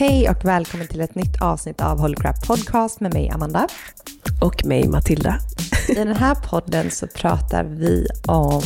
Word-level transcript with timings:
Hej 0.00 0.30
och 0.30 0.44
välkommen 0.44 0.86
till 0.86 1.00
ett 1.00 1.14
nytt 1.14 1.42
avsnitt 1.42 1.80
av 1.80 1.98
Holy 1.98 2.14
Crap 2.16 2.46
Podcast 2.46 3.00
med 3.00 3.14
mig 3.14 3.30
Amanda. 3.30 3.68
Och 4.40 4.64
mig 4.64 4.88
Matilda. 4.88 5.38
I 5.88 5.94
den 5.94 6.16
här 6.16 6.34
podden 6.34 6.90
så 6.90 7.06
pratar 7.06 7.64
vi 7.64 8.06
om 8.26 8.62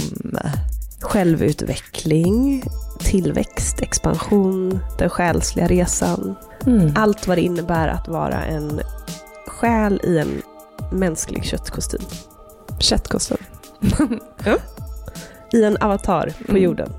självutveckling, 1.00 2.64
tillväxt, 2.98 3.80
expansion, 3.80 4.78
den 4.98 5.10
själsliga 5.10 5.66
resan. 5.66 6.34
Mm. 6.66 6.92
Allt 6.96 7.26
vad 7.26 7.38
det 7.38 7.42
innebär 7.42 7.88
att 7.88 8.08
vara 8.08 8.44
en 8.44 8.80
själ 9.46 10.00
i 10.04 10.18
en 10.18 10.42
mänsklig 10.92 11.44
köttkostym. 11.44 12.02
Köttkostym. 12.78 13.38
ja. 14.44 14.56
I 15.52 15.64
en 15.64 15.76
avatar 15.80 16.32
på 16.46 16.52
mm. 16.52 16.62
jorden. 16.62 16.92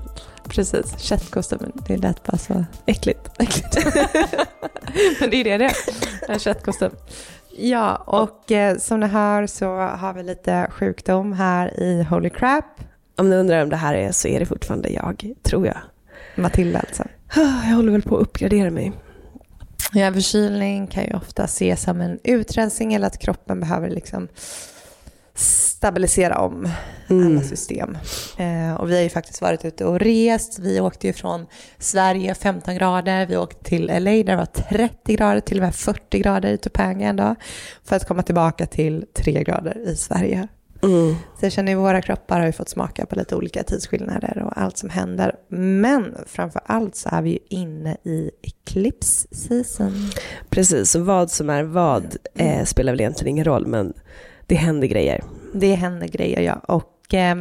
Precis, 0.54 0.98
köttkostymen. 0.98 1.72
Det 1.86 1.96
lät 1.96 2.22
bara 2.22 2.38
så 2.38 2.64
äckligt. 2.86 3.30
äckligt. 3.38 3.76
Men 5.20 5.30
det 5.30 5.36
är 5.36 5.44
det 5.44 5.58
det 5.58 5.64
är, 5.64 5.74
en 6.28 6.38
köttkostym. 6.38 6.90
Ja, 7.56 7.96
och 7.96 8.52
eh, 8.52 8.78
som 8.78 9.00
ni 9.00 9.06
hör 9.06 9.46
så 9.46 9.76
har 9.76 10.12
vi 10.12 10.22
lite 10.22 10.66
sjukdom 10.70 11.32
här 11.32 11.80
i 11.80 12.02
Holy 12.02 12.30
Crap. 12.30 12.64
Om 13.16 13.30
ni 13.30 13.36
undrar 13.36 13.62
om 13.62 13.68
det 13.68 13.76
här 13.76 13.94
är 13.94 14.12
så 14.12 14.28
är 14.28 14.40
det 14.40 14.46
fortfarande 14.46 14.88
jag, 14.88 15.32
tror 15.42 15.66
jag. 15.66 15.76
Matilda 16.36 16.78
alltså. 16.78 17.04
Jag 17.36 17.76
håller 17.76 17.92
väl 17.92 18.02
på 18.02 18.16
att 18.16 18.22
uppgradera 18.22 18.70
mig. 18.70 18.92
Ja, 19.92 20.12
förkylning 20.12 20.86
kan 20.86 21.04
ju 21.04 21.16
ofta 21.16 21.44
ses 21.44 21.82
som 21.82 22.00
en 22.00 22.18
utrensning 22.24 22.94
eller 22.94 23.06
att 23.06 23.18
kroppen 23.18 23.60
behöver 23.60 23.90
liksom 23.90 24.28
stabilisera 25.34 26.38
om 26.38 26.68
mm. 27.08 27.26
alla 27.26 27.42
system. 27.42 27.98
Eh, 28.38 28.74
och 28.74 28.90
vi 28.90 28.94
har 28.94 29.02
ju 29.02 29.08
faktiskt 29.08 29.42
varit 29.42 29.64
ute 29.64 29.84
och 29.84 30.00
rest. 30.00 30.58
Vi 30.58 30.80
åkte 30.80 31.06
ju 31.06 31.12
från 31.12 31.46
Sverige 31.78 32.34
15 32.34 32.74
grader, 32.74 33.26
vi 33.26 33.36
åkte 33.36 33.64
till 33.64 33.86
LA 33.86 34.10
där 34.10 34.24
det 34.24 34.36
var 34.36 34.46
30 34.46 35.14
grader, 35.14 35.40
till 35.40 35.58
och 35.58 35.64
med 35.64 35.74
40 35.74 36.18
grader 36.18 36.52
i 36.52 36.58
Topanga 36.58 37.08
en 37.08 37.16
dag, 37.16 37.34
för 37.84 37.96
att 37.96 38.08
komma 38.08 38.22
tillbaka 38.22 38.66
till 38.66 39.06
3 39.14 39.44
grader 39.44 39.88
i 39.88 39.96
Sverige. 39.96 40.48
Mm. 40.82 41.14
Så 41.40 41.46
jag 41.46 41.52
känner 41.52 41.72
att 41.72 41.78
våra 41.78 42.02
kroppar 42.02 42.38
har 42.38 42.46
ju 42.46 42.52
fått 42.52 42.68
smaka 42.68 43.06
på 43.06 43.16
lite 43.16 43.36
olika 43.36 43.62
tidsskillnader 43.62 44.42
och 44.46 44.58
allt 44.60 44.78
som 44.78 44.90
händer. 44.90 45.34
Men 45.48 46.14
framför 46.26 46.60
allt 46.66 46.96
så 46.96 47.08
är 47.12 47.22
vi 47.22 47.30
ju 47.30 47.38
inne 47.48 47.96
i 48.04 48.30
eclipse 48.42 49.28
season. 49.34 50.10
Precis, 50.50 50.94
och 50.94 51.06
vad 51.06 51.30
som 51.30 51.50
är 51.50 51.62
vad 51.62 52.16
eh, 52.34 52.64
spelar 52.64 52.92
väl 52.92 53.00
egentligen 53.00 53.30
ingen 53.30 53.44
roll, 53.44 53.66
men 53.66 53.92
det 54.54 54.58
händer 54.58 54.86
grejer. 54.86 55.24
Det 55.52 55.74
händer 55.74 56.08
grejer, 56.08 56.40
ja. 56.40 56.54
Och 56.54 57.14
eh, 57.14 57.36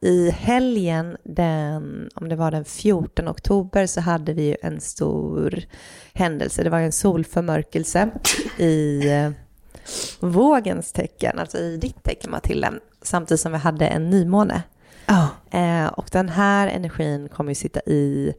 i 0.00 0.30
helgen, 0.30 1.16
den, 1.24 2.10
om 2.14 2.28
det 2.28 2.36
var 2.36 2.50
den 2.50 2.64
14 2.64 3.28
oktober, 3.28 3.86
så 3.86 4.00
hade 4.00 4.32
vi 4.32 4.42
ju 4.42 4.56
en 4.62 4.80
stor 4.80 5.64
händelse. 6.14 6.62
Det 6.62 6.70
var 6.70 6.80
en 6.80 6.92
solförmörkelse 6.92 8.10
i 8.58 9.10
eh, 9.10 9.30
vågens 10.20 10.92
tecken, 10.92 11.38
alltså 11.38 11.58
i 11.58 11.76
ditt 11.76 12.02
tecken 12.02 12.30
Matilda, 12.30 12.72
samtidigt 13.02 13.40
som 13.40 13.52
vi 13.52 13.58
hade 13.58 13.86
en 13.86 14.10
nymåne. 14.10 14.62
Oh. 15.08 15.60
Eh, 15.60 15.86
och 15.86 16.08
den 16.12 16.28
här 16.28 16.68
energin 16.68 17.28
kommer 17.28 17.50
ju 17.50 17.54
sitta 17.54 17.80
i 17.80 18.34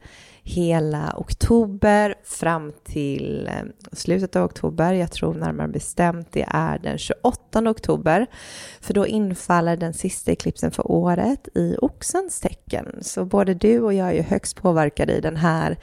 hela 0.48 1.14
oktober 1.18 2.16
fram 2.24 2.74
till 2.84 3.48
eh, 3.48 3.54
slutet 3.92 4.36
av 4.36 4.46
oktober. 4.46 4.94
Jag 4.94 5.12
tror 5.12 5.34
närmare 5.34 5.68
bestämt 5.68 6.28
det 6.32 6.46
är 6.50 6.80
den 6.80 6.98
28 6.98 7.70
oktober. 7.70 8.28
För 8.82 8.94
då 8.94 9.08
infaller 9.08 9.78
den 9.78 9.94
sista 9.94 10.32
eklipsen 10.32 10.72
för 10.72 10.92
året 10.92 11.48
i 11.56 11.76
oxens 11.82 12.40
tecken. 12.40 13.00
Så 13.02 13.26
både 13.26 13.54
du 13.54 13.80
och 13.80 13.94
jag 13.94 14.08
är 14.08 14.14
ju 14.14 14.22
högst 14.22 14.62
påverkade 14.62 15.14
i 15.14 15.22
den 15.22 15.38
här 15.38 15.78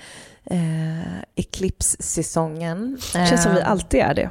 eh, 0.45 1.23
eklipssäsongen. 1.35 2.99
Det 3.13 3.27
känns 3.27 3.43
som 3.43 3.55
vi 3.55 3.61
Eh, 3.61 3.71
alltid 3.71 4.01
är 4.01 4.15
det. 4.15 4.31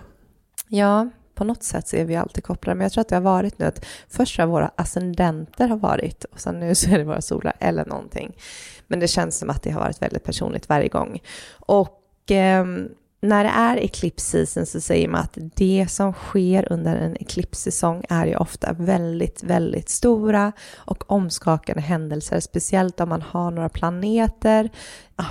Ja, 0.68 1.10
på 1.36 1.44
något 1.44 1.63
sätt 1.63 1.88
så 1.88 1.95
är 1.95 2.06
vi 2.06 2.16
alltid 2.16 2.44
kopplade. 2.44 2.78
Men 2.78 2.86
jag 2.86 2.92
tror 2.92 3.01
att 3.01 3.10
det 3.10 3.16
har 3.16 3.22
varit 3.22 3.60
nu 3.60 3.66
att 3.66 3.86
först 4.10 4.38
har 4.38 4.48
våra 4.48 4.72
ascendenter 4.75 5.68
har 5.68 5.78
varit 5.78 6.24
och 6.24 6.39
sen 6.39 6.60
nu 6.60 6.75
så 6.75 6.89
är 6.89 6.98
det 6.98 7.04
våra 7.04 7.22
solar 7.22 7.54
eller 7.60 7.86
någonting. 7.86 8.36
Men 8.88 9.00
det 9.00 9.07
känns 9.07 9.38
som 9.38 9.50
att 9.50 9.63
det 9.63 9.72
har 9.72 9.81
varit 9.81 10.01
väldigt 10.01 10.24
personligt 10.24 10.69
varje 10.69 10.88
gång. 10.88 11.19
Och 11.60 12.31
eh, 12.31 12.66
när 13.22 13.44
det 13.44 13.50
är 13.50 13.78
eclipse 13.78 14.66
så 14.66 14.81
säger 14.81 15.07
man 15.07 15.22
att 15.22 15.38
det 15.56 15.88
som 15.89 16.13
sker 16.13 16.74
under 16.74 16.95
en 16.95 17.18
eklipssäsong 17.18 18.06
är 18.10 18.25
ju 18.25 18.36
ofta 18.36 18.74
väldigt, 18.74 19.44
väldigt 19.44 19.89
stora 19.89 20.51
och 20.75 21.12
omskakande 21.12 21.81
händelser, 21.81 22.39
speciellt 22.39 23.00
om 23.00 23.10
man 23.10 23.22
har 23.22 23.51
några 23.51 23.69
planeter 23.69 24.69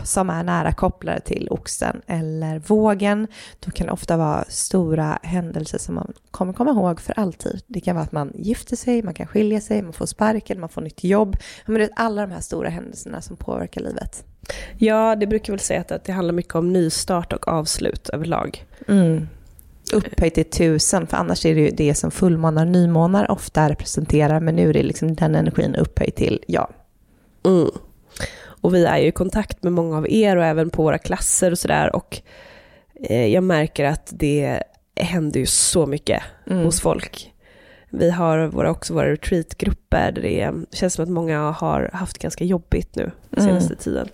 som 0.04 0.30
är 0.30 0.42
nära 0.42 0.72
kopplade 0.72 1.20
till 1.20 1.48
oxen 1.50 2.00
eller 2.06 2.58
vågen. 2.58 3.26
Då 3.60 3.70
kan 3.70 3.86
det 3.86 3.92
ofta 3.92 4.16
vara 4.16 4.44
stora 4.48 5.18
händelser 5.22 5.78
som 5.78 5.94
man 5.94 6.12
kommer 6.30 6.52
komma 6.52 6.70
ihåg 6.70 7.00
för 7.00 7.18
alltid. 7.18 7.62
Det 7.66 7.80
kan 7.80 7.96
vara 7.96 8.04
att 8.04 8.12
man 8.12 8.32
gifter 8.34 8.76
sig, 8.76 9.02
man 9.02 9.14
kan 9.14 9.26
skilja 9.26 9.60
sig, 9.60 9.82
man 9.82 9.92
får 9.92 10.06
sparken, 10.06 10.60
man 10.60 10.68
får 10.68 10.80
nytt 10.80 11.04
jobb. 11.04 11.36
Ja, 11.40 11.62
Men 11.66 11.74
det 11.74 11.84
är 11.84 11.90
alla 11.96 12.22
de 12.26 12.32
här 12.32 12.40
stora 12.40 12.68
händelserna 12.68 13.20
som 13.20 13.36
påverkar 13.36 13.80
livet. 13.80 14.24
Ja, 14.78 15.16
det 15.16 15.26
brukar 15.26 15.52
väl 15.52 15.60
säga 15.60 15.80
att- 15.80 15.92
att 15.92 16.04
det 16.04 16.12
handlar 16.12 16.34
mycket 16.34 16.54
om 16.54 16.72
nystart 16.72 17.32
och 17.32 17.48
avslut 17.48 18.08
överlag. 18.08 18.64
Mm. 18.88 19.28
Upphöjt 19.92 20.34
till 20.34 20.50
tusen, 20.50 21.06
för 21.06 21.16
annars 21.16 21.46
är 21.46 21.54
det 21.54 21.60
ju 21.60 21.70
det 21.70 21.94
som 21.94 22.10
fullmånar 22.10 22.62
och 22.66 22.72
nymånar 22.72 23.30
ofta 23.30 23.68
representerar, 23.68 24.40
men 24.40 24.56
nu 24.56 24.68
är 24.68 24.72
det 24.74 24.82
liksom 24.82 25.14
den 25.14 25.34
energin 25.34 25.74
upphöjt 25.74 26.16
till, 26.16 26.44
ja. 26.46 26.70
Mm. 27.46 27.70
Och 28.60 28.74
vi 28.74 28.84
är 28.84 28.98
ju 28.98 29.06
i 29.06 29.12
kontakt 29.12 29.62
med 29.62 29.72
många 29.72 29.96
av 29.96 30.10
er 30.10 30.36
och 30.36 30.44
även 30.44 30.70
på 30.70 30.82
våra 30.82 30.98
klasser 30.98 31.50
och 31.50 31.58
sådär. 31.58 31.96
Och 31.96 32.22
eh, 33.02 33.26
jag 33.26 33.44
märker 33.44 33.84
att 33.84 34.12
det 34.16 34.62
händer 34.96 35.40
ju 35.40 35.46
så 35.46 35.86
mycket 35.86 36.22
Mm. 36.50 36.64
hos 36.64 36.80
folk. 36.80 37.32
Vi 37.92 38.10
har 38.10 38.46
våra, 38.46 38.70
också 38.70 38.94
våra 38.94 39.12
retreatgrupper 39.12 40.12
där 40.12 40.22
det 40.22 40.40
är- 40.40 40.54
känns 40.72 40.94
som 40.94 41.02
att 41.04 41.08
många 41.10 41.50
har 41.50 41.90
haft 41.92 42.18
ganska 42.18 42.44
jobbigt 42.44 42.96
nu 42.96 43.10
senaste 43.36 43.76
tiden. 43.76 44.08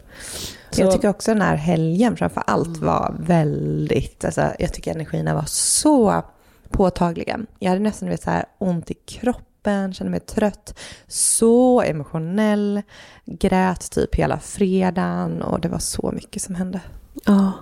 Så, 0.70 0.82
Jag 0.82 0.92
tycker 0.92 1.08
också 1.08 1.30
den 1.30 1.42
här 1.42 1.56
helgen 1.56 2.16
framför 2.16 2.42
allt 2.46 2.76
var 2.78 3.14
väldigt, 3.20 4.24
alltså, 4.24 4.42
jag 4.58 4.72
tycker 4.72 4.90
energierna 4.90 5.34
var 5.34 5.44
så 5.46 6.22
påtagliga. 6.70 7.40
Jag 7.58 7.68
hade 7.68 7.80
nästan 7.82 8.08
vet, 8.08 8.22
så 8.22 8.30
här, 8.30 8.44
ont 8.58 8.90
i 8.90 8.94
kroppen, 8.94 9.45
kände 9.92 10.10
mig 10.10 10.20
trött, 10.20 10.78
så 11.06 11.82
emotionell, 11.82 12.82
grät 13.24 13.90
typ 13.90 14.14
hela 14.14 14.38
fredagen 14.40 15.42
och 15.42 15.60
det 15.60 15.68
var 15.68 15.78
så 15.78 16.10
mycket 16.14 16.42
som 16.42 16.54
hände. 16.54 16.80
ja. 17.24 17.52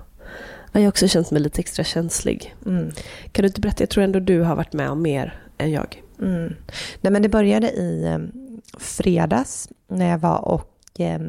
Ja, 0.73 0.81
Jag 0.81 0.87
har 0.87 0.89
också 0.89 1.09
känt 1.09 1.31
mig 1.31 1.41
lite 1.43 1.61
extra 1.61 1.85
känslig. 1.85 2.55
Mm. 2.67 2.91
Kan 3.33 3.43
du 3.43 3.47
inte 3.47 3.61
berätta, 3.61 3.83
jag 3.83 3.91
tror 3.91 4.05
ändå 4.05 4.21
du 4.21 4.41
har 4.41 4.57
varit 4.57 4.73
med 4.73 4.91
om 4.91 5.03
mer 5.03 5.41
än 5.59 5.71
jag. 5.71 6.03
Mm. 6.21 6.55
Nej, 7.01 7.13
men 7.13 7.23
det 7.23 7.29
började 7.29 7.71
i 7.71 8.05
eh, 8.05 8.19
fredags 8.79 9.69
när 9.89 10.11
jag 10.11 10.19
var 10.19 10.39
och 10.49 11.01
eh, 11.01 11.21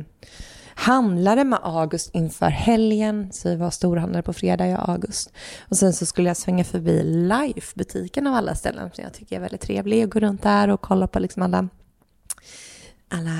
handlade 0.75 1.43
med 1.43 1.59
August 1.63 2.15
inför 2.15 2.49
helgen. 2.49 3.31
Så 3.31 3.49
vi 3.49 3.55
var 3.55 3.69
storhandlare 3.69 4.23
på 4.23 4.33
fredag, 4.33 4.67
jag 4.67 4.79
och 4.79 4.89
August. 4.89 5.33
Och 5.69 5.77
sen 5.77 5.93
så 5.93 6.05
skulle 6.05 6.29
jag 6.29 6.37
svänga 6.37 6.63
förbi 6.63 7.03
Life-butiken 7.03 8.27
av 8.27 8.33
alla 8.33 8.55
ställen 8.55 8.89
som 8.93 9.03
jag 9.03 9.13
tycker 9.13 9.35
är 9.35 9.39
väldigt 9.39 9.61
trevlig. 9.61 10.03
Och 10.03 10.11
gå 10.11 10.19
runt 10.19 10.43
där 10.43 10.67
och 10.67 10.81
kolla 10.81 11.07
på 11.07 11.19
liksom 11.19 11.43
alla 11.43 11.69
alla 13.09 13.31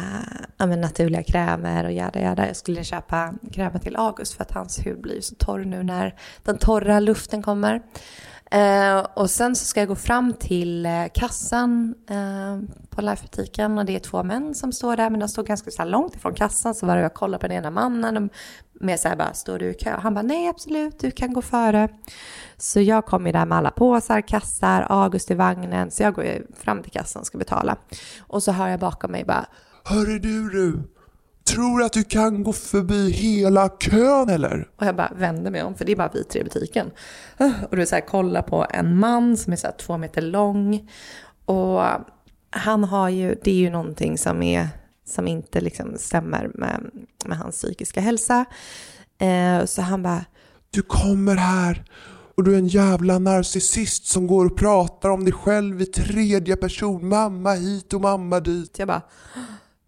ja, 0.58 0.66
men 0.66 0.82
naturliga 0.82 1.24
krämer 1.24 1.84
och 1.84 1.92
jada 1.92 2.22
jada. 2.22 2.48
Jag 2.48 2.56
skulle 2.56 2.84
köpa 2.84 3.34
krämer 3.52 3.80
till 3.80 3.96
August 3.96 4.34
för 4.34 4.44
att 4.44 4.52
hans 4.52 4.86
hud 4.86 5.02
blir 5.02 5.22
så 5.22 5.36
torr 5.36 5.60
nu 5.60 5.84
när 5.84 6.16
den 6.44 6.58
torra 6.58 7.00
luften 7.00 7.44
kommer. 7.44 7.82
Eh, 8.56 9.06
och 9.14 9.30
sen 9.30 9.56
så 9.56 9.66
ska 9.66 9.80
jag 9.80 9.88
gå 9.88 9.96
fram 9.96 10.34
till 10.34 10.86
eh, 10.86 11.06
kassan 11.14 11.96
eh, 12.10 12.76
på 12.90 13.02
livebutiken 13.02 13.78
och 13.78 13.86
det 13.86 13.96
är 13.96 14.00
två 14.00 14.24
män 14.24 14.56
som 14.56 14.72
står 14.72 14.98
där 14.98 15.10
men 15.10 15.20
de 15.20 15.30
står 15.30 15.44
ganska 15.44 15.72
så 15.72 15.82
här 15.82 15.90
långt 15.90 16.16
ifrån 16.16 16.34
kassan 16.34 16.76
så 16.76 16.86
var 16.86 16.98
jag 16.98 17.14
kollar 17.14 17.38
på 17.38 17.48
den 17.48 17.58
ena 17.58 17.72
mannen 17.72 18.18
och 18.18 18.30
med 18.74 19.00
så 19.00 19.08
här 19.08 19.16
bara, 19.16 19.34
står 19.34 19.60
du 19.60 19.70
i 19.70 19.74
kö? 19.74 19.98
Han 20.00 20.14
bara, 20.14 20.22
nej 20.22 20.48
absolut, 20.48 21.00
du 21.00 21.12
kan 21.12 21.34
gå 21.34 21.42
före. 21.42 21.90
Så 22.58 22.82
jag 22.82 23.06
kommer 23.06 23.34
där 23.34 23.46
med 23.46 23.58
alla 23.58 23.72
påsar, 23.72 24.22
kassar, 24.22 24.86
August 24.90 25.32
i 25.32 25.34
vagnen, 25.34 25.92
så 25.92 26.04
jag 26.04 26.14
går 26.14 26.26
ju 26.26 26.48
fram 26.60 26.84
till 26.84 26.92
kassan 26.92 27.20
och 27.20 27.28
ska 27.28 27.38
betala. 27.38 27.78
Och 28.20 28.44
så 28.44 28.52
hör 28.52 28.68
jag 28.68 28.80
bakom 28.80 29.12
mig 29.12 29.26
bara, 29.26 29.46
Hörru 29.84 30.20
du 30.20 30.50
du, 30.50 30.95
tror 31.50 31.84
att 31.84 31.94
du 31.94 32.04
kan 32.04 32.44
gå 32.44 32.54
förbi 32.54 33.12
hela 33.12 33.70
kön 33.70 34.30
eller? 34.30 34.68
Och 34.76 34.86
jag 34.86 34.96
bara 34.96 35.12
vänder 35.16 35.52
mig 35.52 35.64
om, 35.64 35.76
för 35.76 35.86
det 35.86 35.92
är 35.92 35.96
bara 35.96 36.12
vi 36.14 36.24
tre 36.24 36.42
i 36.42 36.44
butiken. 36.44 36.92
Och 37.70 37.78
du 37.78 37.86
så 37.86 37.96
här, 37.96 38.02
kollar 38.02 38.42
på 38.42 38.66
en 38.70 39.00
man 39.00 39.38
som 39.38 39.54
är 39.54 39.58
så 39.58 39.68
här 39.68 39.76
två 39.78 39.98
meter 39.98 40.22
lång. 40.22 40.90
Och 41.46 41.82
han 42.50 42.84
har 42.84 43.10
ju, 43.10 43.36
det 43.44 43.52
är 43.52 43.56
ju 43.56 43.70
någonting 43.70 44.18
som, 44.18 44.44
är, 44.44 44.68
som 45.06 45.28
inte 45.28 45.62
liksom 45.62 45.98
stämmer 45.98 46.52
med, 46.54 46.92
med 47.26 47.38
hans 47.38 47.56
psykiska 47.56 48.02
hälsa. 48.02 48.46
Eh, 49.18 49.66
så 49.66 49.82
han 49.82 50.04
bara, 50.04 50.26
Du 50.72 50.82
kommer 50.82 51.36
här 51.36 51.86
och 52.38 52.44
du 52.44 52.54
är 52.54 52.58
en 52.58 52.68
jävla 52.68 53.20
narcissist 53.20 54.06
som 54.06 54.28
går 54.28 54.46
och 54.46 54.58
pratar 54.58 55.10
om 55.10 55.24
dig 55.24 55.34
själv 55.34 55.82
i 55.82 55.86
tredje 55.86 56.56
person. 56.56 57.10
Mamma 57.10 57.54
hit 57.54 57.94
och 57.94 58.02
mamma 58.02 58.40
dit. 58.40 58.80
jag 58.80 58.88
bara, 58.88 59.02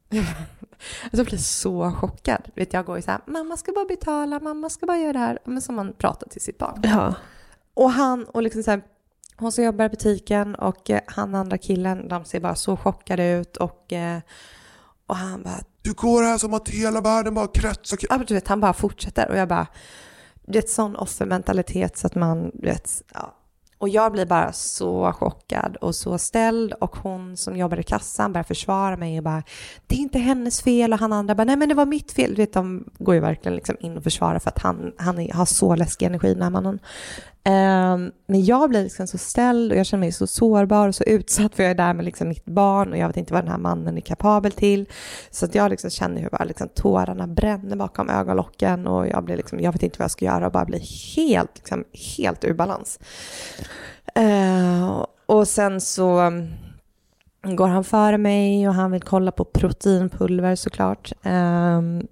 jag 1.11 1.25
blir 1.25 1.37
så 1.37 1.91
chockad. 1.91 2.41
Vet, 2.55 2.73
jag 2.73 2.85
går 2.85 2.95
ju 2.95 3.01
så 3.01 3.11
här, 3.11 3.21
mamma 3.25 3.57
ska 3.57 3.71
bara 3.71 3.85
betala, 3.85 4.39
mamma 4.39 4.69
ska 4.69 4.85
bara 4.85 4.97
göra 4.97 5.13
det 5.13 5.19
här. 5.19 5.39
Men 5.45 5.61
som 5.61 5.75
man 5.75 5.93
pratar 5.93 6.29
till 6.29 6.41
sitt 6.41 6.57
barn. 6.57 6.79
Ja. 6.83 7.15
Och 7.73 7.91
han 7.91 8.25
och 8.25 8.43
liksom 8.43 8.63
så 8.63 8.71
här, 8.71 8.81
hon 9.37 9.51
som 9.51 9.63
jobbar 9.63 9.85
i 9.85 9.89
butiken 9.89 10.55
och 10.55 10.89
eh, 10.89 11.01
han 11.07 11.35
andra 11.35 11.57
killen, 11.57 12.07
de 12.07 12.25
ser 12.25 12.39
bara 12.39 12.55
så 12.55 12.77
chockade 12.77 13.31
ut 13.31 13.57
och, 13.57 13.93
eh, 13.93 14.19
och 15.07 15.15
han 15.15 15.43
bara, 15.43 15.59
Du 15.81 15.93
går 15.93 16.23
här 16.23 16.37
som 16.37 16.53
att 16.53 16.69
hela 16.69 17.01
världen 17.01 17.33
bara 17.33 17.47
kretsar 17.47 17.99
ja, 18.09 18.17
men 18.17 18.25
du 18.25 18.33
vet, 18.33 18.47
han 18.47 18.59
bara 18.59 18.73
fortsätter 18.73 19.29
och 19.29 19.37
jag 19.37 19.47
bara, 19.47 19.67
det 20.47 20.57
är 20.57 20.63
ett 20.63 20.69
sån 20.69 20.95
offermentalitet 20.95 21.97
så 21.97 22.07
att 22.07 22.15
man, 22.15 22.51
du 22.53 22.67
vet, 22.67 23.03
ja. 23.13 23.36
Och 23.79 23.89
jag 23.89 24.11
blir 24.11 24.25
bara 24.25 24.53
så 24.53 25.13
chockad 25.13 25.75
och 25.75 25.95
så 25.95 26.17
ställd 26.17 26.73
och 26.73 26.95
hon 26.95 27.37
som 27.37 27.57
jobbar 27.57 27.79
i 27.79 27.83
kassan 27.83 28.33
börjar 28.33 28.43
försvara 28.43 28.97
mig 28.97 29.17
och 29.17 29.23
bara 29.23 29.43
det 29.87 29.95
är 29.95 29.99
inte 29.99 30.19
hennes 30.19 30.61
fel 30.61 30.93
och 30.93 30.99
han 30.99 31.13
andra 31.13 31.35
bara 31.35 31.43
nej 31.43 31.55
men 31.55 31.69
det 31.69 31.75
var 31.75 31.85
mitt 31.85 32.11
fel. 32.11 32.29
Du 32.29 32.35
vet 32.35 32.53
de 32.53 32.85
går 32.97 33.15
ju 33.15 33.21
verkligen 33.21 33.55
liksom 33.55 33.75
in 33.79 33.97
och 33.97 34.03
försvarar 34.03 34.39
för 34.39 34.49
att 34.49 34.59
han, 34.59 34.91
han 34.97 35.31
har 35.31 35.45
så 35.45 35.75
läskig 35.75 36.05
energi 36.05 36.33
den 36.33 36.43
här 36.43 36.49
mannen. 36.49 36.79
Ehm, 37.49 38.11
men 38.25 38.45
jag 38.45 38.69
blir 38.69 38.83
liksom 38.83 39.07
så 39.07 39.17
ställd 39.17 39.71
och 39.71 39.77
jag 39.77 39.85
känner 39.85 39.99
mig 39.99 40.11
så 40.11 40.27
sårbar 40.27 40.87
och 40.87 40.95
så 40.95 41.03
utsatt 41.03 41.55
för 41.55 41.63
jag 41.63 41.71
är 41.71 41.75
där 41.75 41.93
med 41.93 42.05
liksom 42.05 42.29
mitt 42.29 42.45
barn 42.45 42.91
och 42.91 42.97
jag 42.97 43.07
vet 43.07 43.17
inte 43.17 43.33
vad 43.33 43.43
den 43.43 43.51
här 43.51 43.57
mannen 43.57 43.97
är 43.97 44.01
kapabel 44.01 44.51
till. 44.51 44.85
Så 45.31 45.45
att 45.45 45.55
jag 45.55 45.69
liksom 45.69 45.89
känner 45.89 46.21
hur 46.21 46.29
bara 46.29 46.43
liksom 46.43 46.67
tårarna 46.75 47.27
bränner 47.27 47.75
bakom 47.75 48.09
ögonlocken 48.09 48.87
och 48.87 49.07
jag, 49.07 49.23
blir 49.23 49.37
liksom, 49.37 49.59
jag 49.59 49.71
vet 49.71 49.83
inte 49.83 49.99
vad 49.99 50.03
jag 50.03 50.11
ska 50.11 50.25
göra 50.25 50.45
och 50.45 50.51
bara 50.51 50.65
blir 50.65 51.15
helt, 51.15 51.51
liksom, 51.57 51.83
helt 52.17 52.43
ur 52.43 52.53
balans. 52.53 52.99
Ehm, 54.15 54.89
och 55.25 55.47
sen 55.47 55.81
så 55.81 56.19
mm, 56.19 56.47
går 57.43 57.67
han 57.67 57.83
före 57.83 58.17
mig 58.17 58.67
och 58.67 58.73
han 58.73 58.91
vill 58.91 59.03
kolla 59.03 59.31
på 59.31 59.45
proteinpulver 59.45 60.55
såklart. 60.55 61.13
Ehm, 61.23 62.07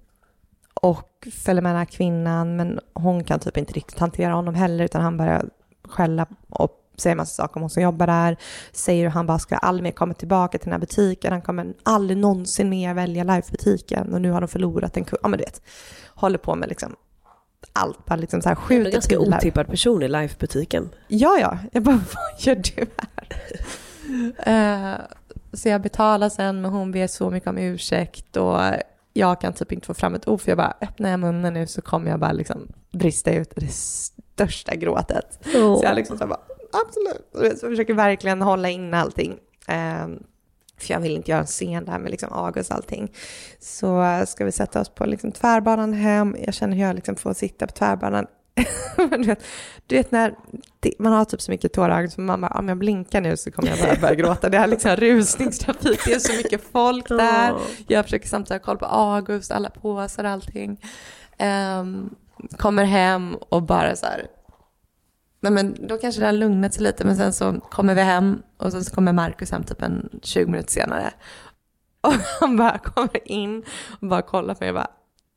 och 0.82 1.28
följer 1.44 1.62
med 1.62 1.70
den 1.70 1.78
här 1.78 1.84
kvinnan 1.84 2.56
men 2.56 2.80
hon 2.94 3.24
kan 3.24 3.40
typ 3.40 3.56
inte 3.56 3.72
riktigt 3.72 3.98
hantera 3.98 4.32
honom 4.34 4.54
heller 4.54 4.84
utan 4.84 5.02
han 5.02 5.16
börjar 5.16 5.44
skälla 5.88 6.26
och 6.48 6.70
säger 6.96 7.12
en 7.12 7.16
massa 7.16 7.42
saker 7.42 7.56
om 7.56 7.62
hon 7.62 7.70
som 7.70 7.82
jobbar 7.82 8.06
där. 8.06 8.36
Säger 8.72 9.02
hur 9.02 9.10
han 9.10 9.26
bara 9.26 9.38
ska 9.38 9.56
aldrig 9.56 9.82
mer 9.82 9.90
komma 9.90 10.14
tillbaka 10.14 10.58
till 10.58 10.64
den 10.64 10.72
här 10.72 10.80
butiken. 10.80 11.32
Han 11.32 11.42
kommer 11.42 11.74
aldrig 11.82 12.18
någonsin 12.18 12.68
mer 12.70 12.94
välja 12.94 13.24
Life-butiken 13.24 14.14
och 14.14 14.20
nu 14.22 14.30
har 14.30 14.40
de 14.40 14.48
förlorat 14.48 14.96
en 14.96 15.04
kund. 15.04 15.20
Ja 15.22 15.28
men 15.28 15.38
du 15.38 15.44
vet, 15.44 15.62
håller 16.14 16.38
på 16.38 16.54
med 16.54 16.68
liksom 16.68 16.96
allt. 17.72 18.06
Bara 18.06 18.16
liksom 18.16 18.42
så 18.42 18.48
här 18.48 18.56
Du 18.68 18.74
är 18.74 18.78
en 18.78 18.84
skjuter 18.84 18.92
ganska 18.92 19.18
pilar. 19.18 19.38
otippad 19.38 19.66
person 19.66 20.02
i 20.02 20.08
Life-butiken. 20.08 20.90
Ja, 21.08 21.38
ja. 21.40 21.58
Jag 21.72 21.82
bara, 21.82 21.96
vad 22.14 22.40
gör 22.46 22.54
du 22.54 22.86
här? 22.96 23.28
Eh, 24.38 24.94
så 25.52 25.68
jag 25.68 25.82
betalar 25.82 26.28
sen, 26.28 26.60
men 26.60 26.70
hon 26.70 26.92
ber 26.92 27.06
så 27.06 27.30
mycket 27.30 27.48
om 27.48 27.58
ursäkt 27.58 28.36
och 28.36 28.60
jag 29.16 29.40
kan 29.40 29.52
typ 29.52 29.72
inte 29.72 29.86
få 29.86 29.94
fram 29.94 30.14
ett 30.14 30.28
ord, 30.28 30.40
för 30.40 30.50
jag 30.50 30.58
bara, 30.58 30.76
öppnar 30.80 31.10
jag 31.10 31.20
munnen 31.20 31.54
nu 31.54 31.66
så 31.66 31.82
kommer 31.82 32.10
jag 32.10 32.20
bara 32.20 32.32
liksom 32.32 32.68
brista 32.90 33.32
ut 33.32 33.52
det 33.56 33.72
största 33.72 34.74
gråtet. 34.74 35.38
Så 35.52 35.80
jag 35.82 35.96
liksom 35.96 36.18
så 36.18 36.26
bara, 36.26 36.40
absolut. 36.86 37.58
Så 37.58 37.66
jag 37.66 37.72
försöker 37.72 37.94
verkligen 37.94 38.42
hålla 38.42 38.68
in 38.70 38.94
allting. 38.94 39.38
Eh, 39.68 40.06
för 40.78 40.92
jag 40.94 41.00
vill 41.00 41.16
inte 41.16 41.30
göra 41.30 41.40
en 41.40 41.46
scen 41.46 41.84
där 41.84 41.98
med 41.98 42.10
liksom 42.10 42.32
August 42.32 42.70
och 42.70 42.76
allting. 42.76 43.12
Så 43.60 44.22
ska 44.26 44.44
vi 44.44 44.52
sätta 44.52 44.80
oss 44.80 44.88
på 44.88 45.06
liksom 45.06 45.32
tvärbanan 45.32 45.92
hem. 45.92 46.36
Jag 46.44 46.54
känner 46.54 46.76
hur 46.76 46.82
jag 46.82 46.94
liksom 46.94 47.16
får 47.16 47.32
sitta 47.32 47.66
på 47.66 47.72
tvärbanan. 47.72 48.26
du, 49.10 49.26
vet, 49.26 49.44
du 49.86 49.96
vet 49.96 50.10
när 50.10 50.34
det, 50.80 50.92
man 50.98 51.12
har 51.12 51.24
typ 51.24 51.40
så 51.40 51.50
mycket 51.50 51.72
tårar 51.72 52.06
så 52.06 52.20
man 52.20 52.40
bara, 52.40 52.58
om 52.58 52.68
jag 52.68 52.78
blinkar 52.78 53.20
nu 53.20 53.36
så 53.36 53.50
kommer 53.50 53.68
jag 53.68 53.78
bara 53.78 54.00
börja 54.00 54.14
gråta. 54.14 54.48
Det 54.48 54.56
är 54.56 54.66
liksom 54.66 54.90
rusningstrafik, 54.96 56.04
det 56.04 56.12
är 56.12 56.18
så 56.18 56.36
mycket 56.36 56.62
folk 56.72 57.08
där. 57.08 57.54
Jag 57.86 58.04
försöker 58.04 58.28
samtidigt 58.28 58.62
ha 58.62 58.66
koll 58.66 58.78
på 58.78 58.86
August, 58.86 59.50
alla 59.50 59.70
påsar 59.70 60.24
och 60.24 60.30
allting. 60.30 60.80
Um, 61.80 62.14
kommer 62.56 62.84
hem 62.84 63.34
och 63.34 63.62
bara 63.62 63.96
så 63.96 64.06
här, 64.06 64.26
Nej, 65.40 65.52
men 65.52 65.86
då 65.88 65.98
kanske 65.98 66.20
det 66.20 66.26
har 66.26 66.32
lugnat 66.32 66.74
sig 66.74 66.82
lite, 66.82 67.04
men 67.04 67.16
sen 67.16 67.32
så 67.32 67.60
kommer 67.60 67.94
vi 67.94 68.00
hem 68.00 68.42
och 68.56 68.72
så 68.72 68.94
kommer 68.94 69.12
Markus 69.12 69.50
hem 69.50 69.64
typ 69.64 69.82
en 69.82 70.08
20 70.22 70.46
minuter 70.46 70.70
senare. 70.70 71.12
Och 72.00 72.12
han 72.40 72.56
bara 72.56 72.78
kommer 72.78 73.28
in 73.32 73.64
och 74.00 74.08
bara 74.08 74.22
kollar 74.22 74.54
på 74.54 74.64
mig 74.64 74.68
och 74.68 74.74
bara 74.74 74.90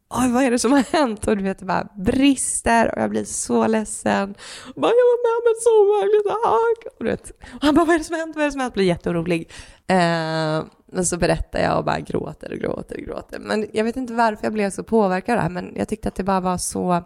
Oj, 0.09 0.31
vad 0.31 0.43
är 0.43 0.51
det 0.51 0.59
som 0.59 0.71
har 0.71 0.97
hänt? 0.97 1.27
Och 1.27 1.37
du 1.37 1.43
vet, 1.43 1.59
det 1.59 1.65
bara 1.65 1.87
brister 1.95 2.95
och 2.95 3.01
jag 3.01 3.09
blir 3.09 3.23
så 3.23 3.67
ledsen. 3.67 4.35
Och 4.75 4.81
bara, 4.81 4.91
jag 4.91 5.05
var 5.11 5.23
med 5.25 5.35
om 5.39 5.51
ett 5.51 5.63
så 5.63 5.81
obehagligt 5.81 6.27
sak. 6.27 6.93
Och, 6.97 7.03
du 7.05 7.11
vet, 7.11 7.31
och 7.55 7.61
han 7.61 7.75
bara, 7.75 7.85
vad 7.85 7.95
är 7.95 7.99
det 7.99 8.03
som 8.03 8.13
har 8.13 8.19
hänt? 8.19 8.35
Vad 8.35 8.43
är 8.43 8.45
det 8.47 8.51
som 8.51 8.59
har 8.59 8.65
hänt? 8.65 8.73
Blir 8.73 8.85
jätteorolig. 8.85 9.51
Eh, 9.87 10.63
men 10.91 11.05
så 11.05 11.17
berättar 11.17 11.59
jag 11.59 11.77
och 11.77 11.85
bara 11.85 11.99
gråter 11.99 12.51
och 12.51 12.57
gråter 12.57 12.97
och 12.97 13.03
gråter. 13.03 13.39
Men 13.39 13.67
jag 13.73 13.83
vet 13.83 13.97
inte 13.97 14.13
varför 14.13 14.43
jag 14.45 14.53
blev 14.53 14.69
så 14.69 14.83
påverkad 14.83 15.33
av 15.33 15.37
det 15.37 15.41
här, 15.41 15.49
men 15.49 15.73
jag 15.75 15.87
tyckte 15.87 16.07
att 16.07 16.15
det 16.15 16.23
bara 16.23 16.39
var 16.39 16.57
så 16.57 17.03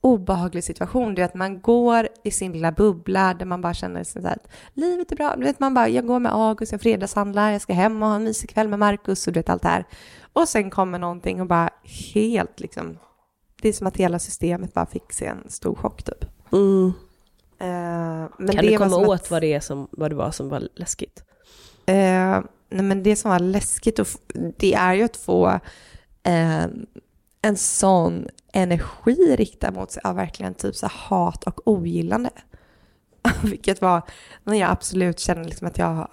obehaglig 0.00 0.64
situation. 0.64 1.14
Du 1.14 1.22
vet, 1.22 1.34
man 1.34 1.60
går 1.60 2.08
i 2.24 2.30
sin 2.30 2.52
lilla 2.52 2.72
bubbla 2.72 3.34
där 3.34 3.46
man 3.46 3.60
bara 3.60 3.74
känner 3.74 4.04
sig 4.04 4.22
så 4.22 4.28
här, 4.28 4.38
livet 4.74 5.12
är 5.12 5.16
bra. 5.16 5.34
Du 5.36 5.44
vet, 5.44 5.60
man 5.60 5.74
bara, 5.74 5.88
jag 5.88 6.06
går 6.06 6.18
med 6.18 6.32
August, 6.32 6.72
jag 6.72 6.80
fredagshandlar, 6.80 7.50
jag 7.50 7.60
ska 7.60 7.72
hem 7.72 8.02
och 8.02 8.08
ha 8.08 8.16
en 8.16 8.24
mysig 8.24 8.50
kväll 8.50 8.68
med 8.68 8.78
Markus 8.78 9.26
och 9.26 9.32
du 9.32 9.38
vet 9.38 9.48
allt 9.48 9.62
det 9.62 9.68
här. 9.68 9.84
Och 10.32 10.48
sen 10.48 10.70
kommer 10.70 10.98
någonting 10.98 11.40
och 11.40 11.46
bara 11.46 11.70
helt 12.14 12.60
liksom, 12.60 12.98
det 13.62 13.68
är 13.68 13.72
som 13.72 13.86
att 13.86 13.96
hela 13.96 14.18
systemet 14.18 14.74
bara 14.74 14.86
fick 14.86 15.12
sig 15.12 15.28
en 15.28 15.50
stor 15.50 15.74
chock 15.74 16.02
typ. 16.02 16.24
Mm. 16.52 16.92
Uh, 17.62 18.28
men 18.38 18.48
kan 18.48 18.66
du 18.66 18.78
komma 18.78 18.96
åt 18.96 19.20
att, 19.20 19.30
vad, 19.30 19.42
det 19.42 19.52
är 19.52 19.60
som, 19.60 19.88
vad 19.90 20.10
det 20.10 20.14
var 20.14 20.30
som 20.30 20.48
var 20.48 20.68
läskigt? 20.74 21.24
Uh, 21.90 22.44
nej 22.70 22.82
men 22.82 23.02
det 23.02 23.16
som 23.16 23.30
var 23.30 23.38
läskigt, 23.38 23.98
och 23.98 24.06
det 24.56 24.74
är 24.74 24.94
ju 24.94 25.02
att 25.02 25.16
få 25.16 25.46
uh, 26.28 26.66
en 27.46 27.56
sån 27.56 28.28
energi 28.52 29.36
riktad 29.38 29.70
mot 29.70 29.90
sig 29.90 30.02
av 30.04 30.16
verkligen 30.16 30.54
typ 30.54 30.76
så 30.76 30.86
hat 30.86 31.44
och 31.44 31.68
ogillande. 31.68 32.30
Vilket 33.42 33.80
var 33.80 34.02
när 34.44 34.54
jag 34.54 34.70
absolut 34.70 35.18
känner 35.18 35.44
liksom 35.44 35.66
att 35.66 35.78
jag 35.78 36.08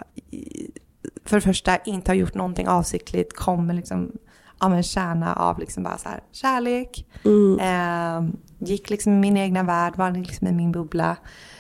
för 1.26 1.38
det 1.38 1.42
första 1.42 1.78
inte 1.78 2.12
har 2.12 2.16
gjort 2.16 2.34
någonting 2.34 2.68
avsiktligt, 2.68 3.36
kommer 3.36 3.74
liksom 3.74 4.12
av 4.58 4.74
en 4.74 4.84
kärna 4.84 5.34
av 5.34 5.60
liksom 5.60 5.84
bara 5.84 5.98
så 5.98 6.10
här, 6.10 6.24
kärlek. 6.32 7.08
Mm. 7.26 7.60
Eh, 7.60 8.36
gick 8.68 8.90
liksom 8.90 9.14
i 9.14 9.16
min 9.16 9.38
egna 9.38 9.64
värld, 9.64 9.94
var 9.96 10.12
liksom 10.12 10.48
i 10.48 10.52
min 10.52 10.72
bubbla. 10.72 11.18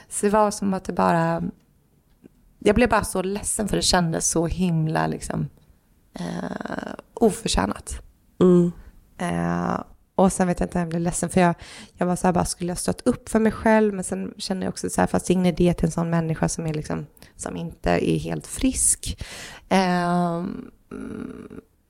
Så 0.10 0.25
det 0.25 0.30
var 0.30 0.51
som 0.51 0.74
att 0.74 0.84
det 0.84 0.94
bara... 0.94 1.44
Jag 2.60 2.75
blev 2.75 2.89
bara 2.89 3.03
så 3.03 3.22
ledsen 3.22 3.68
för 3.68 3.75
det 3.75 3.82
kändes 3.82 4.30
så 4.30 4.48
himla 4.48 5.08
liksom 5.08 5.50
eh, 6.13 6.94
oförtjänat. 7.13 8.01
Mm. 8.42 8.72
Eh, 9.17 9.79
och 10.15 10.34
sen 10.34 10.48
vet 10.48 10.60
jag 10.60 10.67
inte 10.67 10.79
jag 10.79 10.89
blev 10.89 11.01
ledsen 11.01 11.29
för 11.29 11.41
jag, 11.41 11.55
jag 11.93 12.05
var 12.05 12.15
så 12.15 12.27
här 12.27 12.34
bara, 12.34 12.46
skulle 12.46 12.72
jag 12.72 12.77
stått 12.77 13.08
upp 13.08 13.29
för 13.29 13.39
mig 13.39 13.51
själv? 13.51 13.93
Men 13.93 14.03
sen 14.03 14.34
känner 14.38 14.65
jag 14.65 14.72
också 14.72 14.89
så 14.89 15.01
här, 15.01 15.08
fast 15.08 15.29
ingen 15.29 15.46
idé 15.46 15.74
till 15.74 15.86
en 15.86 15.91
sån 15.91 16.10
människa 16.10 16.50
som, 16.50 16.67
är 16.67 16.74
liksom, 16.74 17.05
som 17.36 17.58
inte 17.58 17.89
är 17.91 18.20
helt 18.20 18.48
frisk. 18.48 19.24
Eh, 19.70 20.43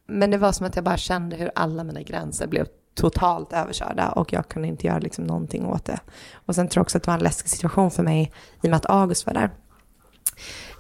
men 0.08 0.32
det 0.32 0.38
var 0.38 0.52
som 0.52 0.66
att 0.66 0.76
jag 0.76 0.86
bara 0.86 0.98
kände 0.98 1.36
hur 1.36 1.52
alla 1.56 1.84
mina 1.84 2.02
gränser 2.02 2.48
blev 2.48 2.68
totalt 2.96 3.54
överkörda 3.54 4.10
och 4.10 4.34
jag 4.34 4.48
kunde 4.48 4.68
inte 4.68 4.88
göra 4.88 5.00
liksom 5.00 5.24
någonting 5.24 5.66
åt 5.66 5.86
det. 5.86 6.00
Och 6.46 6.56
sen 6.56 6.68
tror 6.68 6.80
jag 6.80 6.86
också 6.86 6.98
att 6.98 7.04
det 7.04 7.08
var 7.08 7.18
en 7.18 7.24
läskig 7.24 7.50
situation 7.50 7.92
för 7.92 8.04
mig 8.04 8.32
i 8.62 8.68
och 8.68 8.70
med 8.70 8.78
att 8.78 8.90
August 8.90 9.26
var 9.26 9.34
där. 9.34 9.52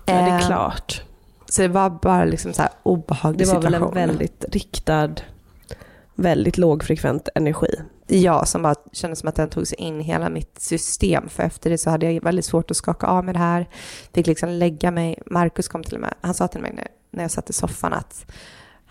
Ja, 0.06 0.14
det 0.14 0.20
är 0.20 0.40
ehm, 0.40 0.48
klart. 0.48 1.04
Så 1.50 1.62
det 1.62 1.68
var 1.68 1.90
bara 1.90 2.26
liksom 2.26 2.54
så 2.54 2.62
här 2.62 2.72
obehaglig 2.84 3.48
situation. 3.48 3.72
Det 3.72 3.80
var 3.80 3.88
situation. 3.88 3.94
väl 3.94 4.04
en 4.04 4.10
väldigt 4.10 4.46
riktad 4.50 5.16
väldigt 6.16 6.58
lågfrekvent 6.58 7.30
energi. 7.36 7.76
Ja, 8.08 8.46
som 8.46 8.62
bara 8.62 8.76
kändes 8.92 9.20
som 9.20 9.30
att 9.30 9.36
den 9.36 9.50
tog 9.50 9.68
sig 9.68 9.78
in 9.78 10.02
i 10.02 10.04
hela 10.04 10.30
mitt 10.30 10.60
system. 10.60 11.30
För 11.30 11.44
efter 11.44 11.70
det 11.70 11.78
så 11.78 11.90
hade 11.90 12.12
jag 12.12 12.24
väldigt 12.24 12.46
svårt 12.46 12.72
att 12.72 12.78
skaka 12.78 13.08
av 13.08 13.26
med 13.26 13.36
det 13.36 13.40
här. 13.40 13.70
Fick 14.14 14.28
liksom 14.28 14.50
lägga 14.50 14.92
mig. 14.92 15.20
Markus 15.26 15.68
kom 15.68 15.84
till 15.84 16.00
mig, 16.00 16.14
han 16.22 16.34
sa 16.34 16.48
till 16.48 16.62
mig 16.62 16.88
när 17.12 17.24
jag 17.24 17.32
satt 17.32 17.50
i 17.50 17.54
soffan 17.54 17.94
att 17.94 18.26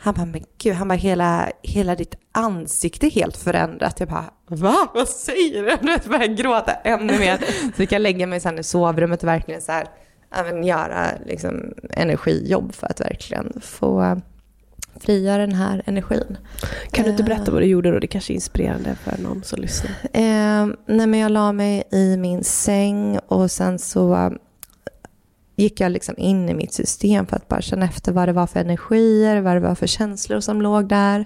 han 0.04 0.14
bara, 0.14 0.26
men 0.26 0.44
gud, 0.58 0.74
han 0.74 0.88
bara, 0.88 0.94
hela, 0.94 1.50
hela 1.62 1.94
ditt 1.94 2.14
ansikte 2.32 3.06
är 3.06 3.10
helt 3.10 3.36
förändrat. 3.36 4.00
Jag 4.00 4.08
bara, 4.08 4.30
va? 4.46 4.90
Vad 4.94 5.08
säger 5.08 5.62
du? 5.62 5.76
Nu 5.86 5.96
började 6.08 6.26
jag 6.26 6.36
gråta 6.36 6.72
ännu 6.72 7.18
mer. 7.18 7.38
Så 7.66 7.72
fick 7.72 7.92
jag 7.92 8.02
lägga 8.02 8.26
mig 8.26 8.40
sen 8.40 8.58
i 8.58 8.62
sovrummet 8.62 9.22
och 9.22 9.28
verkligen 9.28 9.62
så 9.62 9.72
här, 9.72 9.86
även 10.34 10.64
göra 10.64 11.06
liksom, 11.26 11.74
energijobb 11.90 12.74
för 12.74 12.86
att 12.86 13.00
verkligen 13.00 13.60
få 13.60 14.20
frigöra 15.00 15.46
den 15.46 15.54
här 15.54 15.82
energin. 15.86 16.36
Kan 16.90 17.04
du 17.04 17.10
inte 17.10 17.22
berätta 17.22 17.52
vad 17.52 17.62
du 17.62 17.66
gjorde 17.66 17.90
då? 17.90 17.98
Det 17.98 18.06
kanske 18.06 18.32
är 18.32 18.34
inspirerande 18.34 18.94
för 18.94 19.22
någon 19.22 19.42
som 19.42 19.60
lyssnar. 19.60 19.90
Eh, 20.12 20.66
nej, 20.86 21.06
men 21.06 21.14
jag 21.14 21.32
la 21.32 21.52
mig 21.52 21.82
i 21.92 22.16
min 22.16 22.44
säng 22.44 23.18
och 23.18 23.50
sen 23.50 23.78
så 23.78 24.32
gick 25.56 25.80
jag 25.80 25.92
liksom 25.92 26.14
in 26.18 26.48
i 26.48 26.54
mitt 26.54 26.72
system 26.72 27.26
för 27.26 27.36
att 27.36 27.48
bara 27.48 27.62
känna 27.62 27.84
efter 27.84 28.12
vad 28.12 28.28
det 28.28 28.32
var 28.32 28.46
för 28.46 28.60
energier, 28.60 29.40
vad 29.40 29.56
det 29.56 29.60
var 29.60 29.74
för 29.74 29.86
känslor 29.86 30.40
som 30.40 30.62
låg 30.62 30.88
där. 30.88 31.24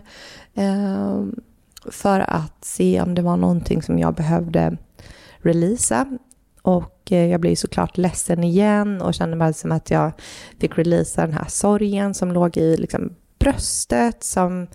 Eh, 0.55 1.25
för 1.91 2.21
att 2.21 2.65
se 2.65 3.01
om 3.01 3.15
det 3.15 3.23
var 3.23 3.37
någonting 3.37 3.83
som 3.83 3.99
jag 3.99 4.15
behövde 4.15 4.77
releasa. 5.39 6.19
Och 6.63 7.13
eh, 7.13 7.27
jag 7.27 7.41
blev 7.41 7.55
såklart 7.55 7.97
ledsen 7.97 8.45
igen 8.45 9.03
och 9.03 9.15
kände 9.15 9.37
bara 9.37 9.53
som 9.53 9.73
att 9.73 9.91
jag 9.91 10.13
fick 10.61 10.79
releasa 10.79 11.27
den 11.27 11.33
här 11.33 11.49
sorgen 11.49 12.15
som 12.15 12.33
låg 12.33 12.57
i 12.57 12.77
liksom 12.77 13.13
bröstet 13.39 14.25
som 14.25 14.67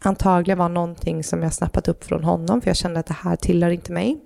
antagligen 0.00 0.58
var 0.58 0.68
någonting 0.68 1.24
som 1.24 1.42
jag 1.42 1.52
snappat 1.52 1.88
upp 1.88 2.04
från 2.04 2.24
honom 2.24 2.60
för 2.60 2.70
jag 2.70 2.76
kände 2.76 3.00
att 3.00 3.06
det 3.06 3.16
här 3.22 3.36
tillhör 3.36 3.70
inte 3.70 3.92
mig. 3.92 4.20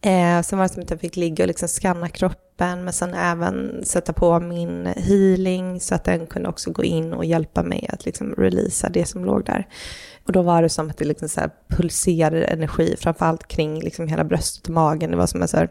Eh, 0.00 0.42
sen 0.42 0.58
var 0.58 0.62
det 0.62 0.74
som 0.74 0.82
att 0.82 0.90
jag 0.90 1.00
fick 1.00 1.16
ligga 1.16 1.44
och 1.44 1.48
liksom 1.48 1.68
skanna 1.68 2.08
kroppen 2.08 2.84
men 2.84 2.92
sen 2.92 3.14
även 3.14 3.84
sätta 3.84 4.12
på 4.12 4.40
min 4.40 4.86
healing 4.86 5.80
så 5.80 5.94
att 5.94 6.04
den 6.04 6.26
kunde 6.26 6.48
också 6.48 6.70
gå 6.70 6.84
in 6.84 7.12
och 7.12 7.24
hjälpa 7.24 7.62
mig 7.62 7.86
att 7.92 8.04
liksom 8.04 8.34
releasa 8.34 8.88
det 8.88 9.08
som 9.08 9.24
låg 9.24 9.44
där. 9.44 9.66
Och 10.26 10.32
då 10.32 10.42
var 10.42 10.62
det 10.62 10.68
som 10.68 10.90
att 10.90 10.98
det 10.98 11.04
liksom 11.04 11.28
så 11.28 11.40
pulserade 11.68 12.44
energi, 12.44 12.96
framförallt 12.98 13.48
kring 13.48 13.80
liksom 13.80 14.08
hela 14.08 14.24
bröstet 14.24 14.66
och 14.66 14.74
magen. 14.74 15.10
Det 15.10 15.16
var 15.16 15.26
som 15.26 15.42
en 15.42 15.48
så 15.48 15.56
här, 15.56 15.68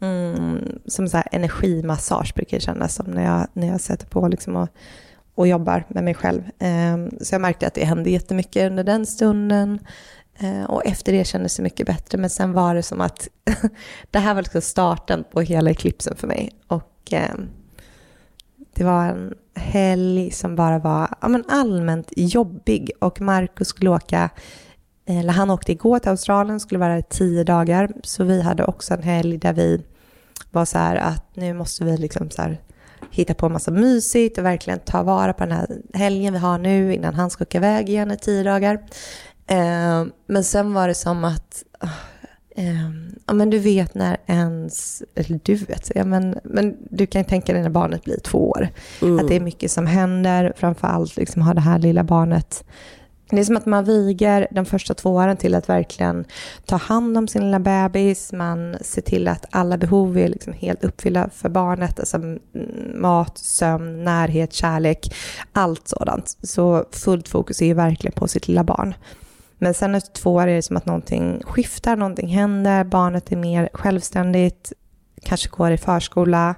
mm, 0.00 0.80
som 0.86 1.08
så 1.08 1.16
här 1.16 1.28
energimassage 1.32 2.34
brukar 2.34 2.56
det 2.56 2.60
kännas 2.62 2.94
som 2.94 3.06
när 3.06 3.24
jag, 3.24 3.46
när 3.52 3.68
jag 3.68 3.80
sätter 3.80 4.06
på 4.06 4.28
liksom 4.28 4.56
och 4.56 4.68
och 5.34 5.46
jobbar 5.46 5.84
med 5.88 6.04
mig 6.04 6.14
själv. 6.14 6.42
Ehm, 6.58 7.10
så 7.20 7.34
jag 7.34 7.40
märkte 7.40 7.66
att 7.66 7.74
det 7.74 7.84
hände 7.84 8.10
jättemycket 8.10 8.70
under 8.70 8.84
den 8.84 9.06
stunden. 9.06 9.78
Ehm, 10.38 10.66
och 10.66 10.86
efter 10.86 11.12
det 11.12 11.24
kändes 11.24 11.56
det 11.56 11.62
mycket 11.62 11.86
bättre. 11.86 12.18
Men 12.18 12.30
sen 12.30 12.52
var 12.52 12.74
det 12.74 12.82
som 12.82 13.00
att 13.00 13.28
det 14.10 14.18
här 14.18 14.34
var 14.34 14.42
liksom 14.42 14.62
starten 14.62 15.24
på 15.32 15.40
hela 15.40 15.70
eklipsen 15.70 16.16
för 16.16 16.26
mig. 16.26 16.50
Och 16.66 17.12
ehm, 17.12 17.48
det 18.74 18.84
var 18.84 19.04
en 19.04 19.34
helg 19.54 20.30
som 20.30 20.56
bara 20.56 20.78
var 20.78 21.08
ja, 21.20 21.28
men 21.28 21.44
allmänt 21.48 22.12
jobbig. 22.16 22.90
Och 22.98 23.20
Markus 23.20 23.68
skulle 23.68 23.90
åka, 23.90 24.30
eh, 25.06 25.18
eller 25.18 25.32
han 25.32 25.50
åkte 25.50 25.72
igår 25.72 25.98
till 25.98 26.10
Australien, 26.10 26.60
skulle 26.60 26.78
vara 26.78 26.94
där 26.94 27.02
tio 27.02 27.44
dagar. 27.44 27.92
Så 28.02 28.24
vi 28.24 28.42
hade 28.42 28.64
också 28.64 28.94
en 28.94 29.02
helg 29.02 29.38
där 29.38 29.52
vi 29.52 29.84
var 30.50 30.64
så 30.64 30.78
här 30.78 30.96
att 30.96 31.36
nu 31.36 31.54
måste 31.54 31.84
vi 31.84 31.96
liksom 31.96 32.30
så 32.30 32.42
här 32.42 32.60
hitta 33.10 33.34
på 33.34 33.48
massa 33.48 33.70
mysigt 33.70 34.38
och 34.38 34.44
verkligen 34.44 34.78
ta 34.78 35.02
vara 35.02 35.32
på 35.32 35.44
den 35.44 35.56
här 35.56 35.66
helgen 35.94 36.32
vi 36.32 36.38
har 36.38 36.58
nu 36.58 36.94
innan 36.94 37.14
han 37.14 37.30
ska 37.30 37.44
åka 37.44 37.58
iväg 37.58 37.88
igen 37.88 38.10
i 38.10 38.16
tio 38.16 38.42
dagar. 38.42 38.74
Eh, 39.46 40.04
men 40.26 40.44
sen 40.44 40.74
var 40.74 40.88
det 40.88 40.94
som 40.94 41.24
att, 41.24 41.64
eh, 42.56 42.90
ja 43.26 43.34
men 43.34 43.50
du 43.50 43.58
vet 43.58 43.94
när 43.94 44.16
ens, 44.26 45.02
eller 45.14 45.40
du 45.42 45.54
vet, 45.54 45.92
ja, 45.94 46.04
men, 46.04 46.38
men 46.44 46.76
du 46.90 47.06
kan 47.06 47.24
tänka 47.24 47.52
dig 47.52 47.62
när 47.62 47.70
barnet 47.70 48.04
blir 48.04 48.20
två 48.20 48.50
år. 48.50 48.68
Mm. 49.02 49.18
Att 49.18 49.28
det 49.28 49.36
är 49.36 49.40
mycket 49.40 49.70
som 49.70 49.86
händer, 49.86 50.52
framförallt 50.56 51.16
liksom 51.16 51.42
ha 51.42 51.54
det 51.54 51.60
här 51.60 51.78
lilla 51.78 52.04
barnet 52.04 52.64
det 53.36 53.42
är 53.42 53.44
som 53.44 53.56
att 53.56 53.66
man 53.66 53.84
viger 53.84 54.48
de 54.50 54.64
första 54.64 54.94
två 54.94 55.10
åren 55.10 55.36
till 55.36 55.54
att 55.54 55.68
verkligen 55.68 56.24
ta 56.66 56.76
hand 56.76 57.18
om 57.18 57.28
sin 57.28 57.42
lilla 57.42 57.58
bebis. 57.58 58.32
Man 58.32 58.76
ser 58.80 59.02
till 59.02 59.28
att 59.28 59.46
alla 59.50 59.76
behov 59.76 60.18
är 60.18 60.28
liksom 60.28 60.52
helt 60.52 60.84
uppfyllda 60.84 61.30
för 61.34 61.48
barnet. 61.48 62.00
Alltså 62.00 62.16
mm, 62.16 62.38
mat, 62.94 63.38
sömn, 63.38 64.04
närhet, 64.04 64.52
kärlek, 64.52 65.14
allt 65.52 65.88
sådant. 65.88 66.36
Så 66.42 66.84
fullt 66.90 67.28
fokus 67.28 67.62
är 67.62 67.66
ju 67.66 67.74
verkligen 67.74 68.12
på 68.12 68.28
sitt 68.28 68.48
lilla 68.48 68.64
barn. 68.64 68.94
Men 69.58 69.74
sen 69.74 69.94
efter 69.94 70.12
två 70.12 70.34
år 70.34 70.46
är 70.46 70.56
det 70.56 70.62
som 70.62 70.76
att 70.76 70.86
någonting 70.86 71.42
skiftar, 71.44 71.96
någonting 71.96 72.28
händer, 72.28 72.84
barnet 72.84 73.32
är 73.32 73.36
mer 73.36 73.68
självständigt, 73.72 74.72
kanske 75.22 75.48
går 75.48 75.70
i 75.70 75.78
förskola 75.78 76.54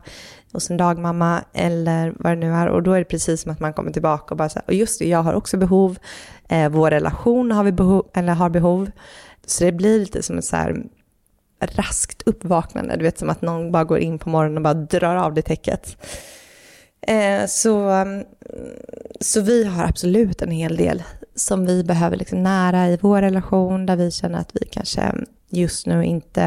hos 0.53 0.71
en 0.71 0.77
dagmamma 0.77 1.45
eller 1.53 2.15
vad 2.17 2.33
det 2.33 2.37
nu 2.37 2.53
är. 2.53 2.69
Och 2.69 2.83
då 2.83 2.93
är 2.93 2.99
det 2.99 3.05
precis 3.05 3.43
som 3.43 3.53
att 3.53 3.61
man 3.61 3.73
kommer 3.73 3.91
tillbaka 3.91 4.35
och 4.35 4.37
bara 4.39 4.49
så 4.49 4.59
här, 4.59 4.65
och 4.67 4.75
just 4.75 4.99
det, 4.99 5.09
jag 5.09 5.23
har 5.23 5.35
också 5.35 5.57
behov. 5.57 5.99
Eh, 6.49 6.69
vår 6.69 6.91
relation 6.91 7.53
har, 7.53 7.65
vi 7.65 7.73
behov, 7.73 8.11
eller 8.15 8.33
har 8.35 8.51
behov. 8.51 8.91
Så 9.47 9.65
det 9.65 9.73
blir 9.73 9.99
lite 9.99 10.23
som 10.23 10.39
ett 10.39 10.45
så 10.45 10.57
här 10.57 10.85
raskt 11.61 12.23
uppvaknande. 12.23 12.97
Du 12.97 13.03
vet 13.03 13.19
som 13.19 13.31
att 13.31 13.43
någon 13.43 13.73
bara 13.73 13.85
går 13.85 13.99
in 13.99 14.19
på 14.19 14.29
morgonen 14.29 14.57
och 14.57 14.63
bara 14.63 14.75
drar 14.75 15.17
av 15.17 15.35
det 15.35 15.43
täcket. 15.43 15.97
Eh, 17.07 17.47
så, 17.47 17.89
mm, 17.89 18.25
så 19.21 19.41
vi 19.41 19.65
har 19.65 19.85
absolut 19.85 20.43
en 20.43 20.51
hel 20.51 20.77
del 20.77 21.03
som 21.35 21.67
vi 21.67 21.85
behöver 21.85 22.17
liksom 22.17 22.43
nära 22.43 22.89
i 22.89 22.99
vår 23.01 23.21
relation 23.23 23.87
där 23.87 23.97
vi 23.97 24.11
känner 24.11 24.39
att 24.39 24.51
vi 24.55 24.67
kanske 24.67 25.15
just 25.49 25.87
nu 25.87 26.05
inte 26.05 26.43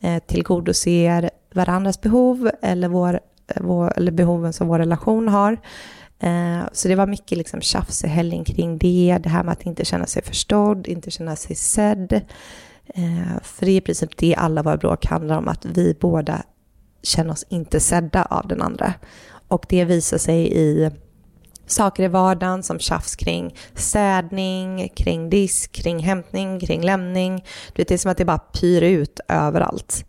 eh, 0.00 0.22
tillgodoser 0.26 1.30
varandras 1.54 2.00
behov 2.00 2.50
eller, 2.62 2.88
vår, 2.88 3.20
eh, 3.48 3.62
vår, 3.62 3.92
eller 3.96 4.12
behoven 4.12 4.52
som 4.52 4.68
vår 4.68 4.78
relation 4.78 5.28
har. 5.28 5.58
Eh, 6.20 6.60
så 6.72 6.88
det 6.88 6.94
var 6.94 7.06
mycket 7.06 7.38
liksom 7.38 7.60
tjafs 7.60 8.04
i 8.04 8.08
helgen 8.08 8.44
kring 8.44 8.78
det, 8.78 9.18
det 9.22 9.28
här 9.28 9.42
med 9.44 9.52
att 9.52 9.66
inte 9.66 9.84
känna 9.84 10.06
sig 10.06 10.22
förstådd, 10.22 10.86
inte 10.86 11.10
känna 11.10 11.36
sig 11.36 11.56
sedd. 11.56 12.12
Eh, 12.94 13.42
för 13.42 13.66
det 13.66 13.72
är 13.72 13.76
i 13.76 13.80
princip 13.80 14.16
det 14.16 14.34
alla 14.34 14.62
våra 14.62 14.76
bråk 14.76 15.06
handlar 15.06 15.38
om, 15.38 15.48
att 15.48 15.64
vi 15.64 15.96
båda 16.00 16.42
känner 17.02 17.32
oss 17.32 17.44
inte 17.48 17.80
sedda 17.80 18.24
av 18.24 18.48
den 18.48 18.62
andra. 18.62 18.94
Och 19.48 19.66
det 19.68 19.84
visar 19.84 20.18
sig 20.18 20.52
i 20.58 20.90
saker 21.66 22.02
i 22.02 22.08
vardagen 22.08 22.62
som 22.62 22.78
tjafs 22.78 23.16
kring 23.16 23.54
städning, 23.74 24.88
kring 24.88 25.30
disk, 25.30 25.72
kring 25.72 25.98
hämtning, 25.98 26.60
kring 26.60 26.82
lämning. 26.82 27.44
Det 27.72 27.90
är 27.90 27.98
som 27.98 28.10
att 28.10 28.16
det 28.16 28.24
bara 28.24 28.38
pyr 28.38 28.82
ut 28.82 29.20
överallt. 29.28 30.04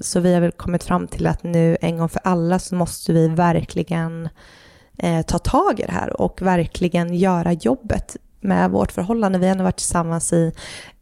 Så 0.00 0.20
vi 0.20 0.34
har 0.34 0.40
väl 0.40 0.52
kommit 0.52 0.84
fram 0.84 1.08
till 1.08 1.26
att 1.26 1.42
nu 1.42 1.76
en 1.80 1.98
gång 1.98 2.08
för 2.08 2.20
alla 2.24 2.58
så 2.58 2.74
måste 2.74 3.12
vi 3.12 3.28
verkligen 3.28 4.28
eh, 4.98 5.22
ta 5.22 5.38
tag 5.38 5.80
i 5.80 5.82
det 5.82 5.92
här 5.92 6.20
och 6.20 6.42
verkligen 6.42 7.14
göra 7.14 7.52
jobbet 7.52 8.16
med 8.40 8.70
vårt 8.70 8.92
förhållande. 8.92 9.38
Vi 9.38 9.48
har 9.48 9.54
nu 9.54 9.62
varit 9.62 9.76
tillsammans 9.76 10.32
i 10.32 10.52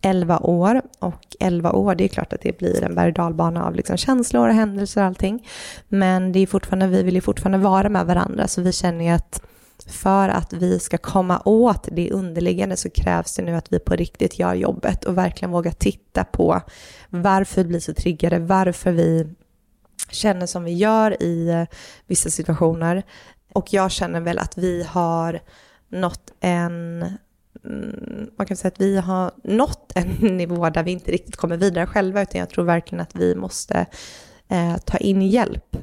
11 0.00 0.38
år 0.38 0.82
och 0.98 1.36
11 1.40 1.72
år, 1.72 1.94
det 1.94 2.04
är 2.04 2.08
klart 2.08 2.32
att 2.32 2.40
det 2.40 2.58
blir 2.58 2.84
en 2.84 2.94
berg 2.94 3.14
av 3.58 3.74
liksom 3.74 3.96
känslor 3.96 4.48
och 4.48 4.54
händelser 4.54 5.00
och 5.00 5.06
allting. 5.06 5.48
Men 5.88 6.32
det 6.32 6.38
är 6.38 6.46
fortfarande, 6.46 6.86
vi 6.86 7.02
vill 7.02 7.14
ju 7.14 7.20
fortfarande 7.20 7.58
vara 7.58 7.88
med 7.88 8.06
varandra 8.06 8.48
så 8.48 8.62
vi 8.62 8.72
känner 8.72 9.04
ju 9.04 9.10
att 9.10 9.42
för 9.86 10.28
att 10.28 10.52
vi 10.52 10.78
ska 10.78 10.98
komma 10.98 11.42
åt 11.44 11.88
det 11.92 12.10
underliggande 12.10 12.76
så 12.76 12.90
krävs 12.90 13.36
det 13.36 13.42
nu 13.42 13.56
att 13.56 13.72
vi 13.72 13.78
på 13.78 13.94
riktigt 13.94 14.38
gör 14.38 14.54
jobbet 14.54 15.04
och 15.04 15.18
verkligen 15.18 15.50
vågar 15.50 15.72
titta 15.72 16.24
på 16.24 16.60
varför 17.08 17.62
vi 17.62 17.68
blir 17.68 17.80
så 17.80 17.94
triggade, 17.94 18.38
varför 18.38 18.92
vi 18.92 19.34
känner 20.10 20.46
som 20.46 20.64
vi 20.64 20.72
gör 20.72 21.22
i 21.22 21.48
eh, 21.48 21.64
vissa 22.06 22.30
situationer. 22.30 23.02
Och 23.52 23.72
jag 23.72 23.90
känner 23.90 24.20
väl 24.20 24.38
att 24.38 24.58
vi 24.58 24.82
har 24.82 25.40
nått 25.88 26.32
en 26.40 27.02
mm, 27.64 28.30
man 28.38 28.46
kan 28.46 28.56
säga 28.56 28.68
att 28.68 28.80
vi 28.80 28.96
har 28.96 29.30
nått 29.44 29.92
en 29.94 30.06
nivå 30.36 30.70
där 30.70 30.82
vi 30.82 30.90
inte 30.90 31.12
riktigt 31.12 31.36
kommer 31.36 31.56
vidare 31.56 31.86
själva, 31.86 32.22
utan 32.22 32.38
jag 32.38 32.50
tror 32.50 32.64
verkligen 32.64 33.02
att 33.02 33.16
vi 33.16 33.34
måste 33.34 33.86
eh, 34.48 34.76
ta 34.76 34.98
in 34.98 35.22
hjälp 35.22 35.76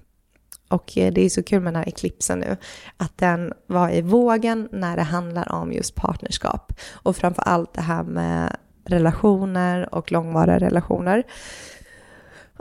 och 0.70 0.98
eh, 0.98 1.14
det 1.14 1.22
är 1.22 1.30
så 1.30 1.44
kul 1.44 1.60
med 1.60 1.74
den 1.74 1.80
här 1.82 1.88
eklipsen 1.88 2.40
nu, 2.40 2.58
att 2.98 3.18
den 3.18 3.54
var 3.68 3.90
i 3.90 4.02
vågen 4.02 4.70
när 4.72 4.96
det 4.96 5.04
handlar 5.04 5.52
om 5.52 5.72
just 5.72 5.96
partnerskap. 5.96 6.74
Och 6.92 7.16
framför 7.16 7.42
allt 7.42 7.74
det 7.74 7.82
här 7.82 8.04
med 8.04 8.56
relationer 8.86 9.96
och 9.96 10.12
långvariga 10.12 10.60
relationer. 10.60 11.24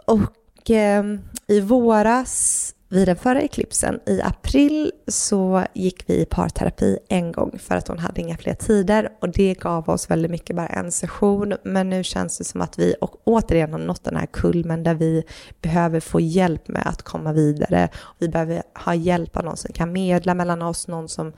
Och 0.07 0.71
eh, 0.71 1.05
i 1.47 1.61
våras 1.61 2.75
vid 2.91 3.09
den 3.09 3.17
förra 3.17 3.43
eklipsen 3.43 4.01
i 4.07 4.23
april 4.23 4.93
så 5.09 5.65
gick 5.75 6.05
vi 6.07 6.21
i 6.21 6.25
parterapi 6.25 6.99
en 7.09 7.33
gång 7.33 7.59
för 7.59 7.77
att 7.77 7.89
hon 7.89 7.99
hade 7.99 8.21
inga 8.21 8.37
fler 8.37 8.55
tider 8.55 9.09
och 9.21 9.29
det 9.29 9.55
gav 9.55 9.89
oss 9.89 10.11
väldigt 10.11 10.31
mycket 10.31 10.57
bara 10.57 10.67
en 10.67 10.93
session. 10.93 11.55
Men 11.65 11.91
nu 11.91 12.05
känns 12.05 12.39
det 12.39 12.45
som 12.45 12.61
att 12.61 12.79
vi 12.79 12.95
och 13.01 13.17
återigen 13.25 13.73
har 13.73 13.79
nått 13.79 14.05
den 14.05 14.17
här 14.17 14.27
kulmen 14.27 14.83
där 14.83 14.95
vi 14.95 15.25
behöver 15.63 16.01
få 16.01 16.21
hjälp 16.21 16.69
med 16.69 16.83
att 16.87 17.03
komma 17.03 17.33
vidare. 17.33 17.89
Vi 18.19 18.29
behöver 18.29 18.63
ha 18.85 18.95
hjälp 18.95 19.37
av 19.37 19.45
någon 19.45 19.57
som 19.57 19.73
kan 19.73 19.93
medla 19.93 20.35
mellan 20.35 20.63
oss, 20.63 20.89
någon 20.89 21.09
som 21.09 21.33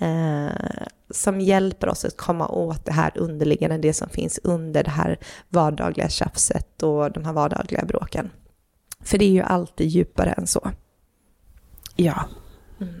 Eh, 0.00 0.86
som 1.10 1.40
hjälper 1.40 1.88
oss 1.88 2.04
att 2.04 2.16
komma 2.16 2.48
åt 2.48 2.84
det 2.84 2.92
här 2.92 3.12
underliggande, 3.14 3.78
det 3.78 3.92
som 3.92 4.08
finns 4.08 4.40
under 4.44 4.84
det 4.84 4.90
här 4.90 5.18
vardagliga 5.48 6.08
tjafset 6.08 6.82
och 6.82 7.12
de 7.12 7.24
här 7.24 7.32
vardagliga 7.32 7.84
bråken. 7.84 8.30
För 9.00 9.18
det 9.18 9.24
är 9.24 9.30
ju 9.30 9.42
alltid 9.42 9.88
djupare 9.88 10.30
än 10.30 10.46
så. 10.46 10.70
Ja. 12.00 12.24
Mm. 12.80 12.94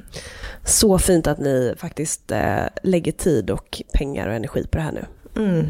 Så 0.64 0.98
fint 0.98 1.26
att 1.26 1.38
ni 1.38 1.74
faktiskt 1.76 2.32
äh, 2.32 2.64
lägger 2.82 3.12
tid 3.12 3.50
och 3.50 3.82
pengar 3.92 4.28
och 4.28 4.34
energi 4.34 4.66
på 4.66 4.78
det 4.78 4.82
här 4.82 4.92
nu. 4.92 5.04
Mm. 5.42 5.66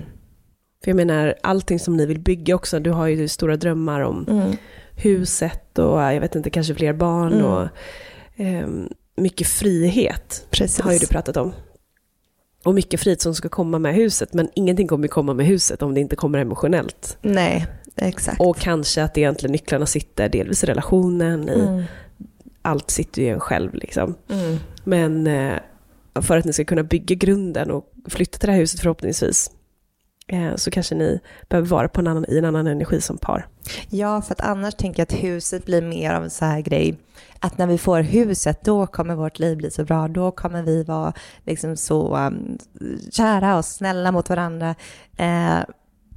För 0.84 0.90
jag 0.90 0.96
menar, 0.96 1.34
allting 1.42 1.78
som 1.78 1.96
ni 1.96 2.06
vill 2.06 2.20
bygga 2.20 2.54
också, 2.54 2.80
du 2.80 2.90
har 2.90 3.06
ju 3.06 3.28
stora 3.28 3.56
drömmar 3.56 4.00
om 4.00 4.26
mm. 4.28 4.56
huset 4.96 5.78
och 5.78 6.00
jag 6.00 6.20
vet 6.20 6.34
inte, 6.34 6.50
kanske 6.50 6.74
fler 6.74 6.92
barn 6.92 7.32
mm. 7.32 7.44
och 7.44 7.68
eh, 8.36 8.68
mycket 9.16 9.46
frihet 9.46 10.46
Precis. 10.50 10.80
har 10.80 10.92
ju 10.92 10.98
du 10.98 11.06
pratat 11.06 11.36
om. 11.36 11.52
Och 12.64 12.74
mycket 12.74 13.00
frihet 13.00 13.20
som 13.20 13.34
ska 13.34 13.48
komma 13.48 13.78
med 13.78 13.94
huset, 13.94 14.34
men 14.34 14.48
ingenting 14.54 14.88
kommer 14.88 15.08
komma 15.08 15.34
med 15.34 15.46
huset 15.46 15.82
om 15.82 15.94
det 15.94 16.00
inte 16.00 16.16
kommer 16.16 16.38
emotionellt. 16.38 17.18
Nej, 17.22 17.66
exakt. 17.96 18.40
Och 18.40 18.56
kanske 18.56 19.02
att 19.02 19.18
egentligen 19.18 19.52
nycklarna 19.52 19.86
sitter 19.86 20.28
delvis 20.28 20.64
i 20.64 20.66
relationen, 20.66 21.48
i 21.48 21.60
mm 21.60 21.84
allt 22.62 22.90
sitter 22.90 23.22
ju 23.22 23.28
i 23.28 23.30
en 23.30 23.40
själv. 23.40 23.74
Liksom. 23.74 24.14
Mm. 24.28 24.56
Men 24.84 25.26
eh, 25.26 25.58
för 26.22 26.36
att 26.36 26.44
ni 26.44 26.52
ska 26.52 26.64
kunna 26.64 26.82
bygga 26.82 27.14
grunden 27.14 27.70
och 27.70 27.92
flytta 28.08 28.38
till 28.38 28.46
det 28.46 28.52
här 28.52 28.60
huset 28.60 28.80
förhoppningsvis, 28.80 29.50
eh, 30.26 30.54
så 30.54 30.70
kanske 30.70 30.94
ni 30.94 31.20
behöver 31.48 31.68
vara 31.68 31.88
på 31.88 32.00
en 32.00 32.06
annan, 32.06 32.24
i 32.28 32.38
en 32.38 32.44
annan 32.44 32.66
energi 32.66 33.00
som 33.00 33.18
par. 33.18 33.46
Ja, 33.90 34.22
för 34.22 34.34
att 34.34 34.40
annars 34.40 34.74
tänker 34.74 35.00
jag 35.00 35.04
att 35.04 35.24
huset 35.24 35.66
blir 35.66 35.82
mer 35.82 36.14
av 36.14 36.24
en 36.24 36.30
så 36.30 36.44
här 36.44 36.60
grej, 36.60 36.98
att 37.40 37.58
när 37.58 37.66
vi 37.66 37.78
får 37.78 38.00
huset, 38.00 38.64
då 38.64 38.86
kommer 38.86 39.14
vårt 39.14 39.38
liv 39.38 39.56
bli 39.56 39.70
så 39.70 39.84
bra, 39.84 40.08
då 40.08 40.30
kommer 40.30 40.62
vi 40.62 40.84
vara 40.84 41.12
liksom 41.44 41.76
så 41.76 42.16
um, 42.16 42.58
kära 43.12 43.56
och 43.56 43.64
snälla 43.64 44.12
mot 44.12 44.28
varandra. 44.28 44.74
Eh, 45.16 45.58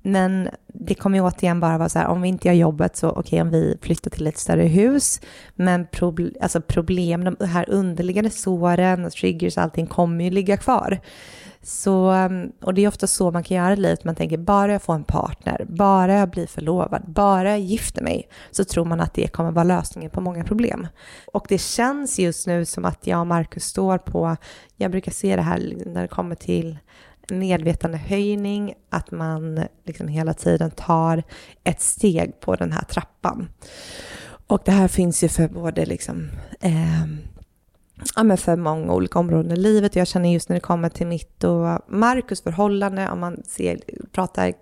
men 0.01 0.49
det 0.67 0.95
kommer 0.95 1.17
ju 1.17 1.23
återigen 1.23 1.59
bara 1.59 1.77
vara 1.77 1.89
så 1.89 1.99
här, 1.99 2.07
om 2.07 2.21
vi 2.21 2.29
inte 2.29 2.47
gör 2.47 2.55
jobbet 2.55 2.95
så 2.95 3.09
okej 3.09 3.19
okay, 3.19 3.41
om 3.41 3.49
vi 3.49 3.77
flyttar 3.81 4.11
till 4.11 4.27
ett 4.27 4.37
större 4.37 4.63
hus, 4.63 5.21
men 5.55 5.87
proble 5.87 6.31
alltså 6.41 6.61
problem, 6.61 7.23
de 7.23 7.45
här 7.45 7.69
underliggande 7.69 8.29
såren, 8.29 9.09
triggers, 9.09 9.57
och 9.57 9.63
allting 9.63 9.87
kommer 9.87 10.23
ju 10.23 10.31
ligga 10.31 10.57
kvar. 10.57 10.99
Så, 11.63 12.11
um, 12.11 12.51
och 12.61 12.73
det 12.73 12.83
är 12.83 12.87
ofta 12.87 13.07
så 13.07 13.31
man 13.31 13.43
kan 13.43 13.57
göra 13.57 13.73
i 13.73 13.75
livet, 13.75 14.03
man 14.03 14.15
tänker 14.15 14.37
bara 14.37 14.71
jag 14.71 14.81
får 14.81 14.93
en 14.93 15.03
partner, 15.03 15.65
bara 15.69 16.13
jag 16.13 16.29
blir 16.29 16.47
förlovad, 16.47 17.03
bara 17.07 17.49
jag 17.49 17.59
gifter 17.59 18.03
mig, 18.03 18.29
så 18.51 18.63
tror 18.63 18.85
man 18.85 19.01
att 19.01 19.13
det 19.13 19.27
kommer 19.27 19.51
vara 19.51 19.63
lösningen 19.63 20.11
på 20.11 20.21
många 20.21 20.43
problem. 20.43 20.87
Och 21.33 21.45
det 21.49 21.57
känns 21.57 22.19
just 22.19 22.47
nu 22.47 22.65
som 22.65 22.85
att 22.85 23.07
jag 23.07 23.19
och 23.19 23.27
Marcus 23.27 23.63
står 23.63 23.97
på, 23.97 24.37
jag 24.75 24.91
brukar 24.91 25.11
se 25.11 25.35
det 25.35 25.41
här 25.41 25.73
när 25.85 26.01
det 26.01 26.07
kommer 26.07 26.35
till 26.35 26.77
medvetandehöjning, 27.39 28.73
att 28.89 29.11
man 29.11 29.59
liksom 29.83 30.07
hela 30.07 30.33
tiden 30.33 30.71
tar 30.71 31.23
ett 31.63 31.81
steg 31.81 32.39
på 32.39 32.55
den 32.55 32.71
här 32.71 32.83
trappan. 32.83 33.49
Och 34.47 34.61
det 34.65 34.71
här 34.71 34.87
finns 34.87 35.23
ju 35.23 35.27
för 35.27 35.47
både 35.47 35.85
liksom, 35.85 36.29
eh, 36.59 37.05
ja, 38.15 38.23
men 38.23 38.37
för 38.37 38.55
många 38.55 38.93
olika 38.93 39.19
områden 39.19 39.51
i 39.51 39.55
livet. 39.55 39.95
Jag 39.95 40.07
känner 40.07 40.33
just 40.33 40.49
när 40.49 40.55
det 40.55 40.61
kommer 40.61 40.89
till 40.89 41.07
mitt 41.07 41.43
och 41.43 41.79
Markus 41.87 42.41
förhållande, 42.41 43.09
om 43.09 43.19
man 43.19 43.43
ser, 43.47 43.79
pratar 44.11 44.53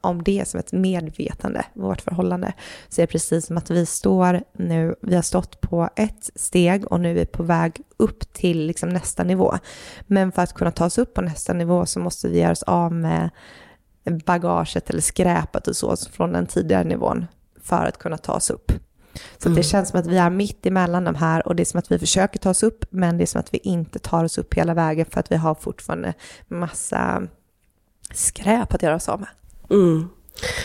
om 0.00 0.22
det 0.22 0.48
som 0.48 0.60
ett 0.60 0.72
medvetande, 0.72 1.64
vårt 1.74 2.00
förhållande, 2.00 2.52
så 2.88 3.00
är 3.00 3.06
det 3.06 3.12
precis 3.12 3.46
som 3.46 3.56
att 3.56 3.70
vi 3.70 3.86
står 3.86 4.42
nu, 4.52 4.94
vi 5.02 5.14
har 5.14 5.22
stått 5.22 5.60
på 5.60 5.88
ett 5.96 6.30
steg 6.34 6.92
och 6.92 7.00
nu 7.00 7.10
är 7.10 7.14
vi 7.14 7.26
på 7.26 7.42
väg 7.42 7.80
upp 7.96 8.32
till 8.32 8.66
liksom 8.66 8.88
nästa 8.88 9.24
nivå. 9.24 9.54
Men 10.06 10.32
för 10.32 10.42
att 10.42 10.52
kunna 10.52 10.70
ta 10.70 10.86
oss 10.86 10.98
upp 10.98 11.14
på 11.14 11.22
nästa 11.22 11.52
nivå 11.52 11.86
så 11.86 12.00
måste 12.00 12.28
vi 12.28 12.40
göra 12.40 12.52
oss 12.52 12.62
av 12.62 12.92
med 12.92 13.30
bagaget 14.24 14.90
eller 14.90 15.00
skräpet 15.00 15.68
och 15.68 15.76
så 15.76 15.96
från 15.96 16.32
den 16.32 16.46
tidigare 16.46 16.84
nivån 16.84 17.26
för 17.62 17.86
att 17.86 17.98
kunna 17.98 18.18
ta 18.18 18.32
oss 18.32 18.50
upp. 18.50 18.72
Så 19.38 19.48
mm. 19.48 19.56
det 19.56 19.62
känns 19.62 19.88
som 19.88 20.00
att 20.00 20.06
vi 20.06 20.16
är 20.16 20.30
mitt 20.30 20.66
emellan 20.66 21.04
de 21.04 21.14
här 21.14 21.48
och 21.48 21.56
det 21.56 21.62
är 21.62 21.64
som 21.64 21.78
att 21.78 21.92
vi 21.92 21.98
försöker 21.98 22.38
ta 22.38 22.50
oss 22.50 22.62
upp 22.62 22.84
men 22.90 23.18
det 23.18 23.24
är 23.24 23.26
som 23.26 23.40
att 23.40 23.54
vi 23.54 23.58
inte 23.58 23.98
tar 23.98 24.24
oss 24.24 24.38
upp 24.38 24.54
hela 24.54 24.74
vägen 24.74 25.06
för 25.10 25.20
att 25.20 25.32
vi 25.32 25.36
har 25.36 25.54
fortfarande 25.54 26.14
massa 26.48 27.22
skräp 28.14 28.74
att 28.74 28.82
göra 28.82 28.94
oss 28.94 29.08
av 29.08 29.20
med. 29.20 29.28
Mm. 29.70 30.08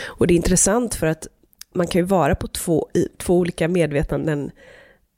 Och 0.04 0.26
det 0.26 0.34
är 0.34 0.36
intressant 0.36 0.94
för 0.94 1.06
att 1.06 1.26
man 1.74 1.86
kan 1.86 1.98
ju 1.98 2.04
vara 2.06 2.34
på 2.34 2.48
två, 2.48 2.88
i, 2.94 3.08
två 3.18 3.38
olika 3.38 3.68
medvetanden 3.68 4.50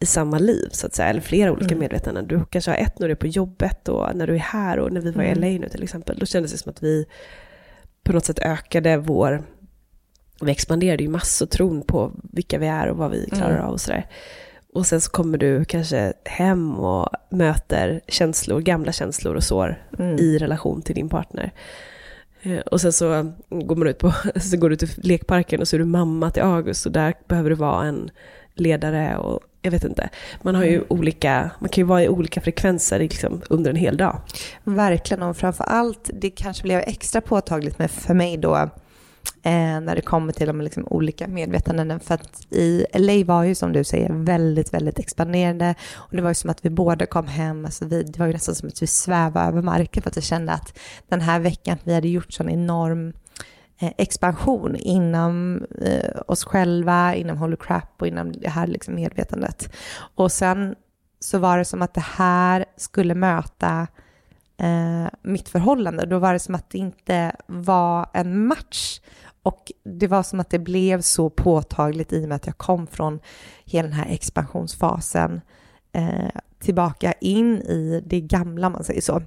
i 0.01 0.07
samma 0.07 0.38
liv, 0.38 0.68
så 0.72 0.87
att 0.87 0.94
säga, 0.94 1.09
eller 1.09 1.20
flera 1.20 1.53
olika 1.53 1.75
mm. 1.75 1.79
medvetanden. 1.79 2.27
Du 2.27 2.44
kanske 2.51 2.70
har 2.70 2.79
ett 2.79 2.99
när 2.99 3.09
du 3.09 3.12
är 3.12 3.16
på 3.16 3.27
jobbet 3.27 3.88
och 3.88 4.16
när 4.16 4.27
du 4.27 4.35
är 4.35 4.38
här 4.38 4.79
och 4.79 4.92
när 4.92 5.01
vi 5.01 5.11
var 5.11 5.22
i 5.22 5.29
mm. 5.29 5.40
LA 5.40 5.59
nu 5.61 5.68
till 5.68 5.83
exempel, 5.83 6.18
då 6.18 6.27
kändes 6.27 6.53
det 6.53 6.59
som 6.59 6.70
att 6.70 6.83
vi 6.83 7.07
på 8.05 8.12
något 8.12 8.25
sätt 8.25 8.38
ökade 8.38 8.96
vår, 8.96 9.42
vi 10.40 10.51
expanderade 10.51 11.03
ju 11.03 11.09
massor 11.09 11.46
tron 11.46 11.83
på 11.83 12.12
vilka 12.33 12.59
vi 12.59 12.66
är 12.66 12.87
och 12.87 12.96
vad 12.96 13.11
vi 13.11 13.31
klarar 13.31 13.55
mm. 13.55 13.64
av 13.64 13.72
och 13.72 13.81
sådär. 13.81 14.07
Och 14.72 14.87
sen 14.87 15.01
så 15.01 15.11
kommer 15.11 15.38
du 15.38 15.64
kanske 15.64 16.12
hem 16.25 16.77
och 16.77 17.09
möter 17.31 18.01
känslor, 18.09 18.61
gamla 18.61 18.92
känslor 18.92 19.35
och 19.35 19.44
sår 19.44 19.83
Mm. 19.99 20.18
i 20.18 20.38
relation 20.38 20.83
till 20.83 20.94
din 20.94 21.09
partner. 21.09 21.53
Eh, 22.46 22.59
Och 22.59 22.80
sen 22.80 22.92
så 22.92 23.32
går 23.50 23.76
man 23.76 23.88
ut 23.88 23.98
på, 23.98 24.12
så 24.40 24.56
går 24.56 24.70
du 24.70 24.76
till 24.76 24.88
lekparken 24.96 25.61
och 25.61 25.68
så 25.68 25.76
är 25.76 25.78
du 25.78 25.85
mamma 25.85 26.30
till 26.30 26.42
August 26.42 26.87
och 26.87 26.92
där 26.92 27.14
behöver 27.28 27.50
du 27.50 27.56
vara 27.56 27.87
en 27.87 28.11
ledare 28.54 29.16
och 29.16 29.40
jag 29.62 29.70
vet 29.70 29.85
inte. 29.85 30.09
Man 30.42 30.54
har 30.54 30.64
ju 30.64 30.85
olika, 30.88 31.50
man 31.59 31.68
kan 31.68 31.82
ju 31.82 31.87
vara 31.87 32.02
i 32.02 32.09
olika 32.09 32.40
frekvenser 32.40 32.98
liksom 32.98 33.42
under 33.50 33.70
en 33.70 33.76
hel 33.76 33.96
dag. 33.96 34.20
Verkligen, 34.64 35.22
och 35.22 35.37
framför 35.37 35.64
allt, 35.64 36.11
det 36.14 36.30
kanske 36.30 36.62
blev 36.62 36.80
extra 36.80 37.20
påtagligt 37.20 37.78
med 37.78 37.90
för 37.90 38.14
mig 38.14 38.37
då, 38.37 38.70
eh, 39.42 39.80
när 39.80 39.94
det 39.94 40.00
kommer 40.00 40.32
till 40.32 40.46
de 40.46 40.60
liksom 40.60 40.86
olika 40.90 41.28
medvetanden. 41.28 42.00
För 42.00 42.14
att 42.14 42.46
i 42.52 42.86
LA 42.94 43.24
var 43.24 43.44
ju 43.44 43.54
som 43.54 43.72
du 43.72 43.84
säger 43.84 44.12
väldigt, 44.12 44.74
väldigt 44.74 44.98
expanderande. 44.98 45.74
Och 45.94 46.16
det 46.16 46.22
var 46.22 46.30
ju 46.30 46.34
som 46.34 46.50
att 46.50 46.64
vi 46.64 46.70
båda 46.70 47.06
kom 47.06 47.26
hem, 47.26 47.64
alltså 47.64 47.84
vi, 47.84 48.02
det 48.02 48.18
var 48.18 48.26
ju 48.26 48.32
nästan 48.32 48.54
som 48.54 48.68
att 48.68 48.82
vi 48.82 48.86
svävade 48.86 49.46
över 49.46 49.62
marken 49.62 50.02
för 50.02 50.10
att 50.10 50.16
jag 50.16 50.24
kände 50.24 50.52
att 50.52 50.78
den 51.08 51.20
här 51.20 51.40
veckan, 51.40 51.78
vi 51.84 51.94
hade 51.94 52.08
gjort 52.08 52.32
sån 52.32 52.50
enorm 52.50 53.12
eh, 53.78 53.92
expansion 53.98 54.76
inom 54.76 55.64
eh, 55.82 56.20
oss 56.26 56.44
själva, 56.44 57.14
inom 57.14 57.38
Holy 57.38 57.56
Crap 57.56 58.00
och 58.00 58.06
inom 58.06 58.32
det 58.32 58.48
här 58.48 58.66
liksom 58.66 58.94
medvetandet. 58.94 59.72
Och 60.14 60.32
sen 60.32 60.74
så 61.20 61.38
var 61.38 61.58
det 61.58 61.64
som 61.64 61.82
att 61.82 61.94
det 61.94 62.04
här 62.16 62.64
skulle 62.76 63.14
möta 63.14 63.86
eh, 64.57 65.07
mitt 65.23 65.49
förhållande. 65.49 66.07
Då 66.07 66.19
var 66.19 66.33
det 66.33 66.38
som 66.38 66.55
att 66.55 66.71
det 66.71 66.79
inte 66.79 67.37
var 67.47 68.07
en 68.12 68.47
match. 68.47 69.01
Och 69.42 69.73
det 69.85 70.07
var 70.07 70.23
som 70.23 70.40
att 70.40 70.51
det 70.51 70.59
blev 70.59 71.01
så 71.01 71.31
påtagligt 71.31 72.12
i 72.12 72.25
och 72.25 72.29
med 72.29 72.37
att 72.37 72.47
jag 72.47 72.59
kom 72.59 72.87
från 72.87 73.21
hela 73.64 73.88
den 73.88 73.97
här 73.97 74.12
expansionsfasen 74.12 75.40
eh, 75.92 76.31
tillbaka 76.59 77.12
in 77.12 77.62
i 77.62 78.03
det 78.07 78.21
gamla, 78.21 78.66
om 78.66 78.73
man 78.73 78.85
säger 78.85 79.01
så. 79.01 79.23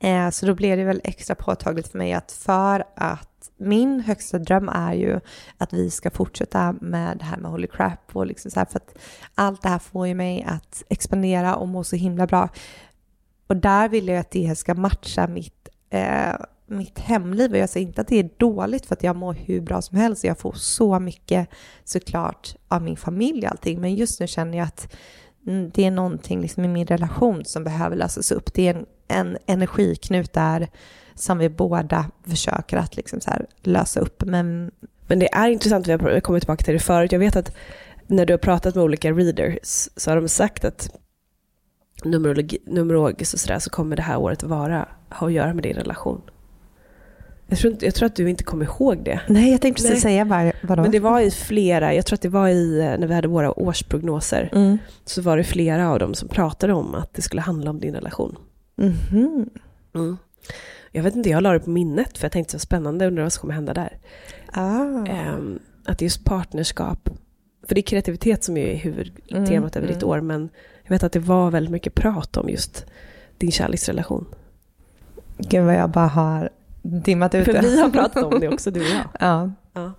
Eh, 0.00 0.30
så 0.30 0.46
då 0.46 0.54
blev 0.54 0.78
det 0.78 0.84
väl 0.84 1.00
extra 1.04 1.34
påtagligt 1.34 1.88
för 1.88 1.98
mig 1.98 2.12
att 2.12 2.32
för 2.32 2.84
att 2.96 3.50
min 3.56 4.00
högsta 4.00 4.38
dröm 4.38 4.68
är 4.68 4.92
ju 4.92 5.20
att 5.58 5.72
vi 5.72 5.90
ska 5.90 6.10
fortsätta 6.10 6.74
med 6.80 7.18
det 7.18 7.24
här 7.24 7.36
med 7.36 7.50
Holy 7.50 7.66
Crap 7.66 8.16
och 8.16 8.26
liksom 8.26 8.50
så 8.50 8.60
här 8.60 8.66
för 8.66 8.76
att 8.76 8.98
allt 9.34 9.62
det 9.62 9.68
här 9.68 9.78
får 9.78 10.06
ju 10.06 10.14
mig 10.14 10.42
att 10.48 10.82
expandera 10.88 11.56
och 11.56 11.68
må 11.68 11.84
så 11.84 11.96
himla 11.96 12.26
bra. 12.26 12.48
Och 13.48 13.56
där 13.56 13.88
vill 13.88 14.08
jag 14.08 14.18
att 14.18 14.30
det 14.30 14.58
ska 14.58 14.74
matcha 14.74 15.26
mitt, 15.26 15.68
eh, 15.90 16.34
mitt 16.66 16.98
hemliv. 16.98 17.50
Och 17.50 17.58
jag 17.58 17.70
säger 17.70 17.86
inte 17.86 18.00
att 18.00 18.08
det 18.08 18.18
är 18.18 18.30
dåligt 18.36 18.86
för 18.86 18.94
att 18.94 19.02
jag 19.02 19.16
mår 19.16 19.34
hur 19.34 19.60
bra 19.60 19.82
som 19.82 19.98
helst. 19.98 20.24
Jag 20.24 20.38
får 20.38 20.52
så 20.52 20.98
mycket 20.98 21.48
såklart 21.84 22.56
av 22.68 22.82
min 22.82 22.96
familj 22.96 23.46
och 23.46 23.50
allting. 23.50 23.80
Men 23.80 23.94
just 23.94 24.20
nu 24.20 24.26
känner 24.26 24.58
jag 24.58 24.66
att 24.66 24.94
mm, 25.46 25.70
det 25.74 25.84
är 25.84 25.90
någonting 25.90 26.40
liksom 26.40 26.64
i 26.64 26.68
min 26.68 26.86
relation 26.86 27.44
som 27.44 27.64
behöver 27.64 27.96
lösas 27.96 28.32
upp. 28.32 28.54
Det 28.54 28.68
är 28.68 28.74
en, 28.74 28.86
en 29.08 29.38
energiknut 29.46 30.32
där 30.32 30.68
som 31.14 31.38
vi 31.38 31.48
båda 31.48 32.10
försöker 32.26 32.76
att 32.76 32.96
liksom 32.96 33.20
så 33.20 33.30
här 33.30 33.46
lösa 33.62 34.00
upp. 34.00 34.24
Men 34.24 34.70
Men 35.06 35.18
det 35.18 35.34
är 35.34 35.48
intressant, 35.48 35.86
vi 35.86 35.92
har 35.92 36.20
kommit 36.20 36.42
tillbaka 36.42 36.64
till 36.64 36.74
det 36.74 36.80
förut. 36.80 37.12
Jag 37.12 37.18
vet 37.18 37.36
att 37.36 37.56
när 38.06 38.26
du 38.26 38.32
har 38.32 38.38
pratat 38.38 38.74
med 38.74 38.84
olika 38.84 39.12
readers 39.12 39.88
så 39.96 40.10
har 40.10 40.16
de 40.16 40.28
sagt 40.28 40.64
att 40.64 40.90
numerologi, 42.04 42.58
numerologiskt 42.66 43.34
och 43.34 43.40
sådär 43.40 43.58
så 43.58 43.70
kommer 43.70 43.96
det 43.96 44.02
här 44.02 44.18
året 44.18 44.42
vara, 44.42 44.88
ha 45.10 45.26
att 45.26 45.32
göra 45.32 45.54
med 45.54 45.62
din 45.62 45.76
relation. 45.76 46.20
Jag 47.50 47.58
tror, 47.58 47.72
inte, 47.72 47.84
jag 47.84 47.94
tror 47.94 48.06
att 48.06 48.16
du 48.16 48.30
inte 48.30 48.44
kommer 48.44 48.64
ihåg 48.64 49.04
det. 49.04 49.20
nej, 49.28 49.50
jag 49.50 49.60
tänkte 49.60 49.82
precis 49.82 50.02
säga 50.02 50.24
vad, 50.24 50.52
vadå? 50.62 50.82
Men 50.82 50.90
det 50.90 51.00
var 51.00 51.20
i 51.20 51.30
flera, 51.30 51.94
jag 51.94 52.06
tror 52.06 52.14
att 52.14 52.20
det 52.22 52.28
var 52.28 52.48
i, 52.48 52.96
när 52.98 53.06
vi 53.06 53.14
hade 53.14 53.28
våra 53.28 53.58
årsprognoser, 53.60 54.48
Mm. 54.52 54.78
så 55.04 55.22
var 55.22 55.36
det 55.36 55.44
flera 55.44 55.90
av 55.90 55.98
dem 55.98 56.14
som 56.14 56.28
pratade 56.28 56.72
om 56.72 56.94
att 56.94 57.14
det 57.14 57.22
skulle 57.22 57.42
handla 57.42 57.70
om 57.70 57.80
din 57.80 57.94
relation. 57.94 58.36
Mhm. 58.76 59.50
Mm. 59.94 60.16
Jag 60.92 61.02
vet 61.02 61.16
inte, 61.16 61.28
jag 61.28 61.42
la 61.42 61.52
det 61.52 61.60
på 61.60 61.70
minnet 61.70 62.18
för 62.18 62.24
jag 62.24 62.32
tänkte 62.32 62.52
så 62.52 62.58
spännande, 62.58 63.06
undrar 63.06 63.22
vad 63.22 63.32
som 63.32 63.40
kommer 63.40 63.54
hända 63.54 63.74
där. 63.74 63.98
Ah. 64.52 65.06
Ehm, 65.06 65.58
att 65.84 66.02
just 66.02 66.24
partnerskap, 66.24 67.10
för 67.68 67.74
det 67.74 67.80
är 67.80 67.82
kreativitet 67.82 68.44
som 68.44 68.56
är 68.56 68.76
huvudtemat 68.76 69.48
Mm, 69.50 69.64
över 69.84 69.86
ditt 69.86 70.02
mm. 70.02 70.08
år, 70.08 70.20
men 70.20 70.48
jag 70.88 70.94
vet 70.94 71.02
att 71.02 71.12
det 71.12 71.18
var 71.18 71.50
väldigt 71.50 71.72
mycket 71.72 71.94
prat 71.94 72.36
om 72.36 72.48
just 72.48 72.86
din 73.38 73.52
kärleksrelation. 73.52 74.26
Gud 75.38 75.64
vad 75.64 75.74
jag 75.74 75.90
bara 75.90 76.06
har 76.06 76.50
dimmat 76.82 77.34
ut 77.34 77.44
För 77.44 77.62
vi 77.62 77.80
har 77.80 77.90
pratat 77.90 78.24
om 78.24 78.40
det 78.40 78.48
också, 78.52 78.70
du 78.70 78.80
och 78.80 78.86
jag. 78.86 79.08
ja. 79.20 79.50
Ja. 79.72 79.92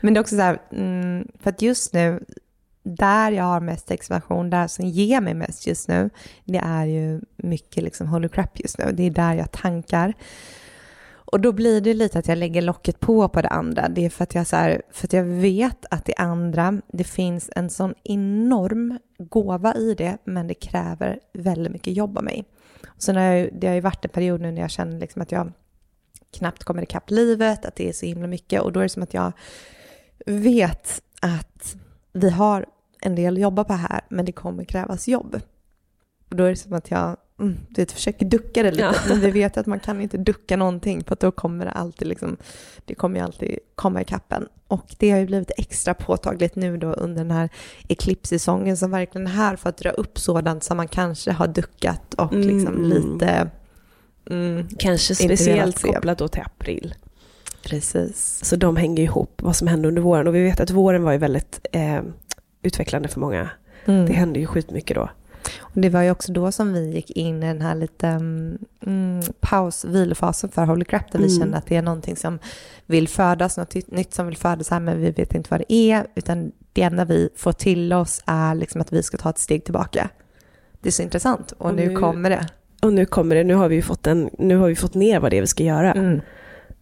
Men 0.00 0.14
det 0.14 0.18
är 0.18 0.20
också 0.20 0.36
så 0.36 0.42
här, 0.42 0.58
mm, 0.72 1.28
för 1.40 1.50
att 1.50 1.62
just 1.62 1.92
nu, 1.92 2.24
där 2.82 3.32
jag 3.32 3.44
har 3.44 3.60
mest 3.60 3.90
expansion, 3.90 4.50
där 4.50 4.66
som 4.66 4.84
ger 4.86 5.20
mig 5.20 5.34
mest 5.34 5.66
just 5.66 5.88
nu, 5.88 6.10
det 6.44 6.58
är 6.58 6.84
ju 6.84 7.20
mycket 7.36 7.82
liksom 7.82 8.06
holy 8.06 8.28
crap 8.28 8.60
just 8.60 8.78
nu. 8.78 8.92
Det 8.92 9.02
är 9.02 9.10
där 9.10 9.34
jag 9.34 9.52
tankar. 9.52 10.14
Och 11.32 11.40
då 11.40 11.52
blir 11.52 11.80
det 11.80 11.94
lite 11.94 12.18
att 12.18 12.28
jag 12.28 12.38
lägger 12.38 12.62
locket 12.62 13.00
på 13.00 13.28
på 13.28 13.42
det 13.42 13.48
andra. 13.48 13.88
Det 13.88 14.04
är 14.04 14.10
för 14.10 14.22
att 14.22 14.34
jag, 14.34 14.46
så 14.46 14.56
här, 14.56 14.82
för 14.90 15.06
att 15.06 15.12
jag 15.12 15.24
vet 15.24 15.86
att 15.90 16.04
det 16.04 16.14
andra, 16.16 16.80
det 16.92 17.04
finns 17.04 17.50
en 17.56 17.70
sån 17.70 17.94
enorm 18.04 18.98
gåva 19.24 19.74
i 19.74 19.94
det, 19.94 20.18
men 20.24 20.46
det 20.46 20.54
kräver 20.54 21.20
väldigt 21.32 21.72
mycket 21.72 21.96
jobb 21.96 22.18
av 22.18 22.24
mig. 22.24 22.44
Så 22.98 23.12
när 23.12 23.34
jag, 23.34 23.48
det 23.52 23.66
har 23.66 23.74
ju 23.74 23.80
varit 23.80 24.04
en 24.04 24.10
period 24.10 24.40
nu 24.40 24.50
när 24.52 24.60
jag 24.60 24.70
känner 24.70 25.00
liksom 25.00 25.22
att 25.22 25.32
jag 25.32 25.52
knappt 26.30 26.64
kommer 26.64 26.82
ikapp 26.82 27.10
livet, 27.10 27.64
att 27.64 27.76
det 27.76 27.88
är 27.88 27.92
så 27.92 28.06
himla 28.06 28.26
mycket 28.26 28.60
och 28.60 28.72
då 28.72 28.80
är 28.80 28.84
det 28.84 28.88
som 28.88 29.02
att 29.02 29.14
jag 29.14 29.32
vet 30.26 31.02
att 31.20 31.76
vi 32.12 32.30
har 32.30 32.66
en 33.00 33.14
del 33.14 33.34
att 33.34 33.40
jobba 33.40 33.64
på 33.64 33.72
här, 33.72 34.00
men 34.08 34.24
det 34.24 34.32
kommer 34.32 34.64
krävas 34.64 35.08
jobb. 35.08 35.40
Och 36.30 36.36
då 36.36 36.44
är 36.44 36.50
det 36.50 36.56
som 36.56 36.72
att 36.72 36.90
jag 36.90 37.16
mm, 37.40 37.56
du 37.68 37.82
vet, 37.82 37.92
försöker 37.92 38.26
ducka 38.26 38.62
det 38.62 38.70
lite, 38.70 38.82
Ja. 38.82 38.94
men 39.08 39.20
vi 39.20 39.30
vet 39.30 39.56
att 39.56 39.66
man 39.66 39.80
kan 39.80 40.00
inte 40.00 40.16
ducka 40.16 40.56
någonting 40.56 41.04
för 41.04 41.12
att 41.12 41.20
då 41.20 41.30
kommer 41.30 41.64
det 41.64 41.70
alltid 41.70 42.08
liksom, 42.08 42.36
det 42.84 42.94
kommer 42.94 43.18
ju 43.18 43.24
alltid 43.24 43.58
komma 43.74 44.00
i 44.00 44.04
kappen. 44.04 44.48
Och 44.72 44.94
det 44.98 45.10
har 45.10 45.18
ju 45.18 45.26
blivit 45.26 45.50
extra 45.56 45.94
påtagligt 45.94 46.56
nu 46.56 46.76
då 46.76 46.92
under 46.92 47.22
den 47.22 47.30
här 47.30 47.48
eklipssäsongen 47.88 48.76
som 48.76 48.90
verkligen 48.90 49.26
är 49.26 49.30
här 49.30 49.56
för 49.56 49.68
att 49.68 49.76
dra 49.76 49.90
upp 49.90 50.18
sådant 50.18 50.64
som 50.64 50.76
man 50.76 50.88
kanske 50.88 51.32
har 51.32 51.46
duckat 51.46 52.14
och 52.14 52.32
liksom 52.34 52.74
Mm. 52.76 52.90
lite 52.90 53.50
mm, 54.30 54.68
Kanske 54.78 55.14
speciellt 55.14 55.82
kopplat 55.82 56.18
då 56.18 56.28
till 56.28 56.42
april. 56.42 56.94
precis. 57.64 58.40
Så 58.44 58.56
de 58.56 58.76
hänger 58.76 59.02
ihop, 59.02 59.40
vad 59.42 59.56
som 59.56 59.68
hände 59.68 59.88
under 59.88 60.02
våren. 60.02 60.26
Och 60.28 60.34
vi 60.34 60.42
vet 60.42 60.60
att 60.60 60.70
våren 60.70 61.02
var 61.02 61.12
ju 61.12 61.18
väldigt 61.18 61.66
eh, 61.72 62.00
utvecklande 62.62 63.08
för 63.08 63.20
många. 63.20 63.50
Mm. 63.84 64.06
Det 64.06 64.12
hände 64.12 64.40
ju 64.40 64.46
skitmycket 64.46 64.94
då. 64.96 65.10
Och 65.60 65.80
det 65.80 65.88
var 65.88 66.02
ju 66.02 66.10
också 66.10 66.32
då 66.32 66.52
som 66.52 66.72
vi 66.72 66.90
gick 66.90 67.10
in 67.10 67.42
i 67.42 67.46
den 67.46 67.62
här 67.62 67.74
lite 67.74 68.08
mm, 68.08 69.22
paus, 69.40 69.84
vilofasen 69.84 70.50
för 70.50 70.64
Holy 70.66 70.84
Crap, 70.84 71.12
där 71.12 71.18
vi 71.18 71.24
Mm. 71.26 71.38
kände 71.40 71.56
att 71.58 71.66
det 71.66 71.76
är 71.76 71.82
någonting 71.82 72.16
som 72.16 72.38
vill 72.86 73.08
födas, 73.08 73.56
något 73.56 73.74
nytt- 73.74 74.14
som 74.14 74.26
vill 74.26 74.36
födas 74.36 74.70
här, 74.70 74.80
men 74.80 75.00
vi 75.00 75.10
vet 75.10 75.34
inte 75.34 75.48
vad 75.50 75.60
det 75.60 75.72
är, 75.72 76.06
utan 76.14 76.52
det 76.72 76.82
enda 76.82 77.04
vi 77.04 77.28
får 77.36 77.52
till 77.52 77.92
oss 77.92 78.22
är 78.26 78.54
liksom 78.54 78.80
att 78.80 78.92
vi 78.92 79.02
ska 79.02 79.16
ta 79.16 79.30
ett 79.30 79.38
steg 79.38 79.64
tillbaka. 79.64 80.08
Det 80.80 80.88
är 80.88 80.92
så 80.92 81.02
intressant 81.02 81.52
och, 81.52 81.66
Och 81.66 81.74
nu, 81.74 81.88
nu- 81.88 81.96
kommer 81.96 82.30
det. 82.30 82.46
Och 82.82 82.92
nu 82.92 83.06
kommer 83.06 83.34
det, 83.36 83.44
nu 83.44 83.54
har 83.54 83.68
vi 83.68 83.82
fått, 83.82 84.06
en, 84.06 84.30
nu 84.38 84.56
har 84.56 84.68
vi 84.68 84.76
fått 84.76 84.94
ner 84.94 85.20
vad 85.20 85.30
det 85.30 85.36
är 85.36 85.40
vi 85.40 85.46
ska 85.46 85.64
göra. 85.64 85.92
Mm. 85.92 86.20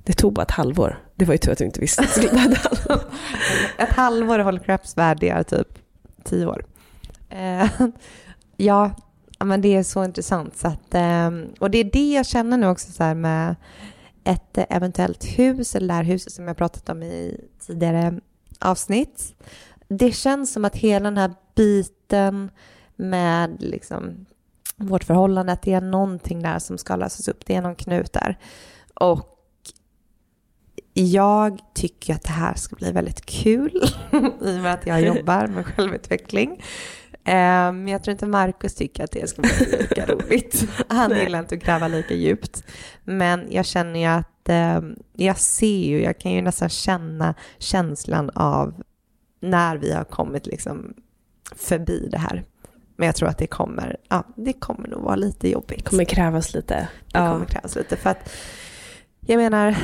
Det 0.04 0.12
tog 0.12 0.32
bara 0.32 0.42
ett 0.42 0.50
halvår. 0.50 0.98
Det 1.14 1.24
var 1.24 1.34
ju 1.34 1.38
tur 1.38 1.52
att 1.52 1.58
du 1.58 1.64
inte 1.64 1.80
visste. 1.80 2.02
ett 2.20 2.32
halvår. 2.58 3.04
Ett 3.78 3.88
halvår 3.88 4.40
i 4.40 4.42
Holy 4.42 4.58
Craps 4.58 4.96
värld, 4.96 5.22
är 5.22 5.42
typ 5.42 5.68
tio 6.24 6.46
år. 6.46 6.64
Ja, 8.64 8.90
men 9.38 9.60
det 9.60 9.76
är 9.76 9.82
så 9.82 10.04
intressant. 10.04 10.56
Så 10.56 10.68
att, 10.68 10.94
ehm, 10.94 11.48
och 11.58 11.70
det 11.70 11.78
är 11.78 11.84
det 11.84 12.12
jag 12.12 12.26
känner 12.26 12.56
nu 12.56 12.66
också 12.66 12.92
så 12.92 13.04
här 13.04 13.14
med 13.14 13.56
ett 14.24 14.58
eventuellt 14.70 15.24
hus, 15.24 15.74
eller 15.74 15.88
det 15.88 15.94
här 15.94 16.04
huset 16.04 16.32
som 16.32 16.48
jag 16.48 16.56
pratat 16.56 16.88
om 16.88 17.02
i 17.02 17.40
tidigare 17.66 18.20
avsnitt. 18.58 19.34
Det 19.88 20.12
känns 20.12 20.52
som 20.52 20.64
att 20.64 20.76
hela 20.76 21.04
den 21.04 21.18
här 21.18 21.34
biten 21.54 22.50
med 22.96 23.56
liksom 23.62 24.26
vårt 24.76 25.04
förhållande, 25.04 25.52
att 25.52 25.62
det 25.62 25.72
är 25.72 25.80
någonting 25.80 26.42
där 26.42 26.58
som 26.58 26.78
ska 26.78 26.96
lösas 26.96 27.28
upp. 27.28 27.46
Det 27.46 27.54
är 27.54 27.62
någon 27.62 27.74
knut 27.74 28.12
där. 28.12 28.38
Och 28.94 29.36
jag 30.94 31.60
tycker 31.74 32.14
att 32.14 32.22
det 32.22 32.32
här 32.32 32.54
ska 32.54 32.76
bli 32.76 32.92
väldigt 32.92 33.26
kul 33.26 33.76
i 34.42 34.58
och 34.58 34.62
med 34.62 34.74
att 34.74 34.86
jag 34.86 35.02
jobbar 35.02 35.46
med 35.46 35.66
självutveckling. 35.66 36.62
Eh, 37.24 37.72
Men 37.72 37.88
jag 37.88 38.04
tror 38.04 38.12
inte 38.12 38.26
Markus 38.26 38.74
tycker 38.74 39.04
att 39.04 39.10
det 39.10 39.30
ska 39.30 39.42
bli 39.42 39.78
lika 39.78 40.06
roligt. 40.14 40.64
Han 40.88 41.10
gillar 41.18 41.38
inte 41.38 41.54
att 41.54 41.62
gräva 41.62 41.88
lika 41.88 42.14
djupt. 42.14 42.64
Men 43.04 43.46
jag 43.50 43.66
känner 43.66 44.00
ju 44.00 44.06
att 44.06 44.48
eh, 44.48 44.80
jag 45.12 45.38
ser 45.38 45.86
ju, 45.86 46.02
jag 46.02 46.18
kan 46.18 46.32
ju 46.32 46.42
nästan 46.42 46.68
känna 46.68 47.34
känslan 47.58 48.30
av 48.30 48.82
när 49.40 49.76
vi 49.76 49.92
har 49.92 50.04
kommit 50.04 50.46
liksom 50.46 50.94
förbi 51.56 52.08
det 52.10 52.18
här. 52.18 52.44
Men 52.96 53.06
jag 53.06 53.16
tror 53.16 53.28
att 53.28 53.38
det 53.38 53.46
kommer, 53.46 53.96
ja, 54.08 54.24
det 54.36 54.52
kommer 54.52 54.88
nog 54.88 55.02
vara 55.02 55.16
lite 55.16 55.48
jobbigt. 55.48 55.78
Det 55.78 55.90
kommer 55.90 56.04
krävas 56.04 56.54
lite. 56.54 56.88
Det 57.06 57.18
kommer 57.18 57.46
krävas 57.46 57.76
lite. 57.76 57.96
För 57.96 58.10
att 58.10 58.32
jag 59.20 59.36
menar, 59.36 59.76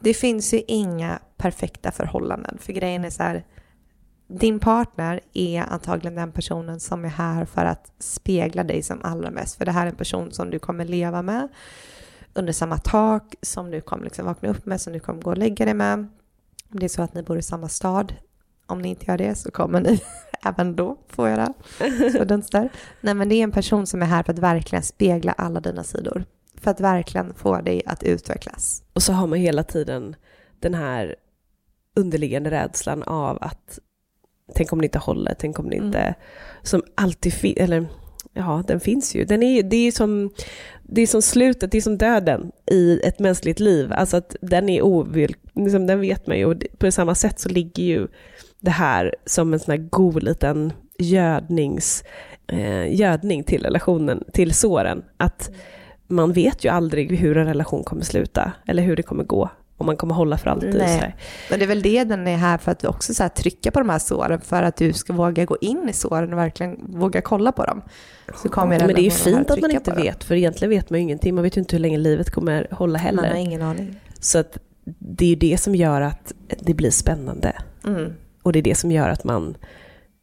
det 0.00 0.14
finns 0.14 0.54
ju 0.54 0.62
inga 0.66 1.18
perfekta 1.36 1.90
förhållanden. 1.90 2.58
För 2.60 2.72
grejen 2.72 3.04
är 3.04 3.10
så 3.10 3.22
här, 3.22 3.44
din 4.30 4.60
partner 4.60 5.20
är 5.32 5.62
antagligen 5.62 6.14
den 6.14 6.32
personen 6.32 6.80
som 6.80 7.04
är 7.04 7.08
här 7.08 7.44
för 7.44 7.64
att 7.64 7.92
spegla 7.98 8.64
dig 8.64 8.82
som 8.82 9.00
allra 9.02 9.30
mest. 9.30 9.56
För 9.56 9.64
det 9.64 9.72
här 9.72 9.86
är 9.86 9.90
en 9.90 9.96
person 9.96 10.32
som 10.32 10.50
du 10.50 10.58
kommer 10.58 10.84
leva 10.84 11.22
med 11.22 11.48
under 12.34 12.52
samma 12.52 12.78
tak, 12.78 13.34
som 13.42 13.70
du 13.70 13.80
kommer 13.80 14.04
liksom 14.04 14.26
vakna 14.26 14.48
upp 14.48 14.66
med, 14.66 14.80
som 14.80 14.92
du 14.92 15.00
kommer 15.00 15.22
gå 15.22 15.30
och 15.30 15.38
lägga 15.38 15.64
dig 15.64 15.74
med. 15.74 15.98
Om 16.72 16.78
det 16.78 16.86
är 16.86 16.88
så 16.88 17.02
att 17.02 17.14
ni 17.14 17.22
bor 17.22 17.38
i 17.38 17.42
samma 17.42 17.68
stad, 17.68 18.14
om 18.66 18.82
ni 18.82 18.88
inte 18.88 19.06
gör 19.06 19.18
det 19.18 19.34
så 19.34 19.50
kommer 19.50 19.80
ni 19.80 20.02
även 20.44 20.76
då 20.76 20.98
få 21.08 21.28
göra 21.28 21.54
så 22.12 22.24
dunster. 22.24 22.68
Nej 23.00 23.14
men 23.14 23.28
det 23.28 23.34
är 23.34 23.42
en 23.42 23.52
person 23.52 23.86
som 23.86 24.02
är 24.02 24.06
här 24.06 24.22
för 24.22 24.32
att 24.32 24.38
verkligen 24.38 24.82
spegla 24.82 25.32
alla 25.32 25.60
dina 25.60 25.84
sidor. 25.84 26.24
För 26.54 26.70
att 26.70 26.80
verkligen 26.80 27.34
få 27.34 27.60
dig 27.60 27.82
att 27.86 28.02
utvecklas. 28.02 28.82
Och 28.92 29.02
så 29.02 29.12
har 29.12 29.26
man 29.26 29.38
hela 29.38 29.64
tiden 29.64 30.16
den 30.60 30.74
här 30.74 31.16
underliggande 31.96 32.50
rädslan 32.50 33.02
av 33.02 33.38
att 33.40 33.78
tänk 34.54 34.72
om 34.72 34.80
det 34.80 34.84
inte 34.84 34.98
håller, 34.98 35.34
tänk 35.38 35.58
om 35.58 35.70
det 35.70 35.76
inte, 35.76 35.98
mm. 35.98 36.14
som 36.62 36.82
alltid 36.94 37.32
finns, 37.32 37.56
eller 37.56 37.86
ja, 38.32 38.62
den 38.66 38.80
finns 38.80 39.14
ju. 39.14 39.24
Den 39.24 39.42
är, 39.42 39.62
det, 39.62 39.76
är 39.76 39.92
som, 39.92 40.30
det 40.82 41.02
är 41.02 41.06
som 41.06 41.22
slutet, 41.22 41.70
det 41.70 41.78
är 41.78 41.82
som 41.82 41.98
döden 41.98 42.52
i 42.70 43.00
ett 43.04 43.18
mänskligt 43.18 43.60
liv. 43.60 43.92
Alltså 43.92 44.16
att 44.16 44.36
den 44.40 44.68
är 44.68 44.82
ovill, 44.82 45.36
liksom, 45.54 45.86
den 45.86 46.00
vet 46.00 46.26
man 46.26 46.38
ju. 46.38 46.44
Och 46.44 46.62
på 46.78 46.92
samma 46.92 47.14
sätt 47.14 47.40
så 47.40 47.48
ligger 47.48 47.82
ju 47.84 48.08
det 48.60 48.70
här 48.70 49.14
som 49.26 49.52
en 49.52 49.60
sån 49.60 49.72
här 49.72 49.88
god 49.90 50.22
liten 50.22 50.72
gödnings, 50.98 52.04
eh, 52.46 52.94
gödning 52.94 53.44
till 53.44 53.62
relationen, 53.62 54.24
till 54.32 54.54
såren. 54.54 55.02
Att 55.16 55.50
man 56.06 56.32
vet 56.32 56.64
ju 56.64 56.68
aldrig 56.68 57.18
hur 57.18 57.36
en 57.36 57.46
relation 57.46 57.84
kommer 57.84 58.02
sluta, 58.02 58.52
eller 58.66 58.82
hur 58.82 58.96
det 58.96 59.02
kommer 59.02 59.24
gå 59.24 59.50
om 59.80 59.86
man 59.86 59.96
kommer 59.96 60.14
hålla 60.14 60.38
för 60.38 60.50
alltid. 60.50 60.74
Nej. 60.74 61.16
Men 61.50 61.58
det 61.58 61.64
är 61.64 61.66
väl 61.66 61.82
det 61.82 62.04
den 62.04 62.26
är 62.26 62.36
här 62.36 62.58
för 62.58 62.72
att 62.72 62.84
också 62.84 63.14
så 63.14 63.28
trycka 63.28 63.70
på 63.70 63.80
de 63.80 63.88
här 63.88 63.98
såren 63.98 64.40
för 64.40 64.62
att 64.62 64.76
du 64.76 64.92
ska 64.92 65.12
våga 65.12 65.44
gå 65.44 65.56
in 65.60 65.88
i 65.88 65.92
såren 65.92 66.32
och 66.32 66.38
verkligen 66.38 66.98
våga 67.00 67.20
kolla 67.20 67.52
på 67.52 67.64
dem. 67.64 67.82
Så 68.42 68.48
kommer 68.48 68.78
Men 68.78 68.88
det 68.88 69.00
är 69.00 69.04
ju 69.04 69.10
fint 69.10 69.50
att 69.50 69.60
man 69.60 69.70
inte 69.70 69.92
vet, 69.92 70.24
för 70.24 70.34
egentligen 70.34 70.70
vet 70.70 70.90
man 70.90 70.98
ju 70.98 71.02
ingenting. 71.02 71.34
Man 71.34 71.44
vet 71.44 71.56
ju 71.56 71.60
inte 71.60 71.76
hur 71.76 71.80
länge 71.80 71.98
livet 71.98 72.30
kommer 72.30 72.68
hålla 72.70 72.98
heller. 72.98 73.22
Man 73.22 73.30
har 73.30 73.38
ingen 73.38 73.62
aning. 73.62 74.00
Så 74.20 74.38
att 74.38 74.58
det 74.98 75.24
är 75.24 75.28
ju 75.28 75.36
det 75.36 75.60
som 75.60 75.74
gör 75.74 76.00
att 76.00 76.32
det 76.60 76.74
blir 76.74 76.90
spännande. 76.90 77.52
Mm. 77.86 78.12
Och 78.42 78.52
det 78.52 78.58
är 78.58 78.62
det 78.62 78.74
som 78.74 78.92
gör 78.92 79.08
att 79.08 79.24
man, 79.24 79.56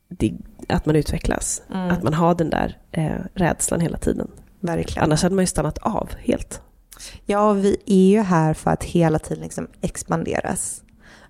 det, 0.09 0.33
att 0.69 0.85
man 0.85 0.95
utvecklas. 0.95 1.61
Mm. 1.73 1.89
Att 1.89 2.03
man 2.03 2.13
har 2.13 2.35
den 2.35 2.49
där 2.49 2.77
eh, 2.91 3.11
rädslan 3.33 3.79
hela 3.79 3.97
tiden. 3.97 4.31
Verkligen. 4.59 5.03
Annars 5.03 5.23
hade 5.23 5.35
man 5.35 5.43
ju 5.43 5.47
stannat 5.47 5.77
av 5.77 6.09
helt. 6.19 6.61
Ja, 7.25 7.53
vi 7.53 7.77
är 7.85 8.17
ju 8.17 8.21
här 8.21 8.53
för 8.53 8.71
att 8.71 8.83
hela 8.83 9.19
tiden 9.19 9.43
liksom 9.43 9.67
expanderas. 9.81 10.83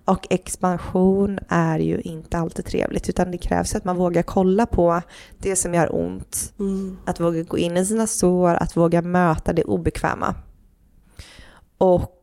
Och 0.04 0.26
expansion 0.30 1.38
är 1.48 1.78
ju 1.78 2.00
inte 2.00 2.38
alltid 2.38 2.64
trevligt, 2.64 3.08
utan 3.08 3.30
det 3.30 3.38
krävs 3.38 3.74
att 3.74 3.84
man 3.84 3.96
vågar 3.96 4.22
kolla 4.22 4.66
på 4.66 5.02
det 5.38 5.56
som 5.56 5.74
gör 5.74 5.94
ont. 5.94 6.52
Mm. 6.58 6.98
Att 7.04 7.20
våga 7.20 7.42
gå 7.42 7.58
in 7.58 7.76
i 7.76 7.86
sina 7.86 8.06
sår, 8.06 8.54
att 8.54 8.76
våga 8.76 9.02
möta 9.02 9.52
det 9.52 9.64
obekväma. 9.64 10.34
Och 11.78 12.17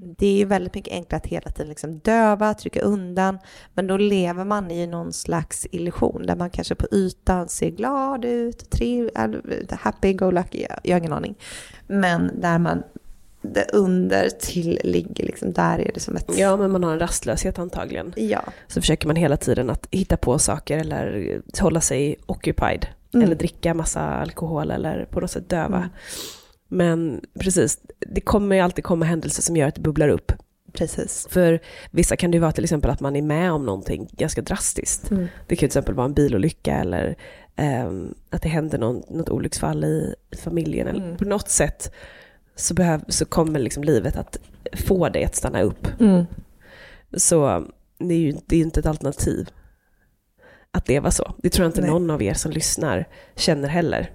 det 0.00 0.42
är 0.42 0.46
väldigt 0.46 0.74
mycket 0.74 0.92
enklare 0.92 1.20
att 1.20 1.26
hela 1.26 1.50
tiden 1.50 1.68
liksom 1.68 1.98
döva, 1.98 2.54
trycka 2.54 2.80
undan, 2.80 3.38
men 3.74 3.86
då 3.86 3.96
lever 3.96 4.44
man 4.44 4.70
i 4.70 4.86
någon 4.86 5.12
slags 5.12 5.66
illusion 5.70 6.26
där 6.26 6.36
man 6.36 6.50
kanske 6.50 6.74
på 6.74 6.86
ytan 6.92 7.48
ser 7.48 7.70
glad 7.70 8.24
ut, 8.24 8.70
triv, 8.70 9.10
happy, 9.70 10.12
go 10.12 10.30
lucky, 10.30 10.66
jag 10.82 10.94
har 10.94 10.98
ingen 10.98 11.12
aning. 11.12 11.34
Men 11.86 12.40
där 12.40 12.58
man 12.58 12.82
det 13.42 13.66
under 13.72 14.28
till 14.28 14.80
ligger 14.84 15.24
liksom, 15.24 15.52
där 15.52 15.78
är 15.78 15.90
det 15.94 16.00
som 16.00 16.16
ett... 16.16 16.38
Ja, 16.38 16.56
men 16.56 16.70
man 16.70 16.84
har 16.84 16.92
en 16.92 16.98
rastlöshet 16.98 17.58
antagligen. 17.58 18.12
Ja. 18.16 18.42
Så 18.66 18.80
försöker 18.80 19.06
man 19.06 19.16
hela 19.16 19.36
tiden 19.36 19.70
att 19.70 19.86
hitta 19.90 20.16
på 20.16 20.38
saker 20.38 20.78
eller 20.78 21.40
hålla 21.60 21.80
sig 21.80 22.16
occupied. 22.26 22.86
Mm. 23.14 23.26
Eller 23.26 23.36
dricka 23.36 23.74
massa 23.74 24.00
alkohol 24.00 24.70
eller 24.70 25.04
på 25.04 25.20
något 25.20 25.30
sätt 25.30 25.48
döva. 25.48 25.76
Mm. 25.76 25.88
Men 26.68 27.20
precis, 27.40 27.80
det 27.98 28.20
kommer 28.20 28.56
ju 28.56 28.62
alltid 28.62 28.84
komma 28.84 29.04
händelser 29.04 29.42
som 29.42 29.56
gör 29.56 29.68
att 29.68 29.74
det 29.74 29.80
bubblar 29.80 30.08
upp. 30.08 30.32
Precis. 30.72 31.26
För 31.30 31.60
vissa 31.90 32.16
kan 32.16 32.30
det 32.30 32.34
ju 32.34 32.40
vara 32.40 32.52
till 32.52 32.64
exempel 32.64 32.90
att 32.90 33.00
man 33.00 33.16
är 33.16 33.22
med 33.22 33.52
om 33.52 33.66
någonting 33.66 34.08
ganska 34.12 34.42
drastiskt. 34.42 35.10
Mm. 35.10 35.26
Det 35.46 35.56
kan 35.56 35.58
till 35.58 35.66
exempel 35.66 35.94
vara 35.94 36.04
en 36.04 36.14
bilolycka 36.14 36.74
eller 36.74 37.16
um, 37.86 38.14
att 38.30 38.42
det 38.42 38.48
händer 38.48 38.78
någon, 38.78 39.02
något 39.10 39.28
olycksfall 39.28 39.84
i, 39.84 40.14
familjen. 40.42 40.88
Mm. 40.88 41.02
Eller 41.02 41.16
på 41.16 41.24
något 41.24 41.48
sätt 41.48 41.92
så, 42.56 42.74
behöv, 42.74 43.04
så 43.08 43.24
kommer 43.24 43.60
liksom 43.60 43.84
livet 43.84 44.16
att 44.16 44.38
få 44.86 45.08
dig 45.08 45.24
att 45.24 45.36
stanna 45.36 45.62
upp. 45.62 46.00
Mm. 46.00 46.24
Så 47.16 47.66
det 47.98 48.14
är 48.14 48.18
ju 48.18 48.36
det 48.46 48.56
är 48.56 48.60
inte 48.60 48.80
ett 48.80 48.86
alternativ 48.86 49.50
att 50.70 50.88
leva 50.88 51.10
så. 51.10 51.34
Det 51.38 51.50
tror 51.50 51.64
jag 51.64 51.68
inte 51.68 51.80
Nej. 51.80 51.90
någon 51.90 52.10
av 52.10 52.22
er 52.22 52.34
som 52.34 52.50
lyssnar 52.50 53.08
känner 53.36 53.68
heller 53.68 54.10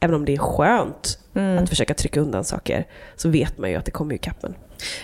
även 0.00 0.14
om 0.14 0.24
det 0.24 0.34
är 0.34 0.38
skönt 0.38 1.18
mm. 1.34 1.62
att 1.62 1.68
försöka 1.68 1.94
trycka 1.94 2.20
undan 2.20 2.44
saker, 2.44 2.86
så 3.16 3.28
vet 3.28 3.58
man 3.58 3.70
ju 3.70 3.76
att 3.76 3.84
det 3.84 3.90
kommer 3.90 4.14
i 4.14 4.18
kappen. 4.18 4.54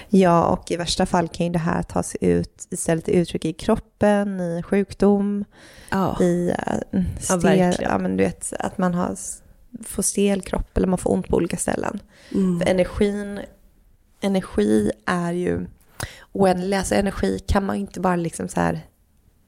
Ja, 0.09 0.47
och 0.47 0.71
i 0.71 0.77
värsta 0.77 1.07
fall 1.07 1.29
kan 1.29 1.47
ju 1.47 1.53
det 1.53 1.59
här 1.59 1.83
ta 1.83 2.03
sig 2.03 2.19
ut 2.21 2.69
istället 2.71 3.09
i 3.09 3.17
uttryck 3.17 3.45
i 3.45 3.53
kroppen, 3.53 4.41
i 4.41 4.63
sjukdom, 4.63 5.45
oh. 5.93 6.23
i 6.23 6.55
uh, 6.93 7.03
stel, 7.21 7.59
ja, 7.59 7.73
ja, 7.81 7.99
men 7.99 8.17
du 8.17 8.25
vet, 8.25 8.53
att 8.59 8.79
man 8.79 8.95
har, 8.95 9.17
får 9.85 10.03
stel 10.03 10.41
kropp 10.41 10.77
eller 10.77 10.87
man 10.87 10.99
får 10.99 11.13
ont 11.13 11.29
på 11.29 11.37
olika 11.37 11.57
ställen. 11.57 12.01
Mm. 12.35 12.61
För 12.61 12.69
energin, 12.69 13.41
energi 14.21 14.91
är 15.07 15.33
ju 15.33 15.67
oändlig, 16.33 16.77
alltså 16.77 16.95
energi 16.95 17.39
kan 17.47 17.67
man 17.67 17.77
inte 17.77 18.01
bara 18.01 18.17
liksom 18.17 18.49
så 18.49 18.61
här, 18.61 18.81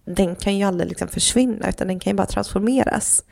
den 0.04 0.36
kan 0.36 0.56
ju 0.56 0.64
aldrig 0.64 0.88
liksom 0.88 1.08
försvinna 1.08 1.68
utan 1.68 1.88
den 1.88 2.00
kan 2.00 2.10
ju 2.10 2.16
bara 2.16 2.26
transformeras. 2.26 3.24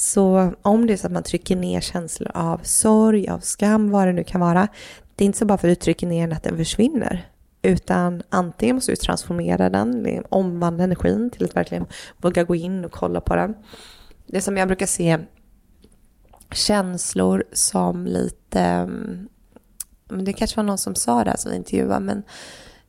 Så 0.00 0.52
om 0.62 0.86
det 0.86 0.92
är 0.92 0.96
så 0.96 1.06
att 1.06 1.12
man 1.12 1.22
trycker 1.22 1.56
ner 1.56 1.80
känslor 1.80 2.30
av 2.34 2.60
sorg, 2.62 3.28
av 3.28 3.38
skam, 3.38 3.90
vad 3.90 4.06
det 4.06 4.12
nu 4.12 4.24
kan 4.24 4.40
vara. 4.40 4.68
Det 5.16 5.24
är 5.24 5.26
inte 5.26 5.38
så 5.38 5.46
bara 5.46 5.58
för 5.58 5.68
att 5.68 5.80
du 5.80 5.84
trycker 5.84 6.06
ner 6.06 6.26
den 6.26 6.36
att 6.36 6.42
den 6.42 6.56
försvinner. 6.56 7.28
Utan 7.62 8.22
antingen 8.28 8.76
måste 8.76 8.92
du 8.92 8.96
transformera 8.96 9.70
den, 9.70 10.24
omvandla 10.28 10.84
energin 10.84 11.30
till 11.30 11.44
att 11.44 11.56
verkligen 11.56 11.86
våga 12.16 12.44
gå 12.44 12.54
in 12.54 12.84
och 12.84 12.92
kolla 12.92 13.20
på 13.20 13.36
den. 13.36 13.54
Det 14.26 14.40
som 14.40 14.56
jag 14.56 14.68
brukar 14.68 14.86
se 14.86 15.18
känslor 16.52 17.44
som 17.52 18.06
lite, 18.06 18.86
men 20.08 20.24
det 20.24 20.32
kanske 20.32 20.56
var 20.56 20.64
någon 20.64 20.78
som 20.78 20.94
sa 20.94 21.24
det 21.24 21.30
här 21.30 21.36
som 21.36 21.52
intervjuade, 21.52 22.00
men 22.00 22.22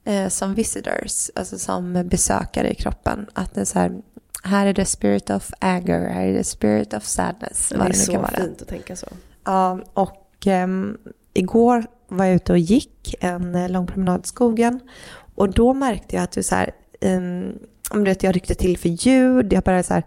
eh, 0.03 0.29
som 0.29 0.53
visitors, 0.53 1.29
alltså 1.35 1.57
som 1.57 2.07
besökare 2.09 2.71
i 2.71 2.75
kroppen. 2.75 3.27
Att 3.33 3.53
det 3.53 3.61
är 3.61 3.65
så 3.65 3.79
här, 3.79 4.01
här 4.43 4.65
är 4.65 4.73
det 4.73 4.85
spirit 4.85 5.29
of 5.29 5.51
anger, 5.59 6.09
här 6.09 6.27
är 6.27 6.33
det 6.33 6.43
spirit 6.43 6.93
of 6.93 7.03
sadness. 7.03 7.69
Det 7.69 7.75
är 7.75 7.93
så 7.93 8.25
fint 8.37 8.61
att 8.61 8.67
tänka 8.67 8.95
så. 8.95 9.07
Ja, 9.43 9.79
och 9.93 10.47
um, 10.47 10.97
igår 11.33 11.85
var 12.07 12.25
jag 12.25 12.35
ute 12.35 12.51
och 12.51 12.59
gick 12.59 13.15
en 13.19 13.55
eh, 13.55 13.69
lång 13.69 13.87
promenad 13.87 14.21
i 14.23 14.27
skogen. 14.27 14.79
Och 15.35 15.53
då 15.53 15.73
märkte 15.73 16.15
jag 16.15 16.23
att 16.23 16.31
du 16.31 16.43
så 16.43 16.55
här, 16.55 16.71
um, 17.01 18.03
vet, 18.03 18.23
jag 18.23 18.35
ryckte 18.35 18.55
till 18.55 18.77
för 18.77 18.89
ljud, 18.89 19.53
jag 19.53 19.63
började 19.63 19.83
så 19.83 19.93
här, 19.93 20.03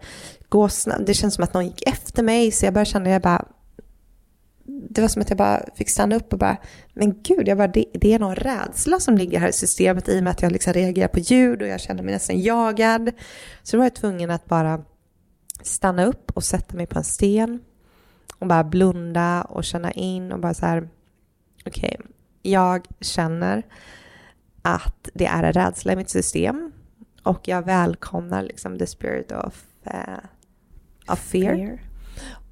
gå 0.49 0.69
snabbt. 0.69 1.07
Det 1.07 1.15
känns 1.15 1.35
som 1.35 1.45
att 1.45 1.55
någon 1.55 1.67
gick 1.67 1.89
efter 1.89 2.23
mig, 2.23 2.51
så 2.51 2.67
jag 2.67 2.75
började 2.75 2.91
känna, 2.91 3.11
jag 3.11 3.23
bara, 3.23 3.45
det 4.91 5.01
var 5.01 5.09
som 5.09 5.23
att 5.23 5.31
jag 5.31 5.39
bara 5.39 5.63
fick 5.75 5.91
stanna 5.91 6.17
upp 6.17 6.33
och 6.33 6.39
bara, 6.39 6.57
men 6.95 7.23
gud, 7.23 7.49
jag 7.49 7.59
bara, 7.59 7.69
det, 7.69 7.85
det 7.93 8.15
är 8.15 8.19
någon 8.19 8.37
rädsla 8.37 9.01
som 9.01 9.19
ligger 9.19 9.41
här 9.41 9.49
i 9.49 9.53
systemet 9.53 10.09
i 10.09 10.19
och 10.19 10.25
med 10.25 10.31
att 10.31 10.43
jag 10.43 10.53
liksom 10.53 10.73
reagerar 10.73 11.09
på 11.09 11.19
ljud 11.19 11.63
och 11.63 11.69
jag 11.69 11.81
känner 11.81 12.03
mig 12.03 12.15
nästan 12.15 12.41
jagad. 12.41 13.11
Så 13.63 13.77
då 13.77 13.79
var 13.79 13.85
jag 13.85 13.95
tvungen 13.95 14.31
att 14.31 14.47
bara 14.47 14.85
stanna 15.63 16.05
upp 16.05 16.31
och 16.35 16.45
sätta 16.45 16.77
mig 16.77 16.87
på 16.87 16.99
en 16.99 17.05
sten 17.05 17.61
och 18.39 18.47
bara 18.47 18.65
blunda 18.65 19.43
och 19.43 19.65
känna 19.65 19.93
in 19.93 20.33
och 20.33 20.41
bara 20.41 20.55
så 20.55 20.67
här, 20.67 20.89
okej, 21.67 21.97
okay, 21.99 22.13
jag 22.43 22.87
känner 23.01 23.63
att 24.63 25.09
det 25.15 25.27
är 25.27 25.43
en 25.43 25.53
rädsla 25.53 25.93
i 25.93 25.97
mitt 25.97 26.11
system 26.11 26.73
och 27.23 27.49
jag 27.49 27.67
välkomnar 27.67 28.43
liksom 28.43 28.79
the 28.79 28.87
spirit 28.87 29.33
of, 29.33 29.65
uh, 29.87 30.19
of 31.13 31.19
fear. 31.19 31.55
fear. 31.55 31.79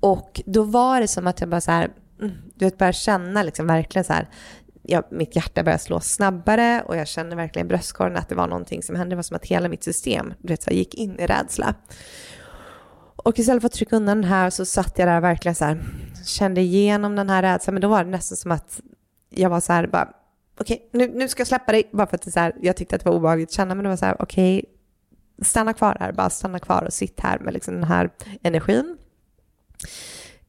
Och 0.01 0.41
då 0.47 0.63
var 0.63 1.01
det 1.01 1.09
som 1.09 1.27
att 1.27 1.41
jag 1.41 1.49
bara 1.49 1.61
så 1.61 1.71
här, 1.71 1.91
Mm. 2.21 2.33
du 2.55 2.65
vet, 2.65 2.79
börjar 2.79 2.93
känna 2.93 3.43
liksom 3.43 3.67
verkligen 3.67 4.05
så 4.05 4.13
här, 4.13 4.29
ja, 4.83 5.03
mitt 5.11 5.37
hjärta 5.37 5.63
började 5.63 5.83
slå 5.83 6.01
snabbare 6.01 6.83
och 6.87 6.97
jag 6.97 7.09
kände 7.09 7.37
verkligen 7.37 7.67
i 7.67 7.69
bröstkorgen 7.69 8.17
att 8.17 8.29
det 8.29 8.35
var 8.35 8.47
någonting 8.47 8.83
som 8.83 8.97
hände. 8.97 9.13
Det 9.13 9.17
var 9.17 9.23
som 9.23 9.37
att 9.37 9.47
hela 9.47 9.69
mitt 9.69 9.85
system 9.85 10.35
du 10.39 10.53
vet, 10.53 10.63
så 10.63 10.71
här, 10.71 10.77
gick 10.77 10.95
in 10.95 11.21
i 11.21 11.27
rädsla. 11.27 11.75
Och 13.17 13.39
istället 13.39 13.63
för 13.63 13.67
att 13.67 13.73
trycka 13.73 13.97
undan 13.97 14.21
den 14.21 14.31
här 14.31 14.51
så 14.51 14.65
satt 14.65 14.99
jag 14.99 15.09
där 15.09 15.21
verkligen 15.21 15.55
så 15.55 15.65
här, 15.65 15.83
kände 16.25 16.61
igenom 16.61 17.17
den 17.17 17.31
här 17.31 17.43
rädslan. 17.43 17.75
Men 17.75 17.83
då 17.83 17.89
var 17.89 18.05
det 18.05 18.11
nästan 18.11 18.37
som 18.37 18.51
att 18.51 18.81
jag 19.31 19.51
var 19.51 19.61
så 19.61 19.73
här, 19.73 19.87
bara, 19.87 20.13
okej, 20.61 20.77
okay, 20.77 21.07
nu, 21.07 21.19
nu 21.19 21.29
ska 21.29 21.41
jag 21.41 21.49
släppa 21.49 21.73
dig. 21.73 21.91
Bara 21.93 22.07
för 22.07 22.17
att 22.17 22.23
det 22.23 22.31
så 22.31 22.41
här, 22.41 22.57
jag 22.61 22.77
tyckte 22.77 22.97
att 22.97 23.05
det 23.05 23.11
var 23.11 23.17
obehagligt 23.17 23.49
att 23.49 23.55
känna, 23.55 23.75
men 23.75 23.85
det 23.85 23.89
var 23.89 23.97
så 23.97 24.07
här, 24.07 24.23
okej, 24.23 24.59
okay, 24.59 25.47
stanna 25.47 25.73
kvar 25.73 25.97
här, 26.01 26.13
bara 26.13 26.31
stanna 26.31 26.59
kvar 26.59 26.83
och 26.83 26.93
sitt 26.93 27.21
här 27.21 27.39
med 27.39 27.55
liksom 27.55 27.75
den 27.75 27.85
här 27.85 28.11
energin. 28.43 28.99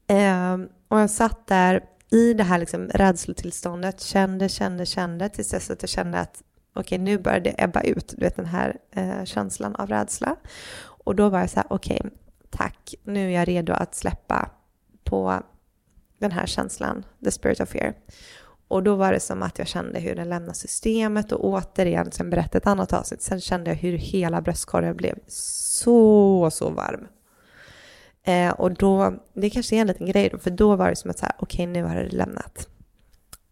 Ehm, 0.07 0.67
och 0.91 0.99
jag 0.99 1.09
satt 1.09 1.47
där 1.47 1.83
i 2.09 2.33
det 2.33 2.43
här 2.43 2.59
liksom 2.59 2.87
rädslotillståndet, 2.87 4.01
kände, 4.01 4.49
kände, 4.49 4.85
kände 4.85 5.29
tills 5.29 5.49
dess 5.49 5.69
att 5.69 5.83
jag 5.83 5.89
kände 5.89 6.19
att 6.19 6.43
okej 6.73 6.97
nu 6.97 7.17
börjar 7.17 7.39
det 7.39 7.55
ebba 7.57 7.81
ut, 7.81 8.13
du 8.17 8.25
vet 8.25 8.35
den 8.35 8.45
här 8.45 8.77
eh, 8.91 9.23
känslan 9.23 9.75
av 9.75 9.87
rädsla. 9.87 10.35
Och 10.81 11.15
då 11.15 11.29
var 11.29 11.39
jag 11.39 11.49
så 11.49 11.55
här, 11.55 11.65
okej, 11.69 12.01
tack, 12.49 12.95
nu 13.03 13.27
är 13.27 13.39
jag 13.39 13.47
redo 13.47 13.73
att 13.73 13.95
släppa 13.95 14.49
på 15.03 15.43
den 16.19 16.31
här 16.31 16.45
känslan, 16.45 17.03
the 17.23 17.31
spirit 17.31 17.59
of 17.59 17.69
fear. 17.69 17.93
Och 18.67 18.83
då 18.83 18.95
var 18.95 19.13
det 19.13 19.19
som 19.19 19.43
att 19.43 19.59
jag 19.59 19.67
kände 19.67 19.99
hur 19.99 20.15
den 20.15 20.29
lämnade 20.29 20.53
systemet 20.53 21.31
och 21.31 21.45
återigen, 21.45 22.11
sen 22.11 22.29
berättade 22.29 22.57
ett 22.57 22.67
annat 22.67 22.93
avsnitt, 22.93 23.21
sen 23.21 23.41
kände 23.41 23.69
jag 23.69 23.77
hur 23.77 23.97
hela 23.97 24.41
bröstkorgen 24.41 24.95
blev 24.95 25.15
så, 25.27 26.49
så 26.51 26.69
varm. 26.69 27.07
Eh, 28.23 28.49
och 28.49 28.73
då, 28.73 29.13
det 29.33 29.49
kanske 29.49 29.75
är 29.75 29.81
en 29.81 29.87
liten 29.87 30.07
grej 30.07 30.29
då, 30.29 30.37
för 30.37 30.51
då 30.51 30.75
var 30.75 30.89
det 30.89 30.95
som 30.95 31.11
att 31.11 31.19
så 31.19 31.25
här, 31.25 31.35
okej 31.39 31.63
okay, 31.63 31.81
nu 31.81 31.83
har 31.83 31.95
det 31.95 32.09
lämnat. 32.09 32.67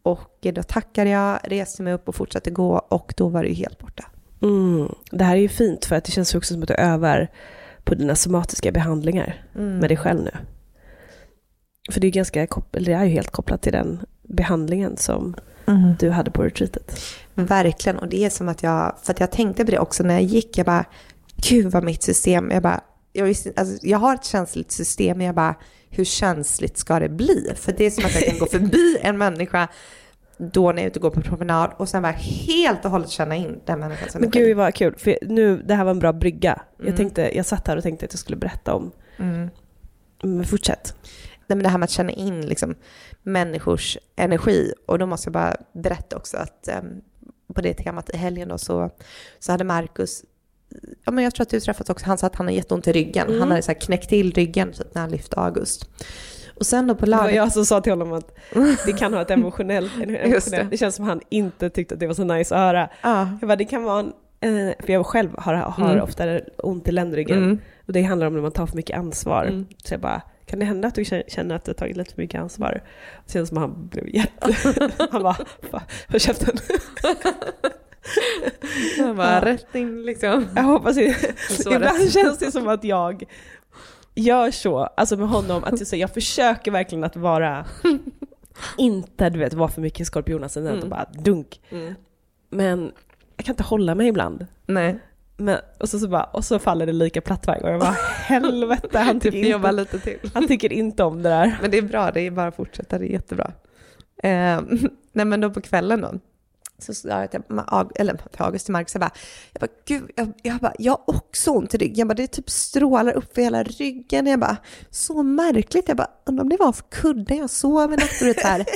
Och 0.03 0.47
då 0.53 0.63
tackade 0.63 1.10
jag, 1.10 1.39
reste 1.43 1.84
mig 1.84 1.93
upp 1.93 2.08
och 2.08 2.15
fortsatte 2.15 2.51
gå 2.51 2.77
och 2.77 3.13
då 3.17 3.27
var 3.27 3.43
det 3.43 3.49
ju 3.49 3.55
helt 3.55 3.79
borta. 3.79 4.05
Mm. 4.41 4.95
Det 5.12 5.23
här 5.23 5.36
är 5.36 5.41
ju 5.41 5.49
fint 5.49 5.86
för 5.86 5.95
att 5.95 6.03
det 6.03 6.12
känns 6.12 6.36
också 6.36 6.53
som 6.53 6.63
att 6.63 6.67
du 6.67 6.73
övar 6.73 7.27
på 7.84 7.95
dina 7.95 8.15
somatiska 8.15 8.71
behandlingar 8.71 9.45
mm. 9.55 9.77
med 9.77 9.89
dig 9.89 9.97
själv 9.97 10.23
nu. 10.23 10.32
För 11.91 11.99
det 11.99 12.08
är, 12.08 12.12
ganska, 12.12 12.47
det 12.71 12.93
är 12.93 13.05
ju 13.05 13.12
helt 13.12 13.32
kopplat 13.32 13.62
till 13.62 13.71
den 13.71 13.99
behandlingen 14.23 14.97
som 14.97 15.36
mm. 15.67 15.95
du 15.99 16.10
hade 16.10 16.32
på 16.32 16.43
retreatet. 16.43 16.99
Verkligen, 17.34 17.99
och 17.99 18.08
det 18.08 18.25
är 18.25 18.29
som 18.29 18.49
att 18.49 18.63
jag, 18.63 18.95
för 19.03 19.13
att 19.13 19.19
jag 19.19 19.32
tänkte 19.32 19.65
på 19.65 19.71
det 19.71 19.79
också 19.79 20.03
när 20.03 20.13
jag 20.13 20.23
gick, 20.23 20.58
jag 20.58 20.65
bara, 20.65 20.86
gud 21.36 21.71
vad 21.71 21.84
mitt 21.84 22.03
system, 22.03 22.51
jag 22.51 22.63
bara, 22.63 22.82
jag, 23.13 23.25
visste, 23.25 23.53
alltså, 23.55 23.87
jag 23.87 23.97
har 23.97 24.15
ett 24.15 24.25
känsligt 24.25 24.71
system, 24.71 25.17
men 25.17 25.25
jag 25.25 25.35
bara, 25.35 25.55
hur 25.89 26.05
känsligt 26.05 26.77
ska 26.77 26.99
det 26.99 27.09
bli? 27.09 27.51
För 27.55 27.71
det 27.71 27.85
är 27.85 27.91
som 27.91 28.05
att 28.05 28.15
jag 28.15 28.25
kan 28.25 28.37
gå 28.37 28.45
förbi 28.45 28.97
en 29.01 29.17
människa 29.17 29.67
då 30.37 30.71
när 30.71 30.77
jag 30.77 30.83
är 30.83 30.89
ute 30.89 30.99
och 30.99 31.03
går 31.03 31.09
på 31.09 31.21
promenad 31.21 31.71
och 31.77 31.89
sen 31.89 32.01
bara 32.01 32.11
helt 32.11 32.85
och 32.85 32.91
hållet 32.91 33.09
känna 33.09 33.35
in 33.35 33.59
den 33.65 33.79
människan 33.79 34.09
som 34.09 34.21
Men 34.21 34.29
gud 34.29 34.57
vad 34.57 34.75
kul, 34.75 34.95
för 34.97 35.17
nu, 35.21 35.57
det 35.57 35.75
här 35.75 35.83
var 35.83 35.91
en 35.91 35.99
bra 35.99 36.13
brygga. 36.13 36.51
Mm. 36.53 36.87
Jag, 36.87 36.97
tänkte, 36.97 37.37
jag 37.37 37.45
satt 37.45 37.67
här 37.67 37.77
och 37.77 37.83
tänkte 37.83 38.05
att 38.05 38.13
jag 38.13 38.19
skulle 38.19 38.37
berätta 38.37 38.73
om, 38.73 38.91
mm. 39.17 39.49
men 40.23 40.45
fortsätt. 40.45 40.95
Nej, 41.47 41.55
men 41.55 41.63
det 41.63 41.69
här 41.69 41.77
med 41.77 41.83
att 41.83 41.91
känna 41.91 42.11
in 42.11 42.41
liksom, 42.41 42.75
människors 43.23 43.97
energi. 44.15 44.73
Och 44.85 44.99
då 44.99 45.05
måste 45.05 45.27
jag 45.27 45.33
bara 45.33 45.55
berätta 45.73 46.17
också 46.17 46.37
att 46.37 46.69
um, 46.81 47.01
på 47.53 47.61
det 47.61 47.73
temat 47.73 48.09
i 48.09 48.17
helgen 48.17 48.47
då 48.47 48.57
så, 48.57 48.89
så 49.39 49.51
hade 49.51 49.63
Marcus 49.63 50.23
Ja, 51.05 51.12
men 51.12 51.23
jag 51.23 51.36
tror 51.36 51.43
att 51.43 51.49
du 51.49 51.60
träffat 51.60 51.89
också, 51.89 52.05
han 52.05 52.17
sa 52.17 52.27
att 52.27 52.36
han 52.36 52.47
har 52.47 52.53
jätteont 52.53 52.88
i 52.88 52.91
ryggen. 52.91 53.27
Mm. 53.27 53.39
Han 53.39 53.49
hade 53.49 53.62
så 53.62 53.71
här 53.71 53.79
knäckt 53.79 54.10
till 54.10 54.34
ryggen 54.34 54.71
typ, 54.71 54.93
när 54.93 55.01
han 55.01 55.12
lyfte 55.12 55.36
August. 55.36 55.89
Och 56.60 56.65
sen 56.65 56.88
då 56.88 56.95
på 56.95 57.05
lördag... 57.05 57.27
Det 57.27 57.32
var 57.32 57.38
jag 57.38 57.51
som 57.51 57.65
sa 57.65 57.82
till 57.82 57.91
honom 57.91 58.13
att 58.13 58.36
det 58.86 58.93
kan 58.93 59.13
ha 59.13 59.21
ett 59.21 59.32
emotionellt... 59.32 59.91
emotionellt. 59.95 60.51
Det. 60.51 60.67
det. 60.71 60.77
känns 60.77 60.95
som 60.95 61.05
han 61.05 61.21
inte 61.29 61.69
tyckte 61.69 61.93
att 61.93 61.99
det 61.99 62.08
var 62.08 62.13
så 62.13 62.23
nice 62.23 62.55
att 62.55 62.62
höra. 62.62 62.89
Ah. 63.01 63.25
Jag 63.41 63.47
bara, 63.47 63.55
det 63.55 63.65
kan 63.65 63.84
vara 63.84 63.99
en... 63.99 64.13
Eh, 64.41 64.73
för 64.86 64.93
jag 64.93 65.05
själv 65.05 65.29
har, 65.38 65.53
har 65.53 65.91
mm. 65.91 66.03
ofta 66.03 66.39
ont 66.58 66.88
i 66.88 66.91
ländryggen. 66.91 67.38
Mm. 67.38 67.60
Och 67.88 67.93
det 67.93 68.01
handlar 68.01 68.27
om 68.27 68.34
när 68.34 68.41
man 68.41 68.51
tar 68.51 68.65
för 68.65 68.75
mycket 68.75 68.97
ansvar. 68.97 69.45
Mm. 69.45 69.65
Så 69.84 69.93
jag 69.93 70.01
bara, 70.01 70.21
kan 70.45 70.60
det 70.60 70.65
hända 70.65 70.88
att 70.88 70.95
du 70.95 71.05
känner 71.27 71.55
att 71.55 71.65
du 71.65 71.69
har 71.69 71.75
tagit 71.75 71.97
lite 71.97 72.13
för 72.13 72.21
mycket 72.21 72.41
ansvar? 72.41 72.82
Känns 73.27 73.49
som 73.49 73.58
att 73.58 73.62
han 73.62 73.88
blev 73.88 74.15
jätte... 74.15 74.55
han 75.12 75.23
bara, 75.23 75.38
håll 76.08 76.19
käften. 76.19 76.58
Bara, 79.17 79.33
ja. 79.33 79.45
rätt 79.45 79.75
in 79.75 80.03
liksom. 80.03 80.47
Jag 80.55 80.63
hoppas 80.63 80.97
inte. 80.97 81.33
Ibland 81.75 82.11
känns 82.11 82.37
det 82.37 82.51
som 82.51 82.67
att 82.67 82.83
jag 82.83 83.23
gör 84.15 84.51
så, 84.51 84.77
alltså 84.79 85.17
med 85.17 85.29
honom, 85.29 85.63
att 85.63 85.79
jag, 85.79 85.87
så, 85.87 85.95
jag 85.95 86.13
försöker 86.13 86.71
verkligen 86.71 87.03
att 87.03 87.15
vara, 87.15 87.65
inte 88.77 89.29
du 89.29 89.39
vet, 89.39 89.53
vara 89.53 89.69
för 89.69 89.81
mycket 89.81 90.07
skorpionascendent 90.07 90.73
mm. 90.73 90.83
och 90.83 90.89
bara 90.89 91.05
dunk. 91.23 91.61
Mm. 91.69 91.93
Men 92.49 92.91
jag 93.37 93.45
kan 93.45 93.53
inte 93.53 93.63
hålla 93.63 93.95
mig 93.95 94.07
ibland. 94.07 94.47
Nej. 94.65 94.99
Men, 95.37 95.57
och, 95.77 95.89
så, 95.89 95.99
så 95.99 96.07
bara, 96.07 96.23
och 96.23 96.45
så 96.45 96.59
faller 96.59 96.85
det 96.85 96.91
lika 96.91 97.21
platt 97.21 97.47
varje 97.47 97.61
gång. 97.61 97.71
Jag 97.71 97.79
bara 97.79 97.91
helvete, 98.23 98.99
han 98.99 99.19
tycker, 99.19 99.55
inte, 99.55 99.71
lite 99.71 99.99
till. 99.99 100.19
han 100.33 100.47
tycker 100.47 100.73
inte 100.73 101.03
om 101.03 101.23
det 101.23 101.29
där. 101.29 101.57
Men 101.61 101.71
det 101.71 101.77
är 101.77 101.81
bra, 101.81 102.11
det 102.11 102.21
är 102.21 102.31
bara 102.31 102.47
att 102.47 102.55
fortsätta, 102.55 102.97
det 102.97 103.05
är 103.05 103.11
jättebra. 103.11 103.51
Eh, 104.23 104.61
nej 105.13 105.25
men 105.25 105.41
då 105.41 105.49
på 105.49 105.61
kvällen 105.61 106.01
då, 106.01 106.13
så 106.79 106.93
sa 106.93 107.09
jag 107.09 107.31
till, 107.31 107.41
eller 107.95 108.13
till 108.13 108.41
August 108.41 108.65
till 108.65 108.71
Marcus, 108.71 108.93
jag 108.93 109.01
bara, 109.01 109.11
jag 109.53 109.59
bara, 109.59 109.71
gud, 109.85 110.11
jag, 110.15 110.33
jag, 110.43 110.59
bara, 110.59 110.73
jag 110.79 110.91
har 110.91 111.15
också 111.15 111.51
ont 111.51 111.73
i 111.73 111.77
ryggen. 111.77 111.97
Jag 111.97 112.07
bara, 112.07 112.13
det 112.13 112.27
typ 112.27 112.49
strålar 112.49 113.13
upp 113.13 113.35
för 113.35 113.41
hela 113.41 113.63
ryggen. 113.63 114.27
Jag 114.27 114.39
bara, 114.39 114.57
så 114.89 115.23
märkligt. 115.23 115.87
Jag 115.87 115.97
bara, 115.97 116.11
undrar 116.25 116.43
om 116.43 116.49
det 116.49 116.57
var 116.57 116.71
för 116.71 116.85
kudden 116.89 117.37
jag 117.37 117.49
sov 117.49 117.93
i 117.93 117.95
natt. 117.95 118.21
Och 118.21 118.27
det 118.27 118.43
här. 118.43 118.65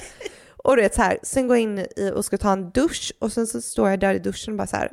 Och 0.63 0.77
vet 0.77 0.95
så 0.95 1.01
här, 1.01 1.19
sen 1.23 1.47
går 1.47 1.57
jag 1.57 1.63
in 1.63 1.79
i 1.79 2.11
och 2.15 2.25
ska 2.25 2.37
ta 2.37 2.51
en 2.51 2.69
dusch 2.69 3.13
och 3.19 3.31
sen 3.33 3.47
så 3.47 3.61
står 3.61 3.89
jag 3.89 3.99
där 3.99 4.15
i 4.15 4.19
duschen 4.19 4.53
och 4.53 4.57
bara 4.57 4.67
så 4.67 4.75
här, 4.75 4.91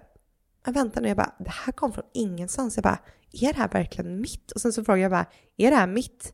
jag 0.67 0.73
väntar 0.73 1.01
nu, 1.01 1.09
jag 1.09 1.17
bara, 1.17 1.35
det 1.39 1.51
här 1.51 1.73
kom 1.73 1.93
från 1.93 2.05
ingenstans. 2.13 2.77
Jag 2.77 2.83
bara, 2.83 2.99
är 3.33 3.53
det 3.53 3.59
här 3.59 3.69
verkligen 3.69 4.21
mitt? 4.21 4.53
Och 4.53 4.61
sen 4.61 4.73
så 4.73 4.85
frågar 4.85 5.03
jag 5.03 5.11
bara, 5.11 5.27
är 5.57 5.71
det 5.71 5.77
här 5.77 5.87
mitt? 5.87 6.33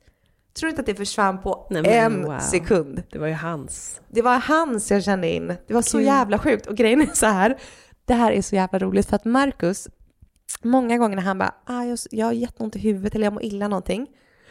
Tror 0.58 0.70
inte 0.70 0.80
att 0.80 0.86
det 0.86 0.94
försvann 0.94 1.42
på 1.42 1.66
Nej, 1.70 1.98
en 1.98 2.24
wow. 2.24 2.38
sekund. 2.38 3.02
Det 3.10 3.18
var 3.18 3.26
ju 3.26 3.34
hans. 3.34 4.00
Det 4.08 4.22
var 4.22 4.38
hans 4.38 4.90
jag 4.90 5.04
kände 5.04 5.28
in. 5.28 5.46
Det 5.66 5.74
var 5.74 5.82
så 5.82 5.98
Gud. 5.98 6.06
jävla 6.06 6.38
sjukt. 6.38 6.66
Och 6.66 6.76
grejen 6.76 7.00
är 7.00 7.10
så 7.14 7.26
här, 7.26 7.58
det 8.04 8.14
här 8.14 8.32
är 8.32 8.42
så 8.42 8.56
jävla 8.56 8.78
roligt 8.78 9.08
för 9.08 9.16
att 9.16 9.24
Marcus, 9.24 9.88
många 10.62 10.98
gånger 10.98 11.16
när 11.16 11.22
han 11.22 11.38
bara, 11.38 11.54
ah, 11.66 11.82
jag, 11.84 11.98
jag 12.10 12.26
har 12.26 12.32
jätteont 12.32 12.76
i 12.76 12.78
huvudet 12.78 13.14
eller 13.14 13.26
jag 13.26 13.32
mår 13.32 13.42
illa 13.42 13.68
någonting, 13.68 14.06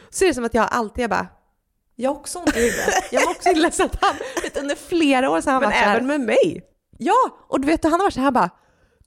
så 0.09 0.23
är 0.23 0.27
det 0.27 0.33
som 0.33 0.45
att 0.45 0.53
jag 0.53 0.67
alltid 0.71 1.03
jag 1.03 1.09
bara, 1.09 1.27
jag 1.95 2.09
har 2.09 2.15
också 2.15 2.39
ont 2.39 2.55
i 2.57 2.59
huvudet. 2.59 3.11
Jag 3.11 3.25
mår 3.25 3.31
också 3.31 3.49
illa. 3.49 3.71
Så 3.71 3.83
att 3.83 3.97
han, 4.01 4.15
vet, 4.43 4.57
under 4.57 4.75
flera 4.75 5.29
år 5.29 5.41
så 5.41 5.49
har 5.49 5.53
han 5.53 5.61
Men 5.61 5.71
varit 5.71 5.87
även 5.87 6.07
med 6.07 6.21
mig. 6.21 6.63
Ja, 6.97 7.39
och 7.47 7.61
du 7.61 7.67
vet, 7.67 7.83
han 7.83 7.93
har 7.93 7.99
varit 7.99 8.13
så 8.13 8.19
här 8.19 8.31
bara, 8.31 8.49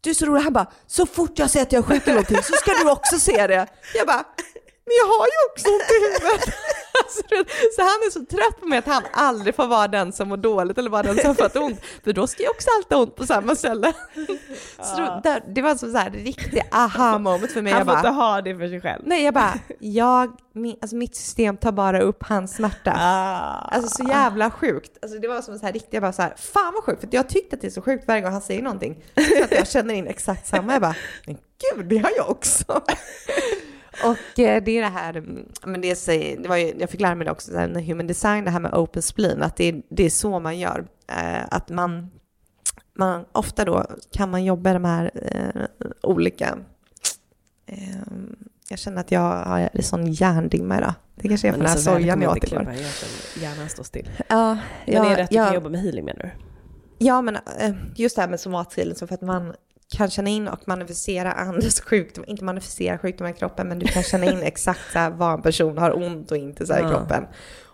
du 0.00 0.10
är 0.10 0.14
så 0.14 0.26
rolig, 0.26 0.40
han 0.40 0.52
bara, 0.52 0.72
så 0.86 1.06
fort 1.06 1.38
jag 1.38 1.50
säger 1.50 1.66
att 1.66 1.72
jag 1.72 1.78
är 1.78 1.86
sjuk 1.86 2.02
eller 2.02 2.14
någonting 2.14 2.42
så 2.42 2.52
ska 2.52 2.72
du 2.72 2.90
också 2.90 3.18
se 3.18 3.46
det. 3.46 3.66
Jag 3.94 4.06
bara, 4.06 4.24
men 4.88 4.96
jag 5.02 5.08
har 5.14 5.26
ju 5.34 5.38
också 5.50 5.66
ont 5.74 5.90
i 5.94 5.98
huvudet. 6.04 6.54
Alltså, 7.04 7.22
så 7.76 7.82
han 7.82 7.98
är 8.06 8.10
så 8.10 8.24
trött 8.24 8.60
på 8.60 8.66
mig 8.66 8.78
att 8.78 8.86
han 8.86 9.02
aldrig 9.12 9.54
får 9.54 9.66
vara 9.66 9.88
den 9.88 10.12
som 10.12 10.28
mår 10.28 10.36
dåligt 10.36 10.78
eller 10.78 10.90
vara 10.90 11.02
den 11.02 11.18
som 11.18 11.34
fått 11.34 11.56
ont. 11.56 11.80
För 12.04 12.12
då 12.12 12.26
ska 12.26 12.42
jag 12.42 12.50
också 12.50 12.68
alltid 12.76 12.96
ha 12.96 13.02
ont 13.02 13.16
på 13.16 13.26
samma 13.26 13.54
ställe. 13.54 13.92
Så 14.82 14.96
då, 14.96 15.20
där, 15.24 15.42
det 15.54 15.62
var 15.62 15.74
som 15.74 15.92
så 15.92 15.98
här 15.98 16.10
riktig 16.10 16.62
aha 16.72 17.18
moment 17.18 17.52
för 17.52 17.62
mig. 17.62 17.72
Han 17.72 17.80
får 17.80 17.86
bara, 17.86 17.98
inte 17.98 18.08
ha 18.08 18.40
det 18.40 18.56
för 18.56 18.68
sig 18.68 18.80
själv. 18.80 19.02
Nej, 19.06 19.24
jag 19.24 19.34
bara, 19.34 19.54
jag, 19.78 20.36
min, 20.52 20.76
alltså 20.80 20.96
mitt 20.96 21.16
system 21.16 21.56
tar 21.56 21.72
bara 21.72 22.00
upp 22.00 22.22
hans 22.22 22.54
smärta. 22.54 22.94
Ah. 22.96 23.68
Alltså 23.74 24.02
så 24.02 24.08
jävla 24.08 24.50
sjukt. 24.50 24.98
Alltså 25.02 25.18
det 25.18 25.28
var 25.28 25.42
som 25.42 25.58
så 25.58 25.66
här 25.66 25.72
riktigt, 25.72 25.92
jag 25.94 26.02
bara 26.02 26.12
så 26.12 26.22
här, 26.22 26.34
fan 26.36 26.74
vad 26.74 26.84
sjukt. 26.84 27.00
För 27.00 27.08
jag 27.12 27.28
tyckte 27.28 27.56
att 27.56 27.62
det 27.62 27.68
är 27.68 27.70
så 27.70 27.82
sjukt 27.82 28.04
varje 28.08 28.20
gång 28.20 28.32
han 28.32 28.42
säger 28.42 28.62
någonting. 28.62 29.04
Så 29.38 29.44
att 29.44 29.52
jag 29.52 29.68
känner 29.68 29.94
in 29.94 30.06
exakt 30.06 30.46
samma. 30.46 30.72
Jag 30.72 30.82
bara, 30.82 30.96
men 31.26 31.38
gud, 31.74 31.86
det 31.86 31.98
har 31.98 32.10
jag 32.16 32.30
också. 32.30 32.82
Och 34.04 34.38
eh, 34.38 34.62
det 34.62 34.78
är 34.78 34.82
det 34.82 34.88
här, 34.88 35.16
mm, 35.16 35.46
men 35.64 35.80
det, 35.80 36.08
är, 36.08 36.42
det 36.42 36.48
var 36.48 36.56
ju, 36.56 36.74
jag 36.78 36.90
fick 36.90 37.00
lära 37.00 37.14
mig 37.14 37.24
det 37.24 37.30
också 37.30 37.52
när 37.52 37.80
human 37.80 38.06
design, 38.06 38.44
det 38.44 38.50
här 38.50 38.60
med 38.60 38.74
open 38.74 39.02
spleen, 39.02 39.42
att 39.42 39.56
det 39.56 39.64
är, 39.64 39.82
det 39.88 40.04
är 40.04 40.10
så 40.10 40.40
man 40.40 40.58
gör. 40.58 40.86
Eh, 41.08 41.44
att 41.50 41.68
man, 41.68 42.10
man, 42.94 43.24
ofta 43.32 43.64
då 43.64 43.86
kan 44.12 44.30
man 44.30 44.44
jobba 44.44 44.72
de 44.72 44.84
här 44.84 45.10
eh, 45.14 45.86
olika 46.02 46.58
jag 48.68 48.78
känner 48.78 49.00
att 49.00 49.12
jag 49.12 49.20
har 49.20 49.70
en 49.72 49.82
sån 49.82 50.12
hjärndimma 50.12 50.78
idag. 50.78 50.94
Det 51.14 51.28
kanske 51.28 51.48
är 51.48 51.52
för 51.52 51.58
den 51.58 51.66
här 51.66 51.74
alltså, 51.74 51.90
sojan 51.90 52.22
jag 52.22 52.32
åt 52.32 52.44
igår. 52.44 52.74
Hjärnan 53.40 53.68
står 53.68 53.84
still. 53.84 54.10
Ja, 54.28 54.58
men 54.86 54.96
är 54.96 55.16
det 55.16 55.22
att 55.22 55.30
du 55.30 55.36
ja, 55.36 55.44
kan 55.44 55.54
jobba 55.54 55.68
med 55.68 55.80
healing 55.80 56.04
menar 56.04 56.22
du? 56.22 56.30
Ja, 56.98 57.22
men 57.22 57.38
just 57.96 58.16
det 58.16 58.22
här 58.22 58.28
med 58.28 58.40
somathealing, 58.40 58.94
så 58.94 59.06
för 59.06 59.14
att 59.14 59.20
man 59.20 59.54
kan 59.96 60.10
känna 60.10 60.30
in 60.30 60.48
och 60.48 60.68
manifestera 60.68 61.32
andras 61.32 61.80
sjukdomar, 61.80 62.30
inte 62.30 62.44
manifestera 62.44 62.98
sjukdomar 62.98 63.30
i 63.30 63.34
kroppen, 63.34 63.68
men 63.68 63.78
du 63.78 63.86
kan 63.86 64.02
känna 64.02 64.26
in 64.26 64.42
exakt 64.42 64.92
så 64.92 65.10
vad 65.16 65.34
en 65.34 65.42
person 65.42 65.78
har 65.78 65.96
ont 65.96 66.30
och 66.30 66.36
inte 66.36 66.66
så 66.66 66.72
ja. 66.72 66.78
i 66.78 66.90
kroppen. 66.90 67.24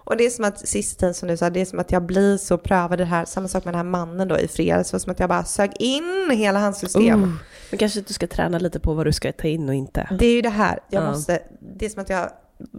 Och 0.07 0.17
det 0.17 0.27
är 0.27 0.31
som 0.31 0.45
att 0.45 0.69
sista 0.69 1.01
tiden 1.01 1.15
som 1.15 1.29
du 1.29 1.37
sa, 1.37 1.51
det 1.51 1.61
är 1.61 1.65
som 1.65 1.79
att 1.79 1.93
jag 1.93 2.03
blir 2.03 2.37
så 2.37 2.59
prövad 2.59 2.99
det 2.99 3.05
här, 3.05 3.25
samma 3.25 3.49
sak 3.49 3.65
med 3.65 3.75
den 3.75 3.79
här 3.79 3.91
mannen 3.91 4.29
då 4.29 4.39
i 4.39 4.49
fredags, 4.49 4.91
det 4.91 4.95
var 4.95 4.99
som 4.99 5.13
att 5.13 5.21
jag 5.21 5.29
bara 5.29 5.45
sög 5.45 5.73
in 5.79 6.31
hela 6.33 6.59
hans 6.59 6.79
system. 6.79 7.23
Uh, 7.23 7.29
men 7.71 7.79
kanske 7.79 8.01
du 8.01 8.15
ska 8.15 8.27
träna 8.27 8.59
lite 8.59 8.81
på 8.81 8.95
vad 8.95 9.07
du 9.07 9.13
ska 9.13 9.33
ta 9.33 9.49
in 9.49 9.69
och 9.69 9.75
inte. 9.75 10.09
Det 10.19 10.27
är 10.27 10.35
ju 10.35 10.43
det 10.43 10.49
här, 10.49 10.79
jag 10.91 11.03
uh. 11.03 11.11
måste, 11.11 11.43
det 11.79 11.87
är 11.87 11.91
som 11.91 12.03
att 12.03 12.09
jag 12.09 12.31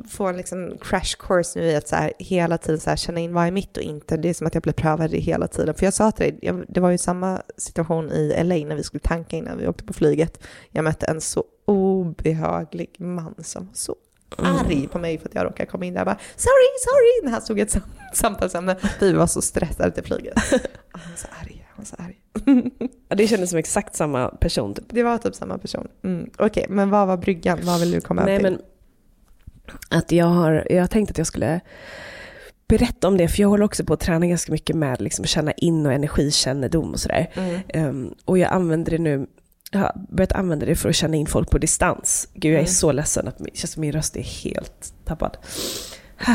få 0.10 0.28
en 0.28 0.38
liksom 0.38 0.78
crash 0.82 1.16
course 1.20 1.60
nu 1.60 1.66
i 1.66 1.76
att 1.76 1.88
så 1.88 1.96
här, 1.96 2.14
hela 2.20 2.58
tiden 2.58 2.80
så 2.80 2.90
här, 2.90 2.98
känna 2.98 3.20
in 3.20 3.34
vad 3.34 3.48
är 3.48 3.52
mitt 3.52 3.78
och 3.78 3.84
inte. 3.84 4.18
Det 4.18 4.30
är 4.30 4.34
som 4.34 4.48
att 4.48 4.54
jag 4.54 4.64
blir 4.64 4.74
prövad 4.74 5.12
det 5.12 5.18
hela 5.18 5.48
tiden. 5.48 5.76
För 5.76 5.86
jag 5.86 5.94
sa 5.94 6.12
till 6.12 6.40
dig, 6.40 6.64
det 6.68 6.80
var 6.80 6.90
ju 6.90 6.98
samma 6.98 7.42
situation 7.58 8.12
i 8.12 8.44
LA 8.44 8.56
när 8.56 8.76
vi 8.76 8.84
skulle 8.84 9.02
tanka 9.02 9.38
innan 9.38 9.58
vi 9.58 9.68
åkte 9.68 9.84
på 9.84 9.94
flyget. 9.94 10.44
Jag 10.72 10.84
mötte 10.84 11.06
en 11.06 11.22
så 11.22 11.44
obehaglig 11.66 12.96
man 13.00 13.36
som 13.38 13.65
var 13.65 13.73
så 13.73 13.96
mm. 14.38 14.56
arg 14.56 14.88
på 14.88 15.00
mig 15.00 15.17
för 15.17 15.30
att 15.30 15.36
jag 15.36 15.46
råkade 15.46 15.69
komma 15.69 15.86
in 15.86 15.94
där 15.94 16.02
och 16.02 16.06
bara 16.06 16.19
sorry, 16.36 16.67
sorry, 16.80 17.26
när 17.26 17.32
han 17.32 17.42
stod 17.42 17.60
ett 17.60 17.71
sam 17.71 17.82
samtalsämne. 18.13 18.78
Vi 19.00 19.13
var 19.13 19.28
så 19.28 19.42
stressade 19.42 19.92
till 19.92 20.04
flyget. 20.04 20.34
Han 20.92 21.12
var 21.12 21.17
så 21.17 21.28
arg, 21.42 21.65
han 21.69 21.78
var 21.78 21.86
så 21.86 21.96
arg. 22.00 22.19
det 23.08 23.28
kändes 23.28 23.50
som 23.50 23.60
exakt 23.60 23.96
samma 23.96 24.28
person. 24.30 24.73
Typ. 24.73 24.86
Det 24.90 25.04
var 25.04 25.17
typ 25.17 25.36
samma 25.36 25.58
person. 25.58 25.88
Mm. 26.04 26.30
Okej, 26.34 26.46
okay, 26.46 26.65
men 26.69 26.90
vad 26.90 27.08
var 27.08 27.17
bryggan? 27.17 27.60
Vad 27.63 27.80
vill 27.80 27.92
du 27.92 28.02
komma 28.02 28.26
Nej, 28.26 28.40
till? 28.40 28.52
Men 28.52 28.62
att 29.90 30.12
jag 30.12 30.26
har, 30.26 30.68
jag 30.70 30.90
tänkt 30.90 31.12
att 31.12 31.18
jag 31.18 31.28
skulle 31.28 31.60
berätta 32.68 33.08
om 33.08 33.18
det, 33.18 33.28
för 33.28 33.42
jag 33.42 33.50
håller 33.50 33.66
också 33.66 33.86
på 33.86 33.94
att 33.94 34.00
träna 34.00 34.26
ganska 34.28 34.52
mycket 34.52 34.76
med 34.76 35.02
liksom, 35.02 35.26
känna 35.26 35.52
in 35.52 35.86
och 35.86 35.94
energikännedom 35.94 36.92
och 36.94 37.00
sådär. 37.00 37.30
Mm. 37.34 37.90
Um, 37.90 38.16
och 38.26 38.38
jag 38.38 38.52
använder 38.54 38.92
det 38.92 38.98
nu, 38.98 39.28
jag 39.72 39.80
har 39.80 39.92
börjat 40.10 40.32
använda 40.32 40.66
det 40.66 40.76
för 40.76 40.90
att 40.90 40.96
känna 40.96 41.16
in 41.18 41.28
folk 41.28 41.50
på 41.50 41.58
distans. 41.58 42.28
Gud, 42.34 42.52
jag 42.52 42.56
är 42.56 42.60
Mm. 42.60 42.68
så 42.68 42.92
ledsen 42.92 43.28
att 43.28 43.40
min, 43.40 43.56
känns 43.56 43.72
som 43.72 43.82
min 43.82 43.92
röst 43.92 44.16
är 44.16 44.22
helt 44.22 44.94
tappad. 45.06 45.38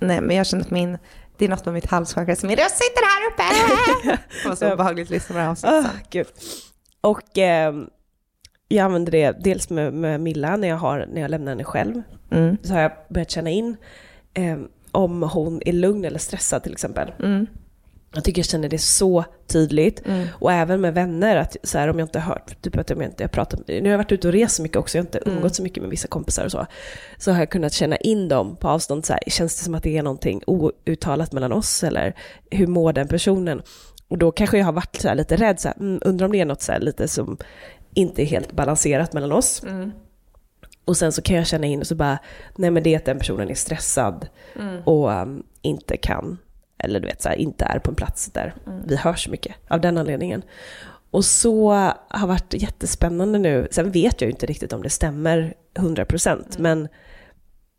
Nej, 0.00 0.20
men 0.20 0.36
jag 0.36 0.46
känner 0.46 0.64
att 0.64 0.70
min, 0.70 0.98
det 1.38 1.44
är 1.44 1.48
något 1.48 1.64
med 1.64 1.74
mitt 1.74 1.86
halschakra 1.86 2.36
som 2.36 2.46
min 2.48 2.56
röst 2.56 2.76
sitter 2.78 3.02
här 3.02 3.30
uppe. 3.32 4.18
Det 4.42 4.48
var 4.48 4.56
så 4.56 4.72
obehagligt 4.72 5.06
att 5.06 5.10
lyssna 5.10 5.28
på 5.32 5.38
det 5.38 5.40
här 5.44 5.50
avsnittet. 5.50 5.86
Ah, 5.86 5.98
gud. 6.10 6.26
Och 7.00 7.38
ehm, 7.38 7.86
jag 8.76 8.84
använder 8.84 9.12
det 9.12 9.36
dels 9.44 9.70
med, 9.70 9.92
med 9.92 10.20
Milla 10.20 10.56
när 10.56 10.68
jag, 10.68 10.76
har, 10.76 11.06
när 11.12 11.20
jag 11.20 11.30
lämnar 11.30 11.52
henne 11.52 11.64
själv. 11.64 12.02
Mm. 12.30 12.56
Så 12.62 12.72
har 12.72 12.80
jag 12.80 12.92
börjat 13.08 13.30
känna 13.30 13.50
in 13.50 13.76
ehm, 14.34 14.68
om 14.90 15.22
hon 15.22 15.62
är 15.66 15.72
lugn 15.72 16.04
eller 16.04 16.18
stressad 16.18 16.62
till 16.62 16.72
exempel. 16.72 17.12
Mm. 17.22 17.46
Jag 18.14 18.24
tycker 18.24 18.38
jag 18.38 18.46
känner 18.46 18.68
det 18.68 18.78
så 18.78 19.24
tydligt. 19.46 20.06
Mm. 20.06 20.28
Och 20.32 20.52
även 20.52 20.80
med 20.80 20.94
vänner, 20.94 21.36
att 21.36 21.56
så 21.62 21.78
här, 21.78 21.88
om 21.88 21.98
jag 21.98 22.06
inte 22.06 22.18
har 22.18 22.34
hört, 22.34 22.62
typ 22.62 22.78
att 22.78 22.90
jag 22.90 23.02
inte 23.02 23.22
jag 23.22 23.30
pratar, 23.30 23.58
nu 23.66 23.82
har 23.82 23.88
jag 23.88 23.98
varit 23.98 24.12
ute 24.12 24.28
och 24.28 24.34
rest 24.34 24.56
så 24.56 24.62
mycket 24.62 24.76
också, 24.76 24.98
jag 24.98 25.02
har 25.02 25.06
inte 25.06 25.18
Mm. 25.18 25.36
umgått 25.36 25.54
så 25.54 25.62
mycket 25.62 25.82
med 25.82 25.90
vissa 25.90 26.08
kompisar 26.08 26.44
och 26.44 26.50
så. 26.50 26.66
Så 27.18 27.32
har 27.32 27.38
jag 27.38 27.50
kunnat 27.50 27.72
känna 27.72 27.96
in 27.96 28.28
dem 28.28 28.56
på 28.56 28.68
avstånd, 28.68 29.06
så 29.06 29.12
här, 29.12 29.22
känns 29.26 29.56
det 29.56 29.64
som 29.64 29.74
att 29.74 29.82
det 29.82 29.98
är 29.98 30.02
någonting 30.02 30.42
outtalat 30.46 31.32
mellan 31.32 31.52
oss 31.52 31.84
eller 31.84 32.14
hur 32.50 32.66
mår 32.66 32.92
den 32.92 33.08
personen? 33.08 33.62
Och 34.08 34.18
då 34.18 34.32
kanske 34.32 34.58
jag 34.58 34.64
har 34.64 34.72
varit 34.72 34.96
så 34.96 35.08
här, 35.08 35.14
lite 35.14 35.36
rädd, 35.36 35.60
så 35.60 35.68
här, 35.68 35.76
mm, 35.80 36.00
undrar 36.04 36.26
om 36.26 36.32
det 36.32 36.40
är 36.40 36.44
något 36.44 36.62
så 36.62 36.72
här, 36.72 36.80
lite 36.80 37.08
som 37.08 37.36
inte 37.94 38.22
är 38.22 38.26
helt 38.26 38.52
balanserat 38.52 39.12
mellan 39.12 39.32
oss. 39.32 39.62
Mm. 39.62 39.92
Och 40.84 40.96
sen 40.96 41.12
så 41.12 41.22
kan 41.22 41.36
jag 41.36 41.46
känna 41.46 41.66
in 41.66 41.80
och 41.80 41.86
så 41.86 41.94
bara, 41.94 42.18
nej 42.56 42.70
men 42.70 42.82
det 42.82 42.94
är 42.94 42.96
att 42.98 43.04
den 43.04 43.18
personen 43.18 43.50
är 43.50 43.54
stressad 43.54 44.28
Mm. 44.56 44.82
och 44.84 45.10
um, 45.10 45.42
inte 45.62 45.96
kan, 45.96 46.38
eller 46.78 47.00
du 47.00 47.06
vet 47.06 47.22
så 47.22 47.28
här, 47.28 47.36
inte 47.36 47.64
är 47.64 47.78
på 47.78 47.90
en 47.90 47.94
plats 47.94 48.26
där 48.26 48.54
vi 48.86 48.96
hörs 48.96 49.28
mycket 49.28 49.54
av 49.68 49.80
den 49.80 49.98
anledningen. 49.98 50.42
Och 51.10 51.24
så 51.24 51.72
har 52.08 52.26
varit 52.26 52.54
jättespännande 52.54 53.38
nu, 53.38 53.68
sen 53.70 53.90
vet 53.90 54.20
jag 54.20 54.28
ju 54.28 54.32
inte 54.32 54.46
riktigt 54.46 54.72
om 54.72 54.82
det 54.82 54.90
stämmer 54.90 55.54
100% 55.74 56.44
men 56.58 56.88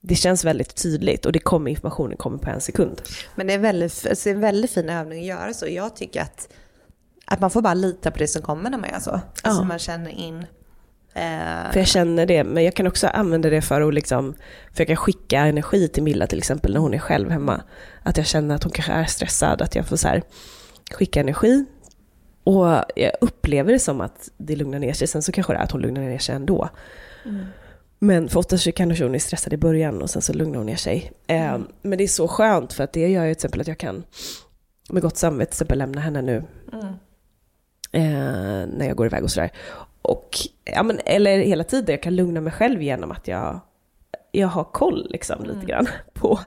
det 0.01 0.16
känns 0.16 0.45
väldigt 0.45 0.76
tydligt 0.76 1.26
och 1.26 1.32
det 1.32 1.39
kommer, 1.39 1.72
informationen 1.72 2.18
kommer 2.18 2.38
på 2.38 2.49
en 2.49 2.61
sekund. 2.61 3.01
Men 3.36 3.47
det 3.47 3.53
är, 3.53 3.57
väldigt, 3.59 4.07
alltså 4.09 4.24
det 4.24 4.30
är 4.30 4.36
en 4.36 4.41
väldigt 4.41 4.72
fin 4.72 4.89
övning 4.89 5.20
att 5.20 5.26
göra 5.26 5.53
så. 5.53 5.68
Jag 5.68 5.95
tycker 5.95 6.22
att, 6.22 6.49
att 7.26 7.39
man 7.39 7.49
får 7.51 7.61
bara 7.61 7.74
lita 7.74 8.11
på 8.11 8.17
det 8.19 8.28
som 8.28 8.41
kommer 8.41 8.69
när 8.69 8.78
man 8.78 8.89
gör 8.89 8.99
så. 8.99 9.11
Alltså 9.11 9.61
Ja. 9.61 9.63
man 9.63 9.80
känner 9.80 10.09
in. 10.09 10.38
Eh, 11.15 11.71
För 11.71 11.78
jag 11.78 11.88
känner 11.88 12.26
det, 12.26 12.43
men 12.43 12.63
jag 12.63 12.74
kan 12.74 12.88
också 12.88 13.07
använda 13.07 13.49
det 13.49 13.61
för 13.61 13.82
att 13.82 13.93
liksom 13.93 14.34
försöka 14.71 14.95
skicka 14.95 15.39
energi 15.39 15.88
till 15.88 16.03
Milla 16.03 16.28
till 16.28 16.38
exempel 16.38 16.74
när 16.74 16.80
hon 16.80 16.93
är 16.93 16.99
själv 16.99 17.30
hemma. 17.30 17.61
Att 18.03 18.17
jag 18.17 18.26
känner 18.26 18.55
att 18.55 18.63
hon 18.63 18.71
kanske 18.71 18.91
är 18.93 19.05
stressad, 19.05 19.61
att 19.61 19.76
jag 19.76 19.86
får 19.86 19.95
så 19.95 20.07
här 20.07 20.24
skicka 20.91 21.19
energi. 21.19 21.65
Och 22.43 22.65
jag 22.95 23.11
upplever 23.21 23.71
det 23.74 23.80
som 23.80 24.01
att 24.01 24.30
det 24.38 24.55
lugnar 24.55 24.80
ner 24.80 24.93
sig, 24.93 25.07
sen 25.07 25.21
så 25.21 25.32
kanske 25.32 25.53
det 25.53 25.59
är 25.59 25.63
att 25.63 25.71
hon 25.71 25.82
lugnar 25.82 26.01
ner 26.01 26.19
sig 26.19 26.36
ändå. 26.36 26.69
Men 27.99 28.30
för 28.30 28.39
oftast 28.39 28.74
kanske 28.76 29.03
hon 29.03 29.15
är 29.15 29.19
stressad 29.19 29.53
i 29.53 29.57
början 29.57 30.01
och 30.01 30.09
sen 30.09 30.21
så 30.21 30.34
lugnar 30.34 30.57
hon 30.57 30.65
ner 30.65 30.76
sig. 30.76 31.11
Eh, 31.28 31.57
men 31.82 31.97
det 31.97 32.03
är 32.03 32.07
så 32.07 32.28
skönt 32.28 32.74
för 32.74 32.84
att 32.84 32.93
det 32.93 33.07
gör 33.09 33.26
ju 33.26 33.34
till 33.34 33.38
exempel 33.38 33.61
att 33.61 33.67
jag 33.67 33.78
kan 33.78 34.03
med 34.89 35.01
gott 35.01 35.17
samvete 35.17 35.51
till 35.51 35.55
exempel 35.55 35.78
lämna 35.78 36.01
henne 36.01 36.21
nu 36.21 36.43
eh, 37.94 38.02
när 38.78 38.86
jag 38.88 38.96
går 38.98 39.06
iväg 39.06 39.24
och 39.24 39.32
sådär. 39.32 39.52
Och, 40.02 40.30
ja, 40.66 40.84
men, 40.84 41.00
eller 41.06 41.38
hela 41.38 41.64
tiden, 41.64 41.94
jag 41.94 42.04
kan 42.04 42.16
lugna 42.16 42.41
mig 42.41 42.54
själv 42.54 42.82
genom 42.82 43.12
att 43.12 43.28
jag, 43.28 43.60
jag 44.32 44.48
har 44.48 44.64
koll 44.64 45.08
liksom, 45.10 45.44
lite 45.44 45.66
grann 45.66 45.88
på 46.14 46.39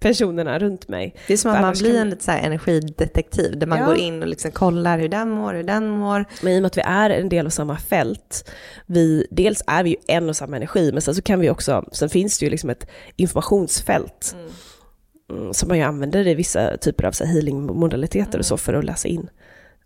personerna 0.00 0.58
runt 0.58 0.88
mig. 0.88 1.14
det 1.26 1.32
är 1.32 1.36
som 1.36 1.50
att 1.50 1.56
För 1.56 1.62
man 1.62 1.72
blir 1.80 1.92
kan- 1.92 2.00
en 2.00 2.10
lite 2.10 2.24
så 2.24 2.30
här 2.30 2.46
energidetektiv 2.46 3.58
där 3.58 3.66
man 3.66 3.78
Ja. 3.78 3.86
går 3.86 3.96
in 3.96 4.22
och 4.22 4.28
liksom 4.28 4.50
kollar 4.50 4.98
hur 4.98 5.08
den 5.08 5.30
mår, 5.30 5.54
hur 5.54 5.62
den 5.62 5.88
mår. 5.90 6.24
Men 6.42 6.52
i 6.52 6.58
och 6.58 6.62
med 6.62 6.66
att 6.66 6.76
vi 6.76 6.82
är 6.84 7.10
en 7.10 7.28
del 7.28 7.46
av 7.46 7.50
samma 7.50 7.76
fält, 7.76 8.50
vi, 8.86 9.26
dels 9.30 9.62
är 9.66 9.84
vi 9.84 9.90
ju 9.90 9.96
en 10.06 10.28
och 10.28 10.36
samma 10.36 10.56
energi, 10.56 10.92
men 10.92 11.02
sen 11.02 11.14
så 11.14 11.22
kan 11.22 11.40
vi 11.40 11.50
också, 11.50 11.84
sen 11.92 12.08
finns 12.08 12.38
det 12.38 12.44
ju 12.46 12.50
liksom 12.50 12.70
ett 12.70 12.86
informationsfält 13.16 14.36
mm, 15.30 15.54
som 15.54 15.68
man 15.68 15.78
ju 15.78 15.84
använder 15.84 16.26
i 16.26 16.34
vissa 16.34 16.76
typer 16.76 17.04
av 17.04 17.12
så 17.12 17.24
här 17.24 17.32
healing-modaliteter 17.34 18.38
och 18.38 18.46
så 18.46 18.56
för 18.56 18.74
att 18.74 18.84
läsa 18.84 19.08
in. 19.08 19.28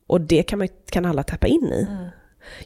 Och 0.06 0.20
det 0.20 0.42
kan, 0.42 0.58
man, 0.58 0.68
kan 0.90 1.06
alla 1.06 1.22
tappa 1.22 1.46
in 1.46 1.64
i. 1.64 1.86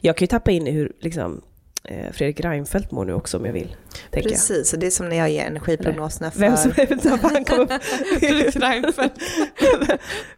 Jag 0.01 0.17
kan 0.17 0.23
ju 0.23 0.27
tappa 0.27 0.51
in 0.51 0.67
i 0.67 0.71
hur 0.71 0.91
liksom, 0.99 1.41
eh, 1.83 2.11
Fredrik 2.11 2.39
Reinfeldt 2.39 2.91
mår 2.91 3.05
nu 3.05 3.13
också 3.13 3.37
om 3.37 3.45
jag 3.45 3.53
vill. 3.53 3.75
Jag. 4.11 4.23
Precis, 4.23 4.73
och 4.73 4.79
det 4.79 4.87
är 4.87 4.91
som 4.91 5.09
när 5.09 5.15
jag 5.15 5.29
ger 5.29 5.45
energiprognoserna 5.45 6.31
för... 6.31 6.39
Vem 6.39 6.57
som 6.57 6.71
eventuellt 6.77 7.21
han 7.21 7.59
upp. 7.59 7.69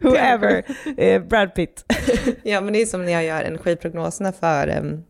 Whoever. 0.00 0.64
Eh, 0.96 1.22
Brad 1.22 1.54
Pitt. 1.54 1.84
Ja, 2.42 2.60
men 2.60 2.72
det 2.72 2.82
är 2.82 2.86
som 2.86 3.04
när 3.04 3.12
jag 3.12 3.24
gör 3.24 3.42
energiprognoserna 3.42 4.32
för, 4.32 4.78
um, 4.78 5.04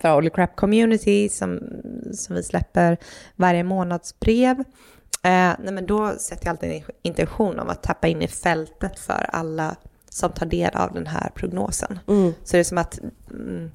för 0.00 0.14
Holy 0.14 0.30
Crap 0.30 0.56
Community 0.56 1.28
som, 1.28 1.60
som 2.12 2.36
vi 2.36 2.42
släpper 2.42 2.96
varje 3.36 3.64
månadsbrev. 3.64 4.58
Eh, 5.22 5.52
nej, 5.58 5.72
men 5.72 5.86
då 5.86 6.14
sätter 6.18 6.46
jag 6.46 6.50
alltid 6.50 6.70
en 6.70 6.82
intention 7.02 7.58
om 7.58 7.68
att 7.68 7.82
tappa 7.82 8.08
in 8.08 8.22
i 8.22 8.28
fältet 8.28 8.98
för 8.98 9.26
alla 9.28 9.76
som 10.14 10.32
tar 10.32 10.46
del 10.46 10.74
av 10.74 10.94
den 10.94 11.06
här 11.06 11.30
prognosen. 11.34 11.98
Så 12.44 12.56
det 12.56 12.60
är 12.60 12.64
som 12.64 12.78
att 12.78 13.00
mm, 13.30 13.70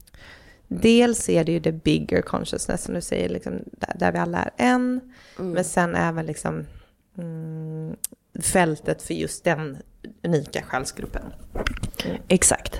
dels 0.68 1.30
är 1.30 1.44
det 1.44 1.52
ju 1.52 1.60
the 1.60 1.72
bigger 1.72 2.22
consciousness 2.22 2.84
som 2.84 2.94
du 2.94 3.02
säger, 3.02 3.30
liksom, 3.30 3.54
där, 3.72 3.96
där 4.00 4.12
vi 4.12 4.18
alla 4.18 4.38
är 4.44 4.52
en, 4.58 5.02
men 5.38 5.64
sen 5.64 5.96
även 5.96 6.26
liksom 6.26 6.66
mm, 7.18 7.96
fältet 8.42 9.02
för 9.02 9.14
just 9.14 9.44
den 9.44 9.78
unika 10.24 10.62
själsgruppen. 10.62 11.24
Exakt. 12.28 12.80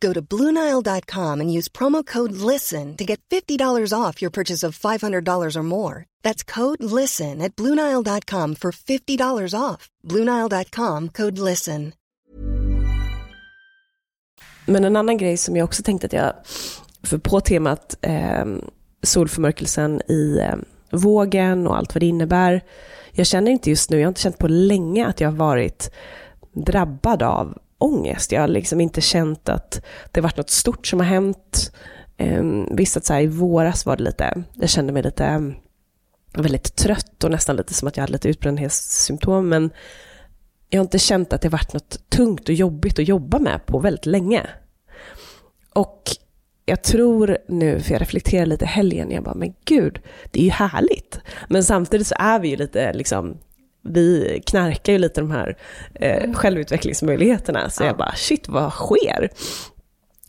Go 0.00 0.12
to 0.12 0.22
BlueNile.com 0.22 1.40
and 1.40 1.52
use 1.52 1.68
promo 1.68 2.04
code 2.04 2.32
LISTEN 2.32 2.96
to 2.96 3.04
get 3.04 3.20
$50 3.30 3.92
off 3.92 4.22
your 4.22 4.30
purchase 4.30 4.66
of 4.66 4.78
$500 4.78 5.56
or 5.56 5.62
more. 5.62 6.04
That's 6.22 6.44
code 6.54 6.82
LISTEN 6.82 7.42
at 7.42 7.56
BlueNile.com 7.56 8.54
for 8.54 8.72
$50 8.72 9.54
off. 9.54 9.88
BlueNile.com 10.04 11.08
code 11.08 11.38
LISTEN. 11.38 11.92
Men 14.68 14.84
en 14.84 14.96
annan 14.96 15.18
grej 15.18 15.36
som 15.36 15.56
jag 15.56 15.64
också 15.64 15.82
tänkte 15.82 16.06
att 16.06 16.12
jag, 16.12 16.32
för 17.02 17.18
på 17.18 17.40
temat 17.40 17.98
eh, 18.02 18.44
solförmörkelsen 19.02 20.02
i 20.08 20.38
eh, 20.38 20.54
vågen 20.90 21.66
och 21.66 21.76
allt 21.76 21.94
vad 21.94 22.02
det 22.02 22.06
innebär. 22.06 22.64
Jag 23.12 23.26
känner 23.26 23.50
inte 23.50 23.70
just 23.70 23.90
nu, 23.90 23.96
jag 23.96 24.06
har 24.06 24.08
inte 24.08 24.20
känt 24.20 24.38
på 24.38 24.48
länge 24.48 25.06
att 25.06 25.20
jag 25.20 25.28
har 25.28 25.36
varit 25.36 25.90
drabbad 26.52 27.22
av 27.22 27.58
ångest. 27.78 28.32
Jag 28.32 28.40
har 28.40 28.48
liksom 28.48 28.80
inte 28.80 29.00
känt 29.00 29.48
att 29.48 29.84
det 30.12 30.20
varit 30.20 30.36
något 30.36 30.50
stort 30.50 30.86
som 30.86 31.00
har 31.00 31.06
hänt. 31.06 31.72
Um, 32.18 32.76
visst 32.76 32.96
att 32.96 33.04
så 33.04 33.12
här, 33.12 33.20
i 33.20 33.26
våras 33.26 33.86
var 33.86 33.96
det 33.96 34.02
lite, 34.02 34.42
jag 34.54 34.68
kände 34.68 34.92
mig 34.92 35.02
lite 35.02 35.24
mm, 35.24 35.54
väldigt 36.34 36.76
trött 36.76 37.24
och 37.24 37.30
nästan 37.30 37.56
lite 37.56 37.74
som 37.74 37.88
att 37.88 37.96
jag 37.96 38.02
hade 38.02 38.12
lite 38.12 38.28
utbrändhetssymptom, 38.28 39.48
men 39.48 39.70
jag 40.68 40.78
har 40.78 40.84
inte 40.84 40.98
känt 40.98 41.32
att 41.32 41.40
det 41.40 41.48
varit 41.48 41.72
något 41.72 42.10
tungt 42.10 42.48
och 42.48 42.54
jobbigt 42.54 42.98
att 42.98 43.08
jobba 43.08 43.38
med 43.38 43.66
på 43.66 43.78
väldigt 43.78 44.06
länge. 44.06 44.46
Och 45.74 46.02
jag 46.64 46.82
tror 46.82 47.38
nu, 47.48 47.80
för 47.80 47.92
jag 47.92 48.00
reflekterar 48.00 48.46
lite 48.46 48.66
helgen, 48.66 49.10
jag 49.10 49.24
bara, 49.24 49.34
men 49.34 49.54
gud, 49.64 50.00
det 50.30 50.40
är 50.40 50.44
ju 50.44 50.50
härligt. 50.50 51.20
Men 51.48 51.64
samtidigt 51.64 52.06
så 52.06 52.14
är 52.18 52.38
vi 52.38 52.48
ju 52.48 52.56
lite, 52.56 52.92
liksom, 52.92 53.38
vi 53.88 54.42
knarkar 54.46 54.92
ju 54.92 54.98
lite 54.98 55.20
de 55.20 55.30
här 55.30 55.56
eh, 55.94 56.22
mm. 56.22 56.34
självutvecklingsmöjligheterna. 56.34 57.70
Så 57.70 57.82
ja. 57.82 57.86
jag 57.86 57.96
bara, 57.96 58.14
shit 58.14 58.48
vad 58.48 58.72
sker? 58.72 59.30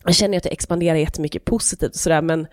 Jag 0.03 0.15
känner 0.15 0.37
att 0.37 0.45
jag 0.45 0.51
expanderar 0.51 0.95
jättemycket 0.95 1.45
positivt 1.45 1.89
och 1.89 1.99
sådär, 1.99 2.21
men 2.21 2.47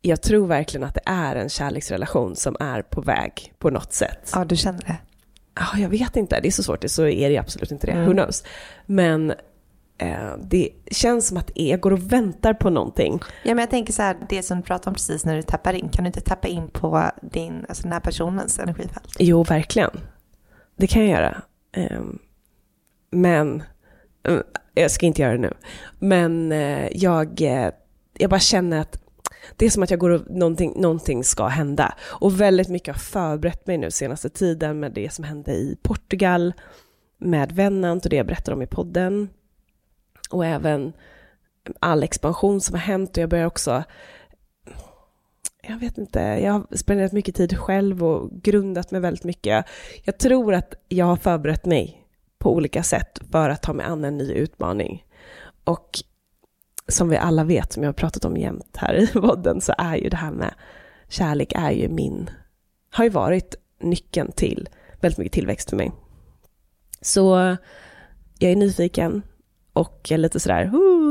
jag 0.00 0.22
tror 0.22 0.46
verkligen 0.46 0.84
att 0.84 0.94
det 0.94 1.00
är 1.04 1.36
en 1.36 1.48
kärleksrelation 1.48 2.36
som 2.36 2.56
är 2.60 2.82
på 2.82 3.00
väg 3.00 3.52
på 3.58 3.70
något 3.70 3.92
sätt. 3.92 4.30
Ja, 4.34 4.44
du 4.44 4.56
känner 4.56 4.80
det? 4.80 4.96
Ja, 5.54 5.78
jag 5.78 5.88
vet 5.88 6.16
inte. 6.16 6.40
Det 6.40 6.48
är 6.48 6.52
så 6.52 6.62
svårt. 6.62 6.84
Så 6.86 7.06
är 7.06 7.30
det 7.30 7.38
absolut 7.38 7.70
inte 7.70 7.86
det. 7.86 7.92
Mm. 7.92 8.06
Who 8.06 8.12
knows? 8.12 8.44
Men 8.86 9.30
eh, 9.98 10.36
det 10.44 10.70
känns 10.90 11.28
som 11.28 11.36
att 11.36 11.50
jag 11.54 11.80
går 11.80 11.92
och 11.92 12.12
väntar 12.12 12.54
på 12.54 12.70
någonting. 12.70 13.20
Ja, 13.42 13.54
men 13.54 13.58
jag 13.58 13.70
tänker 13.70 13.92
så 13.92 14.02
här, 14.02 14.16
det 14.28 14.42
som 14.42 14.56
du 14.56 14.62
pratade 14.62 14.90
om 14.90 14.94
precis 14.94 15.24
när 15.24 15.36
du 15.36 15.42
tappar 15.42 15.72
in. 15.72 15.88
Kan 15.88 16.04
du 16.04 16.06
inte 16.06 16.20
tappa 16.20 16.48
in 16.48 16.68
på 16.68 17.10
din, 17.22 17.64
alltså 17.68 17.82
den 17.82 17.92
här 17.92 18.00
personens 18.00 18.58
energifält? 18.58 19.16
Jo, 19.18 19.44
verkligen. 19.44 19.90
Det 20.76 20.86
kan 20.86 21.02
jag 21.02 21.10
göra. 21.10 21.42
Eh, 21.72 22.02
men 23.10 23.62
eh, 24.28 24.40
jag 24.74 24.90
ska 24.90 25.06
inte 25.06 25.22
göra 25.22 25.32
det 25.32 25.38
nu. 25.38 25.52
Men 25.98 26.52
eh, 26.52 26.88
jag, 26.92 27.42
eh, 27.42 27.70
jag 28.18 28.30
bara 28.30 28.40
känner 28.40 28.80
att 28.80 29.02
det 29.56 29.66
är 29.66 29.70
som 29.70 29.82
att 29.82 29.90
jag 29.90 30.00
går 30.00 30.10
och 30.10 30.30
någonting, 30.30 30.72
någonting 30.76 31.24
ska 31.24 31.46
hända. 31.46 31.94
Och 32.02 32.40
väldigt 32.40 32.68
mycket 32.68 32.94
har 32.94 33.00
förberett 33.00 33.66
mig 33.66 33.78
nu 33.78 33.90
senaste 33.90 34.28
tiden 34.28 34.80
med 34.80 34.92
det 34.92 35.12
som 35.12 35.24
hände 35.24 35.52
i 35.52 35.78
Portugal, 35.82 36.52
med 37.18 37.52
Vennant 37.52 38.04
och 38.04 38.10
det 38.10 38.16
jag 38.16 38.26
berättar 38.26 38.52
om 38.52 38.62
i 38.62 38.66
podden. 38.66 39.28
Och 40.30 40.46
även 40.46 40.92
all 41.80 42.02
expansion 42.02 42.60
som 42.60 42.74
har 42.74 42.80
hänt 42.80 43.16
och 43.16 43.22
jag 43.22 43.30
börjar 43.30 43.46
också 43.46 43.84
jag 45.68 45.78
vet 45.78 45.98
inte, 45.98 46.20
jag 46.20 46.52
har 46.52 46.76
spenderat 46.76 47.12
mycket 47.12 47.34
tid 47.34 47.58
själv 47.58 48.04
och 48.04 48.30
grundat 48.42 48.90
mig 48.90 49.00
väldigt 49.00 49.24
mycket. 49.24 49.66
Jag 50.04 50.18
tror 50.18 50.54
att 50.54 50.74
jag 50.88 51.06
har 51.06 51.16
förberett 51.16 51.64
mig 51.64 52.06
på 52.38 52.54
olika 52.54 52.82
sätt 52.82 53.18
för 53.30 53.50
att 53.50 53.62
ta 53.62 53.72
mig 53.72 53.86
an 53.86 54.04
en 54.04 54.18
ny 54.18 54.32
utmaning. 54.32 55.04
Och 55.64 55.90
som 56.88 57.08
vi 57.08 57.16
alla 57.16 57.44
vet, 57.44 57.72
som 57.72 57.82
jag 57.82 57.88
har 57.88 57.94
pratat 57.94 58.24
om 58.24 58.36
jämt 58.36 58.76
här 58.76 58.94
i 58.94 59.06
podden, 59.12 59.60
så 59.60 59.74
är 59.78 59.96
ju 59.96 60.08
det 60.08 60.16
här 60.16 60.30
med 60.30 60.54
kärlek 61.08 61.52
är 61.56 61.70
ju 61.70 61.88
min, 61.88 62.30
har 62.90 63.04
ju 63.04 63.10
varit 63.10 63.54
nyckeln 63.80 64.32
till 64.32 64.68
väldigt 65.00 65.18
mycket 65.18 65.32
tillväxt 65.32 65.70
för 65.70 65.76
mig. 65.76 65.92
Så 67.00 67.56
jag 68.38 68.52
är 68.52 68.56
nyfiken 68.56 69.22
och 69.72 70.00
jag 70.02 70.14
är 70.14 70.18
lite 70.18 70.40
sådär, 70.40 70.64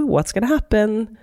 what's 0.09 0.33
gonna 0.33 0.47
happen? 0.47 1.17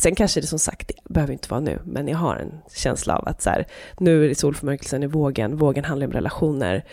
Sen 0.00 0.14
kanske 0.14 0.40
det 0.40 0.46
som 0.46 0.58
sagt, 0.58 0.88
det 0.88 1.12
behöver 1.12 1.32
inte 1.32 1.48
vara 1.50 1.60
nu, 1.60 1.78
men 1.84 2.08
jag 2.08 2.18
har 2.18 2.36
en 2.36 2.52
känsla 2.74 3.16
av 3.16 3.28
att 3.28 3.42
så 3.42 3.50
här, 3.50 3.66
nu 3.98 4.30
är 4.30 4.34
solförmörkelsen 4.34 5.02
i 5.02 5.06
vågen, 5.06 5.56
vågen 5.56 5.84
handlar 5.84 6.06
om 6.06 6.12
relationer. 6.12 6.84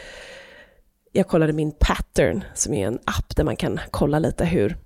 Jag 1.11 1.27
kollade 1.27 1.53
min 1.53 1.71
pattern, 1.71 2.43
som 2.53 2.73
är 2.73 2.87
en 2.87 2.99
app 3.05 3.35
där 3.35 3.43
man 3.43 3.55
kan 3.55 3.79
kolla 3.91 4.19
lite 4.19 4.45
hur 4.45 4.77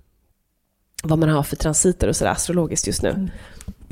vad 1.04 1.18
man 1.18 1.28
har 1.28 1.42
för 1.42 1.56
transiter 1.56 2.08
och 2.08 2.16
sådär 2.16 2.30
astrologiskt 2.30 2.86
just 2.86 3.02
nu. 3.02 3.10
Mm. 3.10 3.30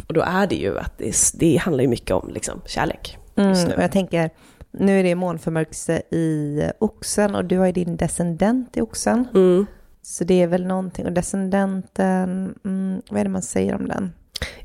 Och 0.06 0.14
då 0.14 0.20
är 0.20 0.46
det 0.46 0.56
ju 0.56 0.78
att 0.78 0.98
det, 0.98 1.14
det 1.34 1.56
handlar 1.56 1.82
ju 1.82 1.88
mycket 1.88 2.10
om 2.10 2.30
liksom, 2.34 2.60
kärlek 2.66 3.18
just 3.36 3.60
mm, 3.60 3.68
nu. 3.68 3.74
Och 3.74 3.82
jag 3.82 3.92
tänker, 3.92 4.30
nu 4.70 5.00
är 5.00 5.04
det 5.04 5.14
månförmörkelse 5.14 6.02
i 6.10 6.62
oxen 6.78 7.34
och 7.34 7.44
du 7.44 7.58
har 7.58 7.66
ju 7.66 7.72
din 7.72 7.96
descendent 7.96 8.76
i 8.76 8.80
oxen. 8.80 9.28
Mm. 9.34 9.66
Så 10.02 10.24
det 10.24 10.42
är 10.42 10.46
väl 10.46 10.66
någonting, 10.66 11.06
och 11.06 11.12
descendenten, 11.12 12.54
mm, 12.64 13.02
vad 13.10 13.20
är 13.20 13.24
det 13.24 13.30
man 13.30 13.42
säger 13.42 13.74
om 13.74 13.88
den? 13.88 14.12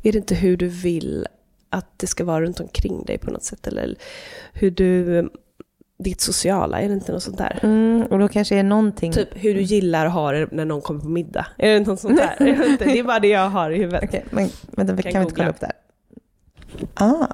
Är 0.02 0.12
det 0.12 0.18
inte 0.18 0.36
hur 0.36 0.58
du 0.58 0.68
vill 0.68 1.26
att 1.70 2.00
det 2.00 2.08
ska 2.08 2.24
vara 2.24 2.42
runt 2.42 2.60
omkring 2.60 3.04
dig 3.06 3.18
på 3.18 3.32
något 3.32 3.44
sätt? 3.44 3.68
Eller 3.68 3.96
hur 4.54 4.72
du 4.72 5.30
ditt 5.98 6.22
sociala, 6.22 6.82
är 6.82 6.88
det 6.88 6.94
inte 6.94 7.12
något 7.12 7.24
sånt 7.24 7.38
där? 7.38 7.60
Mm, 7.64 8.04
och 8.04 8.20
då 8.20 8.28
kanske 8.28 8.56
är 8.56 8.64
någonting... 8.64 9.12
Typ 9.12 9.30
hur 9.32 9.54
du 9.54 9.62
gillar 9.62 10.06
att 10.06 10.14
ha 10.14 10.32
det 10.32 10.48
när 10.52 10.66
någon 10.66 10.82
kommer 10.82 11.00
på 11.00 11.10
middag. 11.10 11.48
Är 11.58 11.74
det 11.74 11.80
något 11.80 12.00
sånt 12.00 12.18
där? 12.18 12.36
det 12.80 13.00
är 13.00 13.04
bara 13.04 13.20
det 13.20 13.28
jag 13.28 13.50
har 13.50 13.72
i 13.72 13.78
huvudet. 13.78 14.04
Okej, 14.04 14.26
men 14.30 14.50
vänta, 14.66 15.02
kan, 15.02 15.12
kan 15.12 15.22
vi 15.22 15.26
inte 15.26 15.36
kolla 15.36 15.50
upp 15.50 15.60
det 15.60 15.72
Ah. 16.94 17.28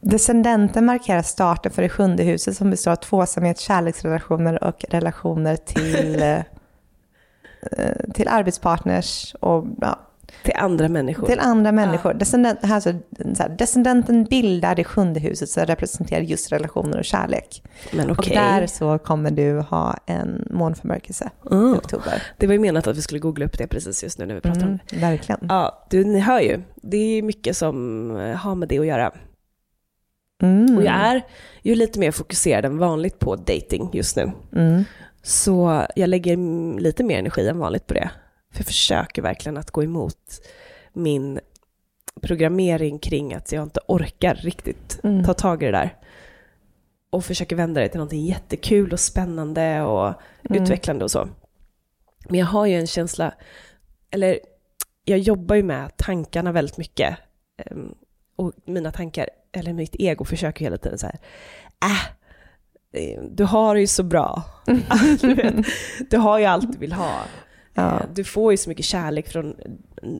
Descendenten 0.00 0.86
markerar 0.86 1.22
starten 1.22 1.72
för 1.72 1.82
det 1.82 1.88
sjunde 1.88 2.22
huset 2.22 2.56
som 2.56 2.70
består 2.70 2.90
av 2.90 2.96
tvåsamhet, 2.96 3.60
kärleksrelationer 3.60 4.64
och 4.64 4.84
relationer 4.88 5.56
till, 5.56 6.22
till 8.14 8.28
arbetspartners 8.28 9.34
och 9.40 9.64
ja, 9.80 9.98
till 10.42 10.54
andra 10.56 10.88
människor. 10.88 11.26
Till 11.26 11.40
andra 11.40 11.72
människor. 11.72 12.12
Ja. 12.12 12.18
Descendent, 12.18 12.60
så 12.60 12.66
här, 13.42 13.56
descendenten 13.58 14.24
bildar 14.24 14.74
det 14.74 14.84
sjunde 14.84 15.20
huset 15.20 15.48
som 15.48 15.64
representerar 15.64 16.20
just 16.20 16.52
relationer 16.52 16.98
och 16.98 17.04
kärlek. 17.04 17.62
Men 17.92 18.10
okay. 18.10 18.30
Och 18.30 18.36
där 18.36 18.66
så 18.66 18.98
kommer 18.98 19.30
du 19.30 19.60
ha 19.60 19.96
en 20.06 20.48
månförmörkelse 20.50 21.30
mm. 21.50 21.74
i 21.74 21.78
oktober. 21.78 22.22
Det 22.36 22.46
var 22.46 22.52
ju 22.52 22.58
menat 22.58 22.86
att 22.86 22.96
vi 22.96 23.02
skulle 23.02 23.20
googla 23.20 23.44
upp 23.44 23.58
det 23.58 23.66
precis 23.66 24.02
just 24.02 24.18
nu 24.18 24.26
när 24.26 24.34
vi 24.34 24.40
pratar 24.40 24.60
mm, 24.60 24.72
om 24.72 24.78
det. 24.90 24.96
Verkligen. 24.96 25.46
Ja, 25.48 25.86
du, 25.90 26.04
ni 26.04 26.20
hör 26.20 26.40
ju. 26.40 26.62
Det 26.74 26.96
är 26.96 27.22
mycket 27.22 27.56
som 27.56 28.10
eh, 28.16 28.36
har 28.36 28.54
med 28.54 28.68
det 28.68 28.78
att 28.78 28.86
göra. 28.86 29.12
Mm. 30.42 30.76
Och 30.76 30.82
jag 30.82 30.94
är 30.94 31.22
ju 31.62 31.74
lite 31.74 31.98
mer 31.98 32.10
fokuserad 32.10 32.64
än 32.64 32.78
vanligt 32.78 33.18
på 33.18 33.36
dating 33.36 33.90
just 33.92 34.16
nu. 34.16 34.32
Mm. 34.52 34.84
Så 35.22 35.86
jag 35.96 36.08
lägger 36.08 36.36
lite 36.80 37.04
mer 37.04 37.18
energi 37.18 37.48
än 37.48 37.58
vanligt 37.58 37.86
på 37.86 37.94
det. 37.94 38.10
För 38.50 38.58
jag 38.58 38.66
försöker 38.66 39.22
verkligen 39.22 39.56
att 39.56 39.70
gå 39.70 39.82
emot 39.82 40.40
min 40.92 41.40
programmering 42.22 42.98
kring 42.98 43.34
att 43.34 43.52
jag 43.52 43.62
inte 43.62 43.80
orkar 43.88 44.34
riktigt 44.34 45.00
mm. 45.04 45.24
ta 45.24 45.34
tag 45.34 45.62
i 45.62 45.66
det 45.66 45.72
där. 45.72 45.96
Och 47.10 47.24
försöker 47.24 47.56
vända 47.56 47.80
det 47.80 47.88
till 47.88 47.98
någonting 47.98 48.24
jättekul 48.24 48.92
och 48.92 49.00
spännande 49.00 49.82
och 49.82 50.06
mm. 50.50 50.62
utvecklande 50.62 51.04
och 51.04 51.10
så. 51.10 51.28
Men 52.28 52.40
jag 52.40 52.46
har 52.46 52.66
ju 52.66 52.74
en 52.74 52.86
känsla, 52.86 53.34
eller 54.10 54.38
jag 55.04 55.18
jobbar 55.18 55.56
ju 55.56 55.62
med 55.62 55.96
tankarna 55.96 56.52
väldigt 56.52 56.78
mycket. 56.78 57.18
Ehm, 57.56 57.94
och 58.36 58.52
mina 58.64 58.92
tankar, 58.92 59.28
eller 59.52 59.72
mitt 59.72 59.96
ego 59.98 60.24
försöker 60.24 60.64
hela 60.64 60.78
tiden 60.78 60.98
så 60.98 61.06
här, 61.06 61.18
äh, 61.84 62.21
du 63.30 63.44
har 63.44 63.74
det 63.74 63.80
ju 63.80 63.86
så 63.86 64.02
bra. 64.02 64.42
du, 65.20 65.34
vet, 65.34 65.54
du 66.10 66.16
har 66.16 66.38
ju 66.38 66.44
allt 66.44 66.72
du 66.72 66.78
vill 66.78 66.92
ha. 66.92 67.20
Ja. 67.74 67.96
Eh, 67.96 68.02
du 68.14 68.24
får 68.24 68.52
ju 68.52 68.56
så 68.56 68.68
mycket 68.68 68.84
kärlek 68.84 69.28
från 69.28 69.54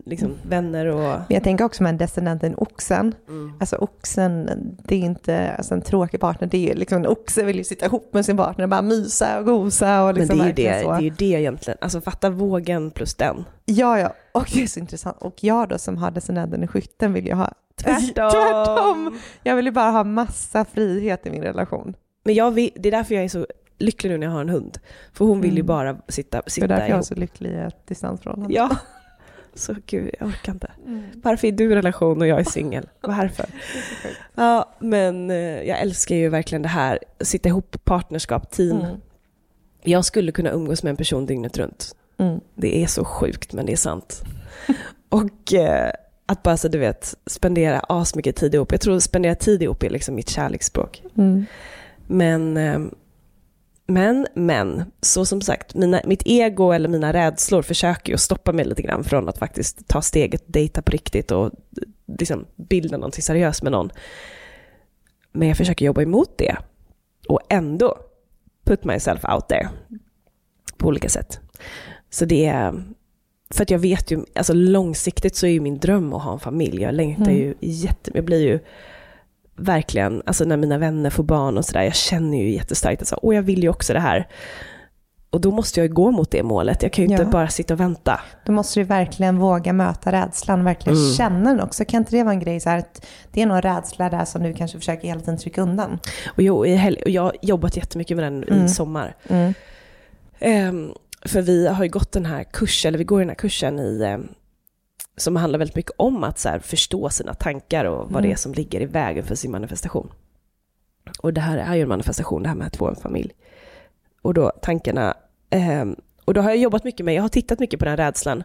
liksom, 0.05 0.35
vänner 0.43 0.87
och... 0.87 1.01
Men 1.03 1.27
jag 1.29 1.43
tänker 1.43 1.65
också 1.65 1.83
med 1.83 1.95
descendenten 1.95 2.55
oxen. 2.57 3.15
Mm. 3.29 3.53
Alltså 3.61 3.77
oxen, 3.77 4.51
det 4.85 4.95
är 4.95 4.99
inte 4.99 5.53
alltså, 5.53 5.75
en 5.75 5.83
tråkig 5.83 6.21
partner. 6.21 6.49
Det 6.49 6.71
är 6.71 6.75
liksom, 6.75 6.99
en 6.99 7.07
oxe 7.07 7.45
vill 7.45 7.57
ju 7.57 7.65
sitta 7.65 7.87
ihop 7.87 8.15
med 8.15 8.25
sin 8.25 8.37
partner 8.37 8.65
och 8.65 8.69
bara 8.69 8.83
mysa 8.83 9.39
och 9.39 9.45
gosa. 9.45 10.05
Och 10.05 10.15
liksom 10.15 10.39
Men 10.39 10.55
det 10.55 10.67
är 10.67 10.79
ju 10.79 10.83
det, 10.83 10.89
det 10.89 10.97
är 10.97 11.01
ju 11.01 11.11
det 11.11 11.41
egentligen. 11.41 11.79
Alltså 11.81 12.01
fatta 12.01 12.31
vågen 12.31 12.91
plus 12.91 13.15
den. 13.15 13.45
Ja, 13.65 13.99
ja. 13.99 14.15
Och 14.33 14.51
det 14.55 14.63
är 14.63 14.67
så 14.67 14.81
intressant. 14.81 15.17
Och 15.21 15.35
jag 15.45 15.69
då 15.69 15.79
som 15.79 15.97
har 15.97 16.11
descendenten 16.11 16.65
i 16.65 16.67
skytten 16.67 17.13
vill 17.13 17.27
ju 17.27 17.35
ha 17.35 17.53
tvärtom. 17.77 18.13
tvärtom. 18.31 19.19
Jag 19.43 19.57
vill 19.57 19.65
ju 19.65 19.73
bara 19.73 19.91
ha 19.91 20.05
massa 20.05 20.65
frihet 20.65 21.27
i 21.27 21.31
min 21.31 21.43
relation. 21.43 21.95
Men 22.23 22.35
jag 22.35 22.51
vill, 22.51 22.71
det 22.75 22.89
är 22.89 22.93
därför 22.93 23.15
jag 23.15 23.25
är 23.25 23.29
så 23.29 23.47
lycklig 23.79 24.11
nu 24.11 24.19
när 24.19 24.27
jag 24.27 24.33
har 24.33 24.41
en 24.41 24.49
hund. 24.49 24.79
För 25.13 25.25
hon 25.25 25.41
vill 25.41 25.51
ju 25.51 25.61
mm. 25.61 25.67
bara 25.67 25.97
sitta, 26.09 26.43
sitta 26.47 26.67
Det 26.67 26.75
är 26.75 26.79
därför 26.79 26.91
jag 26.91 26.99
är 26.99 27.03
så 27.03 27.15
lycklig 27.15 27.51
i 27.51 27.55
ett 27.55 27.87
distansförhållande. 27.87 28.55
Ja. 28.55 28.77
Så 29.55 29.75
gud, 29.87 30.11
jag 30.21 30.29
orkar 30.29 30.53
inte. 30.53 30.71
Mm. 30.87 31.03
Varför 31.15 31.49
är 31.49 31.53
du 31.53 31.73
i 31.73 31.75
relation 31.75 32.21
och 32.21 32.27
jag 32.27 32.41
är 32.41 32.45
singel? 32.45 32.89
Varför? 33.01 33.47
Ja, 34.35 34.75
men 34.79 35.31
eh, 35.31 35.37
jag 35.37 35.81
älskar 35.81 36.17
ju 36.17 36.29
verkligen 36.29 36.63
det 36.63 36.69
här, 36.69 36.99
sitta 37.21 37.49
ihop, 37.49 37.85
partnerskap, 37.85 38.51
team. 38.51 38.81
Mm. 38.81 38.97
Jag 39.83 40.05
skulle 40.05 40.33
kunna 40.33 40.51
umgås 40.51 40.83
med 40.83 40.91
en 40.91 40.97
person 40.97 41.27
dygnet 41.27 41.59
runt. 41.59 41.97
Mm. 42.19 42.41
Det 42.55 42.83
är 42.83 42.87
så 42.87 43.05
sjukt, 43.05 43.53
men 43.53 43.67
det 43.67 43.73
är 43.73 43.77
sant. 43.77 44.23
och 45.09 45.55
eh, 45.55 45.93
att 46.27 46.43
bara 46.43 46.57
så 46.57 46.69
du 46.69 46.79
vet, 46.79 47.15
spendera 47.27 47.81
asmycket 47.81 48.37
tid 48.37 48.55
ihop. 48.55 48.73
Jag 48.73 48.81
tror 48.81 48.97
att 48.97 49.03
spendera 49.03 49.35
tid 49.35 49.63
ihop 49.63 49.83
är 49.83 49.91
liksom 49.91 50.15
mitt 50.15 50.29
kärleksspråk. 50.29 51.03
Men 52.07 52.57
eh, 52.57 52.81
men, 53.87 54.27
men, 54.35 54.85
så 55.01 55.25
som 55.27 55.41
sagt, 55.41 55.75
mina, 55.75 56.01
mitt 56.05 56.23
ego 56.25 56.71
eller 56.71 56.89
mina 56.89 57.13
rädslor 57.13 57.63
försöker 57.63 58.13
ju 58.13 58.19
stoppa 58.19 58.53
mig 58.53 58.65
lite 58.65 58.83
grann 58.83 59.05
från 59.05 59.29
att 59.29 59.39
faktiskt 59.39 59.89
ta 59.89 60.03
steget, 60.03 60.43
dejta 60.47 60.83
på 60.83 60.91
riktigt 60.93 61.31
och 61.31 61.51
liksom 62.19 62.47
bilda 62.57 62.97
någonting 62.97 63.23
seriöst 63.23 63.63
med 63.63 63.73
någon. 63.73 63.91
Men 65.33 65.49
jag 65.49 65.57
försöker 65.57 65.87
jobba 65.87 66.03
emot 66.03 66.39
det 66.39 66.57
och 67.29 67.41
ändå 67.49 67.99
put 68.65 68.85
myself 68.85 69.25
out 69.25 69.49
there 69.49 69.69
på 70.77 70.89
olika 70.89 71.09
sätt. 71.09 71.41
Så 72.11 72.25
det 72.25 72.47
är, 72.47 72.85
för 73.51 73.63
att 73.63 73.71
jag 73.71 73.79
vet 73.79 74.11
ju, 74.11 74.25
alltså 74.35 74.53
långsiktigt 74.53 75.37
så 75.37 75.47
är 75.47 75.51
ju 75.51 75.61
min 75.61 75.79
dröm 75.79 76.13
att 76.13 76.23
ha 76.23 76.33
en 76.33 76.41
familj. 76.41 76.83
Jag 76.83 76.95
längtar 76.95 77.31
Mm. 77.31 77.37
ju 77.37 77.55
jätte, 77.61 78.11
jag 78.15 78.25
blir 78.25 78.41
ju 78.41 78.59
verkligen, 79.57 80.23
alltså 80.27 80.45
när 80.45 80.57
mina 80.57 80.79
vänner 80.79 81.11
får 81.11 81.25
barn 81.25 81.59
och 81.59 81.65
sådär, 81.65 81.83
jag 81.83 81.95
känner 81.95 82.39
ju 82.39 82.51
jättestarkt 82.55 83.03
att 83.03 83.09
så, 83.09 83.19
åh 83.23 83.35
jag 83.35 83.43
vill 83.43 83.63
ju 83.63 83.69
också 83.69 83.93
det 83.93 84.01
här. 84.01 84.29
Och 85.31 85.41
då 85.41 85.51
måste 85.51 85.81
jag 85.81 85.87
ju 85.87 85.93
gå 85.95 86.11
mot 86.11 86.31
det 86.31 86.43
målet, 86.43 86.83
jag 86.83 86.93
kan 86.93 87.05
ju 87.05 87.11
inte 87.11 87.23
Ja. 87.23 87.29
bara 87.29 87.49
sitta 87.49 87.75
och 87.75 87.81
vänta. 87.81 88.21
Då 88.47 88.53
måste 88.53 88.81
du 88.81 88.85
verkligen 88.85 89.39
våga 89.39 89.73
möta 89.73 90.13
rädslan, 90.13 90.65
verkligen 90.65 90.99
Mm. 90.99 91.13
känna 91.15 91.51
den 91.51 91.61
också. 91.61 91.85
Kan 91.85 91.99
inte 91.99 92.17
det 92.17 92.23
vara 92.23 92.35
en 92.35 92.41
grej 92.41 92.61
så 92.61 92.69
här 92.71 92.79
att 92.79 93.07
det 93.33 93.43
är 93.43 93.47
någon 93.47 93.63
rädsla 93.63 94.11
där 94.11 94.25
som 94.25 94.43
du 94.43 94.55
kanske 94.55 94.79
försöker 94.79 95.09
hela 95.09 95.21
tiden 95.21 95.39
trycka 95.39 95.63
undan? 95.63 95.99
Och, 96.27 96.43
jo, 96.43 96.57
och 96.57 96.69
jag 97.07 97.23
har 97.23 97.37
jobbat 97.43 97.77
jättemycket 97.77 98.17
med 98.17 98.25
den 98.33 98.45
Mm. 98.45 98.65
i 98.65 98.69
sommar. 98.69 99.17
Mm. 99.29 99.55
Ehm, 100.39 100.93
för 101.27 101.43
vi 101.43 101.67
har 101.69 101.85
ju 101.85 101.91
gått 101.91 102.13
den 102.13 102.27
här 102.27 102.45
kursen, 102.53 102.89
eller 102.89 102.99
vi 102.99 103.05
går 103.05 103.19
den 103.19 103.29
här 103.29 103.37
kursen 103.37 103.79
i, 103.79 104.03
ehm, 104.05 104.29
som 105.17 105.37
handlar 105.37 105.59
väldigt 105.59 105.77
mycket 105.77 105.93
om 105.97 106.25
att 106.25 106.39
så 106.39 106.49
här, 106.49 106.59
förstå 106.59 107.11
sina 107.11 107.35
tankar 107.35 107.85
och 107.85 107.99
vad 107.99 108.11
Mm. 108.11 108.23
det 108.23 108.33
är 108.33 108.37
som 108.37 108.53
ligger 108.55 108.81
i 108.81 108.87
vägen 108.87 109.25
för 109.25 109.35
sin 109.35 109.51
manifestation. 109.51 110.13
Och 111.23 111.33
det 111.33 111.41
här 111.41 111.59
är 111.59 111.75
ju 111.75 111.83
en 111.83 111.89
manifestation, 111.89 112.43
det 112.43 112.49
här 112.49 112.57
med 112.57 112.67
att 112.67 112.77
få 112.77 112.89
en 112.89 112.97
familj. 112.97 113.33
Och 114.23 114.35
då 114.35 114.53
tankarna, 114.63 115.15
ehm, 115.51 115.97
och 116.25 116.35
då 116.35 116.41
har 116.41 116.49
jag 116.51 116.59
jobbat 116.59 116.85
mycket 116.85 117.05
med, 117.07 117.15
jag 117.15 117.23
har 117.23 117.29
tittat 117.29 117.59
mycket 117.59 117.79
på 117.79 117.85
den 117.85 117.97
rädslan. 117.97 118.45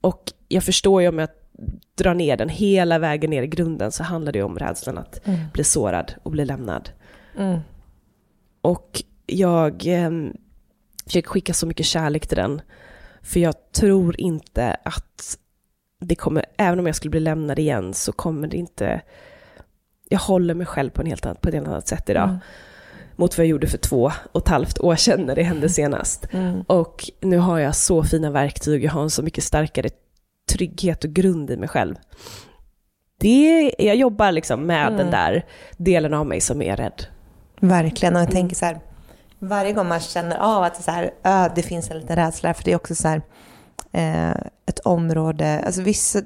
Och 0.00 0.32
jag 0.48 0.64
förstår 0.64 1.02
ju 1.02 1.08
om 1.08 1.18
jag 1.18 1.28
drar 1.94 2.14
ner 2.14 2.36
den 2.36 2.48
hela 2.48 2.98
vägen 2.98 3.30
ner 3.30 3.42
i 3.42 3.46
grunden 3.46 3.92
så 3.92 4.02
handlar 4.02 4.32
det 4.32 4.38
ju 4.38 4.44
om 4.44 4.58
rädslan 4.58 4.98
att 4.98 5.26
Mm. 5.26 5.40
bli 5.52 5.64
sårad 5.64 6.14
och 6.22 6.30
bli 6.30 6.44
lämnad. 6.44 6.90
Mm. 7.38 7.58
Och 8.60 9.02
jag 9.26 9.86
eh, 9.86 10.10
försöker 11.06 11.28
skicka 11.28 11.54
så 11.54 11.66
mycket 11.66 11.86
kärlek 11.86 12.26
till 12.26 12.36
den. 12.36 12.60
För 13.22 13.40
jag 13.40 13.72
tror 13.72 14.20
inte 14.20 14.76
att 14.84 15.38
det 16.06 16.14
kommer, 16.14 16.44
även 16.56 16.78
om 16.78 16.86
jag 16.86 16.96
skulle 16.96 17.10
bli 17.10 17.20
lämnad 17.20 17.58
igen 17.58 17.94
så 17.94 18.12
kommer 18.12 18.48
det 18.48 18.56
inte, 18.56 19.00
jag 20.08 20.18
håller 20.18 20.54
mig 20.54 20.66
själv 20.66 20.90
på, 20.90 21.00
en 21.00 21.06
helt 21.06 21.26
annat, 21.26 21.40
på 21.40 21.48
ett 21.48 21.54
helt 21.54 21.68
annat 21.68 21.88
sätt 21.88 22.10
idag. 22.10 22.28
Mm. 22.28 22.38
Mot 23.16 23.38
vad 23.38 23.44
jag 23.46 23.50
gjorde 23.50 23.66
för 23.66 23.78
två 23.78 24.12
och 24.32 24.40
ett 24.42 24.48
halvt 24.48 24.80
år 24.80 24.96
sedan 24.96 25.20
när 25.26 25.34
det 25.34 25.42
hände 25.42 25.68
senast. 25.78 26.26
Mm. 26.32 26.60
Och 26.66 27.10
nu 27.20 27.38
har 27.38 27.58
jag 27.58 27.74
så 27.76 28.02
fina 28.04 28.30
verktyg, 28.30 28.84
jag 28.84 28.90
har 28.92 29.02
en 29.02 29.10
så 29.10 29.22
mycket 29.22 29.44
starkare 29.44 29.88
trygghet 30.52 31.04
och 31.04 31.10
grund 31.10 31.50
i 31.50 31.56
mig 31.56 31.68
själv. 31.68 31.94
Det, 33.20 33.74
jag 33.78 33.96
jobbar 33.96 34.32
liksom 34.32 34.66
med 34.66 34.86
Mm. 34.86 34.96
den 34.98 35.10
där 35.10 35.44
delen 35.76 36.14
av 36.14 36.26
mig 36.26 36.40
som 36.40 36.62
är 36.62 36.76
rädd. 36.76 37.04
Verkligen. 37.60 38.14
Och 38.16 38.20
jag 38.20 38.28
Mm. 38.28 38.34
tänker 38.34 38.56
så 38.56 38.64
här, 38.64 38.80
varje 39.38 39.72
gång 39.72 39.88
man 39.88 40.00
känner 40.00 40.36
av 40.36 40.62
att 40.62 40.74
det, 40.74 40.82
så 40.82 40.90
här, 40.90 41.10
det 41.54 41.62
finns 41.62 41.90
en 41.90 41.98
liten 41.98 42.16
rädsla, 42.16 42.54
för 42.54 42.64
det 42.64 42.72
är 42.72 42.76
också 42.76 42.94
så 42.94 43.08
här, 43.08 43.22
Eh, 43.96 44.36
ett 44.66 44.78
område, 44.78 45.62
alltså 45.66 45.82
vissa, 45.82 46.22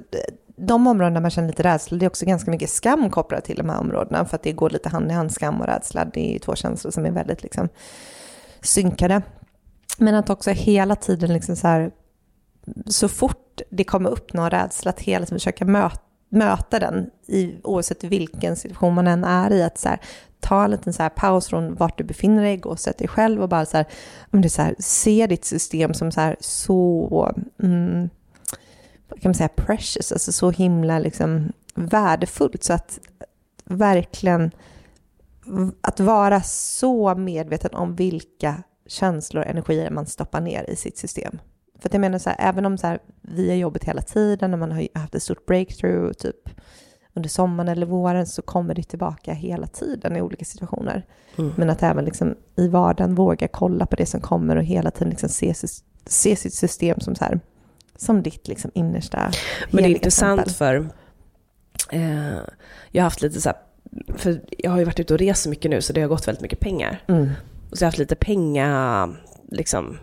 de 0.55 0.87
områden 0.87 1.13
där 1.13 1.21
man 1.21 1.31
känner 1.31 1.47
lite 1.47 1.63
rädsla, 1.63 1.97
det 1.97 2.05
är 2.05 2.09
också 2.09 2.25
ganska 2.25 2.51
mycket 2.51 2.69
skam 2.69 3.09
kopplat 3.09 3.45
till 3.45 3.57
de 3.57 3.69
här 3.69 3.79
områdena, 3.79 4.25
för 4.25 4.35
att 4.35 4.43
det 4.43 4.51
går 4.51 4.69
lite 4.69 4.89
hand 4.89 5.11
i 5.11 5.13
hand, 5.13 5.31
skam 5.31 5.61
och 5.61 5.67
rädsla, 5.67 6.05
det 6.05 6.35
är 6.35 6.39
två 6.39 6.55
känslor 6.55 6.91
som 6.91 7.05
är 7.05 7.11
väldigt 7.11 7.43
liksom 7.43 7.69
synkade. 8.61 9.21
Men 9.97 10.15
att 10.15 10.29
också 10.29 10.51
hela 10.51 10.95
tiden 10.95 11.33
liksom 11.33 11.55
så 11.55 11.67
här, 11.67 11.91
så 12.85 13.07
fort 13.07 13.61
det 13.69 13.83
kommer 13.83 14.09
upp 14.09 14.33
någon 14.33 14.49
rädsla, 14.49 14.89
att 14.89 14.99
hela 14.99 15.25
tiden 15.25 15.39
försöka 15.39 15.65
möta 15.65 15.99
möta 16.31 16.79
den 16.79 17.09
i, 17.27 17.55
oavsett 17.63 18.03
vilken 18.03 18.55
situation 18.55 18.93
man 18.93 19.07
än 19.07 19.23
är 19.23 19.53
i. 19.53 19.63
Att 19.63 19.77
så 19.77 19.89
här, 19.89 19.99
ta 20.39 20.63
en 20.63 20.71
liten 20.71 20.93
så 20.93 21.03
här 21.03 21.09
paus 21.09 21.47
från 21.47 21.75
vart 21.75 21.97
du 21.97 22.03
befinner 22.03 22.43
dig, 22.43 22.57
gå 22.57 22.69
och 22.69 22.79
sätt 22.79 22.97
dig 22.97 23.07
själv 23.07 23.41
och 23.41 23.49
bara 23.49 23.65
så 23.65 23.77
här, 23.77 23.85
det 24.31 24.47
är 24.47 24.49
så 24.49 24.61
här, 24.61 24.75
se 24.79 25.27
ditt 25.27 25.45
system 25.45 25.93
som 25.93 26.11
så 26.11 26.21
här 26.21 26.35
så, 26.39 27.33
mm, 27.63 28.09
vad 29.09 29.21
kan 29.21 29.29
man 29.29 29.35
säga, 29.35 29.49
precious, 29.55 30.11
alltså 30.11 30.31
så 30.31 30.51
himla 30.51 30.99
liksom 30.99 31.51
värdefullt. 31.75 32.63
Så 32.63 32.73
att 32.73 32.99
verkligen, 33.63 34.51
att 35.81 35.99
vara 35.99 36.41
så 36.41 37.15
medveten 37.15 37.73
om 37.73 37.95
vilka 37.95 38.63
känslor 38.87 39.43
och 39.43 39.49
energier 39.49 39.89
man 39.89 40.05
stoppar 40.05 40.41
ner 40.41 40.69
i 40.69 40.75
sitt 40.75 40.97
system. 40.97 41.39
För 41.81 41.89
att 41.89 41.93
jag 41.93 42.01
menar 42.01 42.19
så 42.19 42.29
här, 42.29 42.37
även 42.39 42.65
om 42.65 42.77
så 42.77 42.87
här, 42.87 42.99
vi 43.21 43.49
har 43.49 43.55
jobbat 43.55 43.83
hela 43.83 44.01
tiden 44.01 44.53
och 44.53 44.59
man 44.59 44.71
har 44.71 44.87
haft 44.93 45.15
ett 45.15 45.23
stort 45.23 45.45
breakthrough 45.45 46.13
typ 46.13 46.49
under 47.13 47.29
sommaren 47.29 47.67
eller 47.67 47.85
våren 47.85 48.27
så 48.27 48.41
kommer 48.41 48.73
det 48.75 48.83
tillbaka 48.83 49.33
hela 49.33 49.67
tiden 49.67 50.17
i 50.17 50.21
olika 50.21 50.45
situationer. 50.45 51.05
Mm. 51.37 51.53
Men 51.57 51.69
att 51.69 51.83
även 51.83 52.05
liksom 52.05 52.35
i 52.55 52.67
vardagen 52.67 53.15
våga 53.15 53.47
kolla 53.47 53.85
på 53.85 53.95
det 53.95 54.05
som 54.05 54.21
kommer 54.21 54.55
och 54.55 54.63
hela 54.63 54.91
tiden 54.91 55.09
liksom 55.09 55.29
se, 55.29 55.53
se 56.05 56.35
sitt 56.35 56.53
system 56.53 56.99
som, 56.99 57.15
så 57.15 57.25
här, 57.25 57.39
som 57.95 58.23
ditt 58.23 58.47
liksom 58.47 58.71
innersta 58.73 59.31
Men 59.71 59.83
det 59.83 59.89
är 59.89 59.93
intressant 59.93 60.39
tempel. 60.39 60.53
för 60.53 60.89
eh, 61.89 62.39
jag 62.91 63.01
har 63.01 63.05
haft 63.05 63.21
lite 63.21 63.41
så 63.41 63.49
här, 63.49 63.57
för 64.15 64.41
jag 64.57 64.71
har 64.71 64.79
ju 64.79 64.85
varit 64.85 64.99
ute 64.99 65.13
och 65.13 65.19
rest 65.19 65.47
mycket 65.47 65.71
nu 65.71 65.81
så 65.81 65.93
det 65.93 66.01
har 66.01 66.07
gått 66.07 66.27
väldigt 66.27 66.41
mycket 66.41 66.59
pengar. 66.59 67.03
Mm. 67.07 67.29
Så 67.71 67.75
har 67.75 67.85
jag 67.85 67.87
haft 67.87 67.97
lite 67.97 68.15
penga, 68.15 69.09
liksom, 69.51 69.97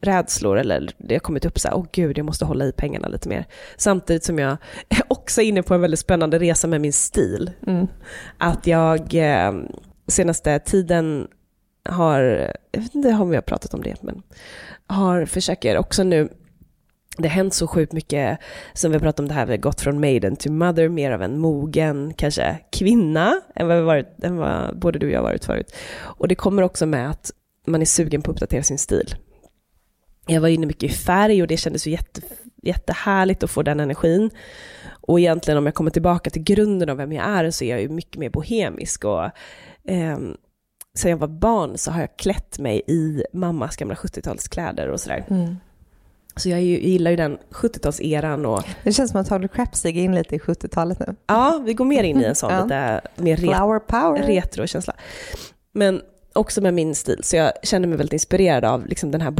rädslor 0.00 0.58
eller 0.58 0.90
det 0.98 1.14
har 1.14 1.20
kommit 1.20 1.44
upp 1.44 1.58
så 1.58 1.68
här, 1.68 1.76
åh 1.76 1.86
gud 1.92 2.18
jag 2.18 2.26
måste 2.26 2.44
hålla 2.44 2.66
i 2.66 2.72
pengarna 2.72 3.08
lite 3.08 3.28
mer. 3.28 3.46
Samtidigt 3.76 4.24
som 4.24 4.38
jag 4.38 4.50
är 4.88 5.02
också 5.08 5.40
inne 5.40 5.62
på 5.62 5.74
en 5.74 5.80
väldigt 5.80 6.00
spännande 6.00 6.38
resa 6.38 6.66
med 6.66 6.80
min 6.80 6.92
stil. 6.92 7.50
Mm. 7.66 7.86
Att 8.38 8.66
jag 8.66 9.14
eh, 9.14 9.52
senaste 10.08 10.58
tiden 10.58 11.28
har, 11.88 12.20
jag 12.70 12.80
vet 12.80 12.94
inte 12.94 13.08
om 13.08 13.30
vi 13.30 13.36
har 13.36 13.42
pratat 13.42 13.74
om 13.74 13.82
det, 13.82 14.02
men 14.02 14.22
har, 14.86 15.24
försöker 15.24 15.78
också 15.78 16.02
nu, 16.02 16.28
det 17.16 17.28
har 17.28 17.34
hänt 17.34 17.54
så 17.54 17.66
sjukt 17.66 17.92
mycket, 17.92 18.38
som 18.72 18.90
vi 18.90 18.96
har 18.96 19.00
pratat 19.00 19.20
om 19.20 19.28
det 19.28 19.34
här, 19.34 19.46
vi 19.46 19.52
har 19.52 19.58
gått 19.58 19.80
från 19.80 20.00
maiden 20.00 20.36
till 20.36 20.52
mother, 20.52 20.88
mer 20.88 21.12
av 21.12 21.22
en 21.22 21.38
mogen, 21.38 22.14
kanske 22.16 22.58
kvinna, 22.72 23.40
än 23.54 23.68
vad, 23.68 23.76
vi 23.76 23.82
varit, 23.82 24.24
än 24.24 24.36
vad 24.36 24.78
både 24.78 24.98
du 24.98 25.06
och 25.06 25.12
jag 25.12 25.18
har 25.18 25.28
varit 25.28 25.44
förut. 25.44 25.74
Och 26.00 26.28
det 26.28 26.34
kommer 26.34 26.62
också 26.62 26.86
med 26.86 27.10
att 27.10 27.30
man 27.66 27.80
är 27.80 27.86
sugen 27.86 28.22
på 28.22 28.30
att 28.30 28.34
uppdatera 28.34 28.62
sin 28.62 28.78
stil. 28.78 29.14
Jag 30.26 30.40
var 30.40 30.48
inne 30.48 30.66
mycket 30.66 30.82
i 30.82 30.94
färg 30.94 31.42
och 31.42 31.48
det 31.48 31.56
kändes 31.56 31.86
ju 31.86 31.90
jätte, 31.90 32.20
jättehärligt 32.62 33.42
att 33.42 33.50
få 33.50 33.62
den 33.62 33.80
energin. 33.80 34.30
Och 35.00 35.20
egentligen 35.20 35.58
om 35.58 35.66
jag 35.66 35.74
kommer 35.74 35.90
tillbaka 35.90 36.30
till 36.30 36.42
grunden 36.42 36.88
av 36.90 36.96
vem 36.96 37.12
jag 37.12 37.24
är 37.26 37.50
så 37.50 37.64
är 37.64 37.70
jag 37.70 37.80
ju 37.80 37.88
mycket 37.88 38.16
mer 38.20 38.30
bohemisk 38.30 39.04
och 39.04 39.30
ehm, 39.88 40.36
sen 40.94 41.10
jag 41.10 41.18
var 41.18 41.28
barn 41.28 41.78
så 41.78 41.90
har 41.90 42.00
jag 42.00 42.16
klätt 42.16 42.58
mig 42.58 42.82
i 42.86 43.22
mammas 43.32 43.76
gamla 43.76 43.94
70-talskläder 43.94 44.86
och 44.86 45.00
sådär. 45.00 45.26
Mm. 45.30 45.56
Så 46.36 46.48
jag, 46.48 46.62
gillar 46.62 47.10
ju 47.10 47.16
den 47.16 47.38
70-talseran 47.50 48.44
och 48.46 48.62
Det 48.84 48.92
känns 48.92 49.10
som 49.10 49.20
att 49.20 49.28
Tony 49.28 49.48
Crapsig 49.48 49.98
är 49.98 50.02
in 50.02 50.14
lite 50.14 50.34
i 50.36 50.38
70-talet 50.38 50.98
nu. 50.98 51.14
ja, 51.26 51.62
vi 51.66 51.74
går 51.74 51.84
mer 51.84 52.02
in 52.04 52.20
i 52.20 52.24
en 52.24 52.34
sån 52.34 52.50
Ja. 52.54 52.62
lite 52.62 53.00
mer 53.16 53.36
re- 53.36 53.40
Flower 53.54 53.78
power. 53.78 54.22
retrokänsla. 54.22 54.94
Men 55.72 56.00
också 56.32 56.60
med 56.60 56.74
min 56.74 56.94
stil, 56.94 57.20
så 57.22 57.36
jag 57.36 57.52
känner 57.62 57.88
mig 57.88 57.98
väldigt 57.98 58.12
inspirerad 58.12 58.64
av 58.64 58.86
liksom 58.86 59.10
den 59.10 59.20
här 59.20 59.30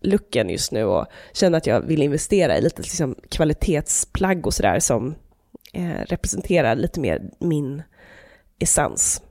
looken 0.00 0.50
just 0.50 0.72
nu 0.72 0.84
och 0.84 1.06
känner 1.32 1.58
att 1.58 1.66
jag 1.66 1.80
vill 1.80 2.02
investera 2.02 2.58
i 2.58 2.60
lite 2.60 2.82
liksom 2.82 3.14
kvalitetsplagg 3.28 4.46
och 4.46 4.54
sådär 4.54 4.80
som 4.80 5.14
eh, 5.72 6.04
representerar 6.06 6.76
lite 6.76 7.00
mer 7.00 7.30
min 7.38 7.82
essens. 8.58 9.22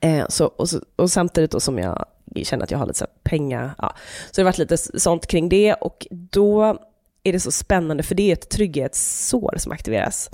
Eh, 0.00 0.26
så, 0.28 0.46
och, 0.46 0.68
så, 0.68 0.80
och 0.96 1.10
samtidigt 1.10 1.50
då 1.50 1.60
som 1.60 1.78
jag 1.78 2.06
känner 2.42 2.64
att 2.64 2.70
jag 2.70 2.78
har 2.78 2.86
lite 2.86 2.98
så 2.98 3.06
pengar, 3.22 3.74
ja. 3.78 3.96
så 4.26 4.32
det 4.34 4.42
har 4.42 4.44
varit 4.44 4.58
lite 4.58 4.76
sånt 4.76 5.26
kring 5.26 5.48
det 5.48 5.74
och 5.74 6.06
då 6.10 6.78
är 7.22 7.32
det 7.32 7.40
så 7.40 7.50
spännande 7.50 8.02
för 8.02 8.14
det 8.14 8.30
är 8.30 8.32
ett 8.32 8.48
trygghetssår 8.48 9.54
som 9.58 9.72
aktiveras. 9.72 10.30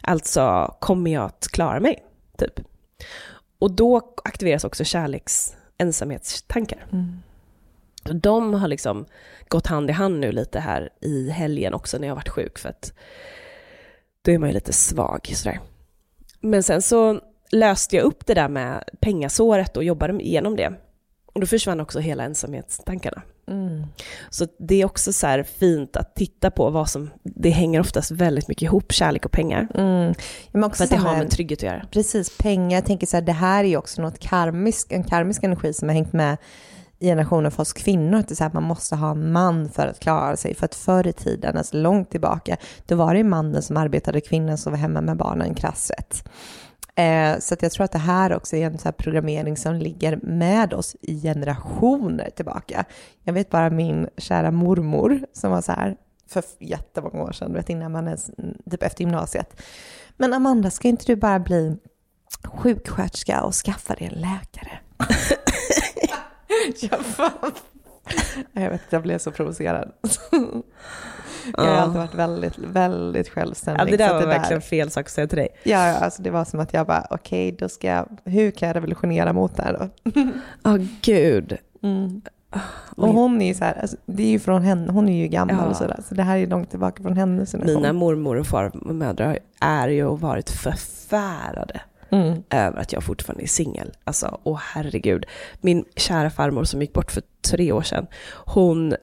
Alltså, 0.00 0.76
kommer 0.80 1.10
jag 1.10 1.24
att 1.24 1.48
klara 1.52 1.80
mig? 1.80 2.04
Typ. 2.38 2.60
Och 3.58 3.70
då 3.70 4.14
aktiveras 4.24 4.64
också 4.64 4.84
kärleks 4.84 5.56
ensamhetstankar. 5.78 6.86
Mm. 6.92 7.22
De 8.14 8.54
har 8.54 8.68
liksom 8.68 9.06
gått 9.48 9.66
hand 9.66 9.90
i 9.90 9.92
hand 9.92 10.20
nu 10.20 10.32
lite 10.32 10.60
här 10.60 10.90
i 11.00 11.30
helgen 11.30 11.74
också 11.74 11.98
när 11.98 12.08
jag 12.08 12.14
varit 12.14 12.28
sjuk 12.28 12.58
för 12.58 12.68
att 12.68 12.92
då 14.22 14.32
är 14.32 14.38
man 14.38 14.48
ju 14.48 14.54
lite 14.54 14.72
svag 14.72 15.30
sådär. 15.34 15.60
Men 16.40 16.62
sen 16.62 16.82
så 16.82 17.20
löste 17.52 17.96
jag 17.96 18.04
upp 18.04 18.26
det 18.26 18.34
där 18.34 18.48
med 18.48 18.84
pengasåret 19.00 19.76
och 19.76 19.84
jobbade 19.84 20.22
igenom 20.22 20.56
det. 20.56 20.72
Och 21.26 21.40
då 21.40 21.46
försvann 21.46 21.80
också 21.80 21.98
hela 21.98 22.24
ensamhetstankarna. 22.24 23.22
Mm. 23.48 23.86
Så 24.30 24.46
det 24.58 24.80
är 24.80 24.84
också 24.84 25.12
så 25.12 25.26
här 25.26 25.42
fint 25.42 25.96
att 25.96 26.14
titta 26.14 26.50
på 26.50 26.70
vad 26.70 26.90
som, 26.90 27.10
det 27.22 27.50
hänger 27.50 27.80
oftast 27.80 28.10
väldigt 28.10 28.48
mycket 28.48 28.62
ihop, 28.62 28.92
kärlek 28.92 29.24
och 29.24 29.32
pengar. 29.32 29.68
Mm. 29.74 30.14
För 30.52 30.84
att 30.84 30.90
det 30.90 30.96
har 30.96 31.16
med 31.16 31.30
trygghet 31.30 31.58
att 31.58 31.62
göra. 31.62 31.86
Precis, 31.90 32.38
pengar. 32.38 32.76
Jag 32.76 32.84
tänker 32.84 33.06
så 33.06 33.16
här, 33.16 33.22
det 33.22 33.32
här 33.32 33.64
är 33.64 33.68
ju 33.68 33.76
också 33.76 34.02
något 34.02 34.18
karmisk, 34.18 34.92
en 34.92 35.04
karmisk 35.04 35.42
energi 35.42 35.72
som 35.72 35.88
har 35.88 35.94
hängt 35.94 36.12
med 36.12 36.36
generationen 37.00 37.26
generationer 37.26 37.50
för 37.50 37.62
oss 37.62 37.72
kvinnor. 37.72 38.18
Att 38.18 38.28
det 38.28 38.32
är 38.32 38.36
så 38.36 38.44
här, 38.44 38.50
man 38.54 38.62
måste 38.62 38.96
ha 38.96 39.10
en 39.10 39.32
man 39.32 39.68
för 39.68 39.86
att 39.86 40.00
klara 40.00 40.36
sig. 40.36 40.54
För 40.54 40.64
att 40.64 40.74
förr 40.74 41.06
i 41.06 41.12
tiden, 41.12 41.56
alltså 41.56 41.76
långt 41.76 42.10
tillbaka, 42.10 42.56
då 42.86 42.96
var 42.96 43.12
det 43.12 43.18
ju 43.18 43.24
mannen 43.24 43.62
som 43.62 43.76
arbetade, 43.76 44.20
kvinnan 44.20 44.58
som 44.58 44.72
var 44.72 44.78
hemma 44.78 45.00
med 45.00 45.16
barnen 45.16 45.54
krasst 45.54 45.86
sett. 45.86 46.28
Eh, 46.96 47.38
så 47.38 47.54
att 47.54 47.62
jag 47.62 47.72
tror 47.72 47.84
att 47.84 47.92
det 47.92 47.98
här 47.98 48.32
också 48.36 48.56
är 48.56 48.66
en 48.66 48.78
så 48.78 48.84
här 48.84 48.92
programmering 48.92 49.56
som 49.56 49.74
ligger 49.74 50.18
med 50.22 50.74
oss 50.74 50.96
i 51.00 51.20
generationer 51.20 52.30
tillbaka. 52.30 52.84
Jag 53.24 53.32
vet 53.32 53.50
bara 53.50 53.70
min 53.70 54.08
kära 54.16 54.50
mormor 54.50 55.20
som 55.32 55.50
var 55.50 55.62
så 55.62 55.72
här 55.72 55.96
för 56.28 56.44
jättemånga 56.58 57.22
år 57.22 57.32
sedan, 57.32 57.52
vet 57.52 57.70
innan 57.70 57.92
man 57.92 58.06
ens, 58.06 58.30
typ 58.70 58.82
efter 58.82 59.00
gymnasiet. 59.00 59.62
Men 60.16 60.32
Amanda, 60.32 60.70
ska 60.70 60.88
inte 60.88 61.06
du 61.06 61.16
bara 61.16 61.38
bli 61.38 61.76
sjuksköterska 62.44 63.42
och 63.42 63.54
skaffa 63.54 63.94
dig 63.94 64.06
en 64.06 64.20
läkare? 64.20 64.78
jag, 66.90 67.00
fan. 67.00 67.52
jag 68.52 68.70
vet 68.70 68.82
jag 68.90 69.02
blev 69.02 69.18
så 69.18 69.30
provocerad. 69.30 69.92
Jag 71.56 71.64
har 71.64 71.70
alltid 71.70 72.00
varit 72.00 72.14
väldigt, 72.14 72.58
väldigt 72.58 73.28
självständig. 73.28 73.80
Ja, 73.80 73.84
det 73.84 73.96
där 73.96 74.14
var 74.14 74.20
det 74.20 74.26
verkligen 74.26 74.62
fel 74.62 74.90
sak 74.90 75.06
att 75.06 75.12
säga 75.12 75.26
till 75.26 75.38
dig. 75.38 75.48
Ja, 75.62 75.88
ja 75.88 75.94
alltså 75.94 76.22
det 76.22 76.30
var 76.30 76.44
som 76.44 76.60
att 76.60 76.74
jag 76.74 76.86
bara, 76.86 77.06
okej, 77.10 77.48
okay, 77.48 77.58
då 77.58 77.68
ska 77.68 77.86
jag, 77.86 78.18
hur 78.24 78.50
kan 78.50 78.68
jag 78.68 78.76
revolutionera 78.76 79.32
mot 79.32 79.56
det 79.56 79.62
här 79.62 79.72
då? 79.72 80.10
Ja, 80.62 80.70
oh, 80.70 80.86
gud. 81.02 81.56
Mm. 81.82 82.22
Och 82.96 83.08
hon 83.08 83.42
är 83.42 83.46
ju 83.46 83.54
så 83.54 83.64
här, 83.64 83.80
alltså, 83.80 83.96
det 84.06 84.22
är 84.22 84.30
ju 84.30 84.38
från 84.38 84.62
henne, 84.62 84.92
hon 84.92 85.08
är 85.08 85.22
ju 85.22 85.28
gammal 85.28 85.56
ja. 85.56 85.64
och 85.64 85.76
sådär, 85.76 86.00
så 86.08 86.14
det 86.14 86.22
här 86.22 86.38
är 86.38 86.46
långt 86.46 86.70
tillbaka 86.70 87.02
från 87.02 87.16
hennes 87.16 87.52
generation. 87.52 87.82
Mina 87.82 87.92
mormor 87.92 88.36
och 88.36 88.46
farmödrar 88.46 89.38
är 89.60 89.88
ju 89.88 90.04
och 90.04 90.20
varit 90.20 90.50
förfärade 90.50 91.80
mm. 92.10 92.42
över 92.50 92.80
att 92.80 92.92
jag 92.92 93.04
fortfarande 93.04 93.44
är 93.44 93.48
singel. 93.48 93.92
Alltså, 94.04 94.40
åh 94.42 94.60
herregud. 94.62 95.26
Min 95.60 95.84
kära 95.96 96.30
farmor 96.30 96.64
som 96.64 96.80
gick 96.80 96.92
bort 96.92 97.12
för 97.12 97.22
tre 97.42 97.72
år 97.72 97.82
sedan, 97.82 98.06
hon 98.46 98.96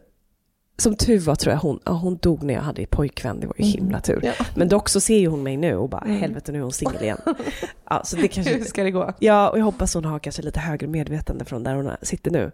som 0.78 0.95
tur 0.95 1.20
var 1.20 1.36
tror 1.36 1.54
jag 1.54 1.60
hon, 1.60 1.80
ja, 1.86 1.91
hon 1.91 2.18
dog 2.18 2.43
när 2.43 2.54
jag 2.54 2.62
hade 2.62 2.86
pojkvän, 2.86 3.39
det 3.39 3.47
var 3.47 3.56
ju 3.58 3.64
mm. 3.64 3.74
himla 3.74 4.01
tur. 4.01 4.20
Ja. 4.24 4.45
Men 4.56 4.68
dock 4.68 4.89
så 4.89 4.99
ser 4.99 5.18
ju 5.18 5.28
hon 5.28 5.43
mig 5.43 5.58
nu 5.58 5.76
och 5.76 5.89
bara, 5.89 6.01
mm. 6.01 6.18
helvete 6.18 6.51
nu 6.51 6.58
är 6.58 6.64
hon 6.64 6.72
singel 6.72 7.04
igen. 7.04 7.18
Ja, 7.89 8.01
så 8.04 8.16
det 8.16 8.28
kanske, 8.28 8.58
Hur 8.58 8.64
ska 8.64 8.84
det 8.84 8.91
gå? 8.91 9.14
Ja, 9.20 9.49
och 9.49 9.60
jag 9.60 9.66
hoppas 9.66 9.93
hon 9.93 10.06
har 10.06 10.20
kanske 10.20 10.41
lite 10.41 10.60
högre 10.60 10.88
medvetande 10.88 11.45
från 11.45 11.64
där 11.64 11.76
hon 11.76 11.91
sitter 12.01 12.32
nu. 12.32 12.51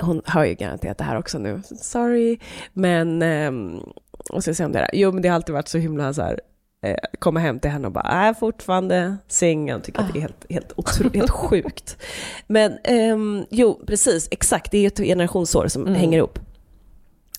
Hon 0.00 0.22
hör 0.24 0.44
ju 0.44 0.54
garanterat 0.54 0.98
det 0.98 1.04
här 1.04 1.18
också 1.18 1.38
nu, 1.38 1.62
sorry. 1.80 2.38
Men, 2.72 3.22
um, 3.22 3.92
och 4.30 4.44
så 4.44 4.54
säger 4.54 4.64
hon 4.64 4.72
det 4.72 4.78
där, 4.78 4.90
jo 4.92 5.12
men 5.12 5.22
det 5.22 5.28
har 5.28 5.34
alltid 5.34 5.52
varit 5.52 5.68
så 5.68 5.78
himla 5.78 6.12
så 6.12 6.22
här, 6.22 6.40
komma 7.18 7.40
hem 7.40 7.60
till 7.60 7.70
henne 7.70 7.86
och 7.86 7.92
bara, 7.92 8.04
är 8.04 8.34
fortfarande 8.34 9.16
singel, 9.28 9.80
tycker 9.80 10.00
att 10.00 10.12
det 10.12 10.18
är 10.18 10.20
helt, 10.20 10.46
helt, 10.50 10.72
otro, 10.76 11.10
helt 11.14 11.30
sjukt. 11.50 11.96
Men 12.46 12.78
um, 13.12 13.46
jo, 13.50 13.80
precis, 13.86 14.28
exakt, 14.30 14.70
det 14.70 14.78
är 14.78 14.86
ett 14.86 14.98
generationsår 14.98 15.68
som 15.68 15.82
mm. 15.82 15.94
hänger 15.94 16.18
ihop. 16.18 16.38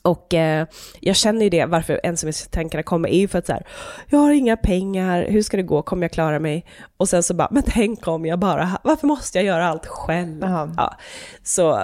Och 0.01 0.33
eh, 0.33 0.67
jag 0.99 1.15
känner 1.15 1.43
ju 1.43 1.49
det, 1.49 1.65
varför 1.65 1.99
ensamhetstankarna 2.03 2.83
kommer, 2.83 3.09
är 3.09 3.19
ju 3.19 3.27
för 3.27 3.39
att 3.39 3.45
så 3.45 3.53
här, 3.53 3.67
jag 4.09 4.19
har 4.19 4.31
inga 4.31 4.57
pengar, 4.57 5.25
hur 5.29 5.41
ska 5.41 5.57
det 5.57 5.63
gå, 5.63 5.81
kommer 5.81 6.03
jag 6.03 6.11
klara 6.11 6.39
mig? 6.39 6.65
Och 6.97 7.09
sen 7.09 7.23
så 7.23 7.33
bara, 7.33 7.47
men 7.51 7.63
tänk 7.63 8.07
om 8.07 8.25
jag 8.25 8.39
bara, 8.39 8.79
varför 8.83 9.07
måste 9.07 9.37
jag 9.37 9.45
göra 9.45 9.67
allt 9.67 9.85
själv? 9.85 10.39
Ja, 10.77 10.97
så, 11.43 11.79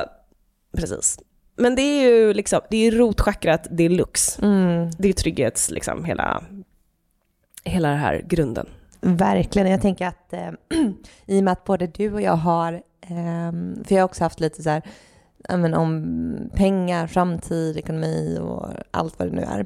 precis. 0.78 1.20
Men 1.56 1.76
det 1.76 1.82
är 1.82 2.04
ju 2.04 2.34
liksom, 2.34 2.62
det 2.70 2.88
är 2.88 2.91
rotchakrat 2.91 3.68
deluxe. 3.72 4.41
Mm. 4.41 4.91
Det 4.97 5.10
är 5.10 5.14
trygghets, 5.14 5.72
liksom, 5.72 6.06
hela 6.06 6.43
hela 7.64 7.89
den 7.89 7.97
här 7.97 8.22
grunden. 8.28 8.68
Verkligen. 9.01 9.72
Jag 9.72 9.82
tänker 9.82 10.07
att 10.07 10.34
eh, 10.34 10.49
i 11.26 11.39
och 11.39 11.43
med 11.43 11.51
att 11.51 11.64
både 11.64 11.88
du 11.88 12.14
och 12.14 12.22
jag 12.22 12.36
har, 12.36 12.74
eh, 13.01 13.51
för 13.84 13.95
jag 13.95 13.99
har 13.99 14.05
också 14.05 14.24
haft 14.24 14.39
lite 14.39 14.64
så 14.64 14.70
här, 14.70 14.82
men, 15.49 15.74
om 15.74 16.49
pengar, 16.53 17.07
framtid, 17.07 17.78
ekonomi 17.78 18.38
och 18.41 18.68
allt 18.91 19.20
vad 19.20 19.28
det 19.28 19.36
nu 19.36 19.41
är. 19.41 19.66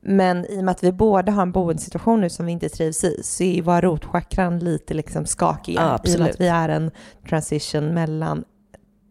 Men 0.00 0.46
i 0.46 0.60
och 0.60 0.64
med 0.64 0.72
att 0.72 0.82
vi 0.82 0.92
båda 0.92 1.32
har 1.32 1.42
en 1.42 1.52
boendesituation 1.52 2.20
nu 2.20 2.30
som 2.30 2.46
vi 2.46 2.52
inte 2.52 2.68
trivs 2.68 3.04
i 3.04 3.20
så 3.22 3.44
är 3.44 3.62
våra 3.62 3.80
rotchakran 3.80 4.58
lite 4.58 4.94
liksom 4.94 5.26
skakiga. 5.26 5.80
Ja, 5.80 6.00
I 6.04 6.16
och 6.16 6.20
med 6.20 6.30
att 6.30 6.40
vi 6.40 6.48
är 6.48 6.68
en 6.68 6.90
transition 7.28 7.94
mellan 7.94 8.44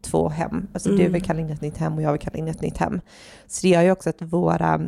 två 0.01 0.29
hem. 0.29 0.67
Alltså 0.73 0.89
mm. 0.89 1.01
du 1.01 1.09
vill 1.09 1.23
kalla 1.23 1.39
in 1.39 1.49
ett 1.49 1.61
nytt 1.61 1.77
hem 1.77 1.95
och 1.95 2.01
jag 2.01 2.11
vill 2.11 2.21
kalla 2.21 2.37
in 2.37 2.47
ett 2.47 2.61
nytt 2.61 2.77
hem. 2.77 3.01
Så 3.47 3.61
det 3.61 3.69
gör 3.69 3.81
ju 3.81 3.91
också 3.91 4.09
att 4.09 4.21
våra 4.21 4.81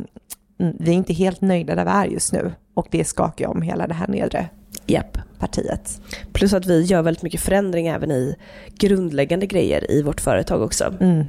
vi 0.56 0.90
är 0.90 0.94
inte 0.94 1.12
helt 1.12 1.40
nöjda 1.40 1.74
där 1.74 1.84
vi 1.84 1.90
är 1.90 2.04
just 2.04 2.32
nu 2.32 2.52
och 2.74 2.86
det 2.90 3.04
skakar 3.04 3.48
om 3.48 3.62
hela 3.62 3.86
det 3.86 3.94
här 3.94 4.08
nedre 4.08 4.48
yep. 4.86 5.18
partiet. 5.38 6.00
Plus 6.32 6.52
att 6.52 6.66
vi 6.66 6.82
gör 6.82 7.02
väldigt 7.02 7.22
mycket 7.22 7.40
förändring 7.40 7.86
även 7.86 8.10
i 8.10 8.36
grundläggande 8.78 9.46
grejer 9.46 9.90
i 9.90 10.02
vårt 10.02 10.20
företag 10.20 10.62
också. 10.62 10.94
Mm. 11.00 11.24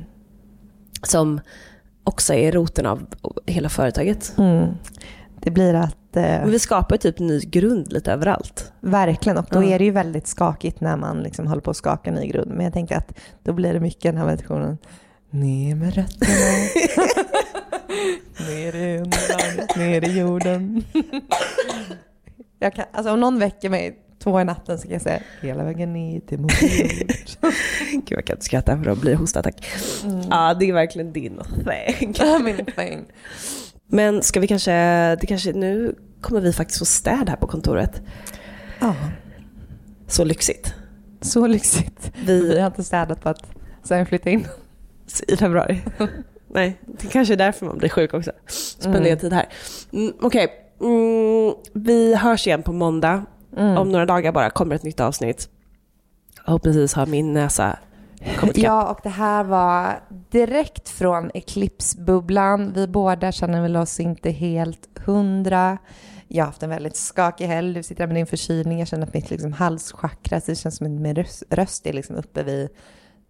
Som 1.03 1.39
också 2.03 2.34
är 2.34 2.51
roten 2.51 2.86
av 2.86 3.07
hela 3.45 3.69
företaget. 3.69 4.34
Mm. 4.38 4.67
Det 5.41 5.51
blir 5.51 5.74
att... 5.74 6.15
Eh, 6.15 6.45
vi 6.45 6.59
skapar 6.59 6.97
typ 6.97 7.19
ny 7.19 7.39
grund 7.39 7.93
lite 7.93 8.11
överallt. 8.11 8.71
Verkligen, 8.80 9.38
och 9.38 9.45
då 9.49 9.57
mm. 9.57 9.71
är 9.71 9.80
det 9.80 9.86
ju 9.86 9.91
väldigt 9.91 10.28
skakigt 10.28 10.82
när 10.82 10.97
man 10.97 11.24
liksom 11.24 11.47
håller 11.47 11.61
på 11.61 11.71
att 11.71 11.78
skaka 11.78 12.11
ny 12.11 12.28
grund. 12.28 12.51
Men 12.51 12.63
jag 12.63 12.74
tänker 12.74 12.97
att 12.97 13.19
då 13.43 13.53
blir 13.53 13.74
det 13.74 13.80
mycket 13.80 14.03
den 14.03 14.17
här 14.17 14.26
meditationen. 14.26 14.78
Ner 15.30 15.76
med 15.76 15.95
rötterna. 15.95 17.22
ner 18.50 18.76
i 18.76 18.98
underlandet, 18.98 19.76
ner 19.76 20.10
i 20.10 20.20
jorden. 20.20 20.84
jag 22.60 22.74
kan, 22.74 22.86
alltså 22.91 23.14
om 23.14 23.20
någon 23.20 23.39
väcker 23.39 23.70
mig 23.70 24.00
två 24.20 24.41
i 24.41 24.44
natten 24.44 24.78
så 24.78 24.84
kan 24.84 24.94
jag 24.94 25.02
säga 25.02 25.20
hela 25.41 25.64
vägen 25.64 25.94
ner 25.94 26.20
till 26.20 26.39
moder 26.39 26.58
Gud 27.91 28.04
jag 28.08 28.26
kan 28.26 28.36
inte 28.36 28.46
skratta 28.46 28.78
för 28.78 28.86
då 28.86 28.96
blir 28.96 29.16
hostattack. 29.16 29.66
Mm. 30.04 30.22
Ja 30.30 30.54
det 30.54 30.70
är 30.70 30.74
verkligen 30.74 31.14
din 31.14 31.39
thing. 31.66 32.14
Min 32.44 32.66
thing. 32.66 33.06
Men 33.88 34.24
ska 34.24 34.39
vi 34.39 34.48
kanske, 34.48 34.72
det 35.16 35.28
kanske, 35.28 35.54
nu 35.54 35.96
kommer 36.22 36.41
vi 36.41 36.54
faktiskt 36.54 36.80
få 36.80 36.86
städ 36.86 37.30
här 37.30 37.36
på 37.36 37.48
kontoret. 37.48 38.02
Ja. 38.80 38.96
Så 40.08 40.24
lyxigt. 40.24 40.74
Så 41.22 41.48
lyxigt. 41.48 42.12
Vi, 42.26 42.48
vi 42.48 42.60
har 42.60 42.68
inte 42.68 42.84
städat 42.84 43.22
på 43.22 43.30
att 43.30 43.46
sen 43.84 43.98
jag 43.98 44.08
flyttade 44.08 44.32
in. 44.32 44.48
I 45.28 45.38
februari. 45.38 45.82
Nej, 46.54 46.80
det 46.86 47.08
kanske 47.08 47.34
är 47.34 47.38
därför 47.38 47.66
man 47.66 47.78
blir 47.78 47.89
sjuk 47.89 48.14
också. 48.14 48.32
Spendera 48.47 49.08
mm. 49.08 49.20
tid 49.20 49.34
här. 49.34 49.49
Mm, 49.93 50.14
Okej, 50.22 50.47
okay. 50.80 50.89
mm, 50.89 51.54
vi 51.74 52.16
hörs 52.16 52.47
igen 52.47 52.64
på 52.64 52.72
måndag. 52.72 53.26
Mm. 53.58 53.78
Om 53.78 53.91
några 53.91 54.06
dagar 54.06 54.32
bara 54.32 54.49
kommer 54.49 54.76
ett 54.76 54.84
nytt 54.84 54.99
avsnitt. 54.99 55.49
Förhoppningsvis 56.45 56.93
har 56.93 57.06
min 57.06 57.34
näsa 57.34 57.80
kommit 58.39 58.58
Ja, 58.58 58.89
och 58.89 58.99
det 59.04 59.10
här 59.10 59.43
var 59.43 59.99
direkt 60.30 60.89
från 60.89 61.32
Eclipse-bubblan. 61.34 62.74
Vi 62.74 62.88
båda 62.88 63.32
känner 63.32 63.62
väl 63.62 63.76
oss 63.76 63.99
inte 63.99 64.30
helt 64.30 64.99
hundra. 65.06 65.78
Jag 66.28 66.43
har 66.43 66.47
haft 66.47 66.64
en 66.64 66.70
väldigt 66.70 66.95
skakig 66.95 67.45
helg. 67.45 67.74
Du 67.74 67.84
sitter 67.84 68.08
med 68.08 68.16
din 68.16 68.28
förkylning. 68.28 68.80
Jag 68.80 68.88
känner 68.88 69.08
att 69.08 69.14
mitt 69.14 69.30
liksom 69.30 69.54
halschakra, 69.54 70.41
det 70.45 70.56
känns 70.56 70.78
som 70.78 70.88
att 70.88 71.01
min 71.01 71.16
röst, 71.16 71.43
röst 71.49 71.88
är 71.88 71.93
liksom 71.93 72.16
uppe 72.16 72.43
vid 72.43 72.70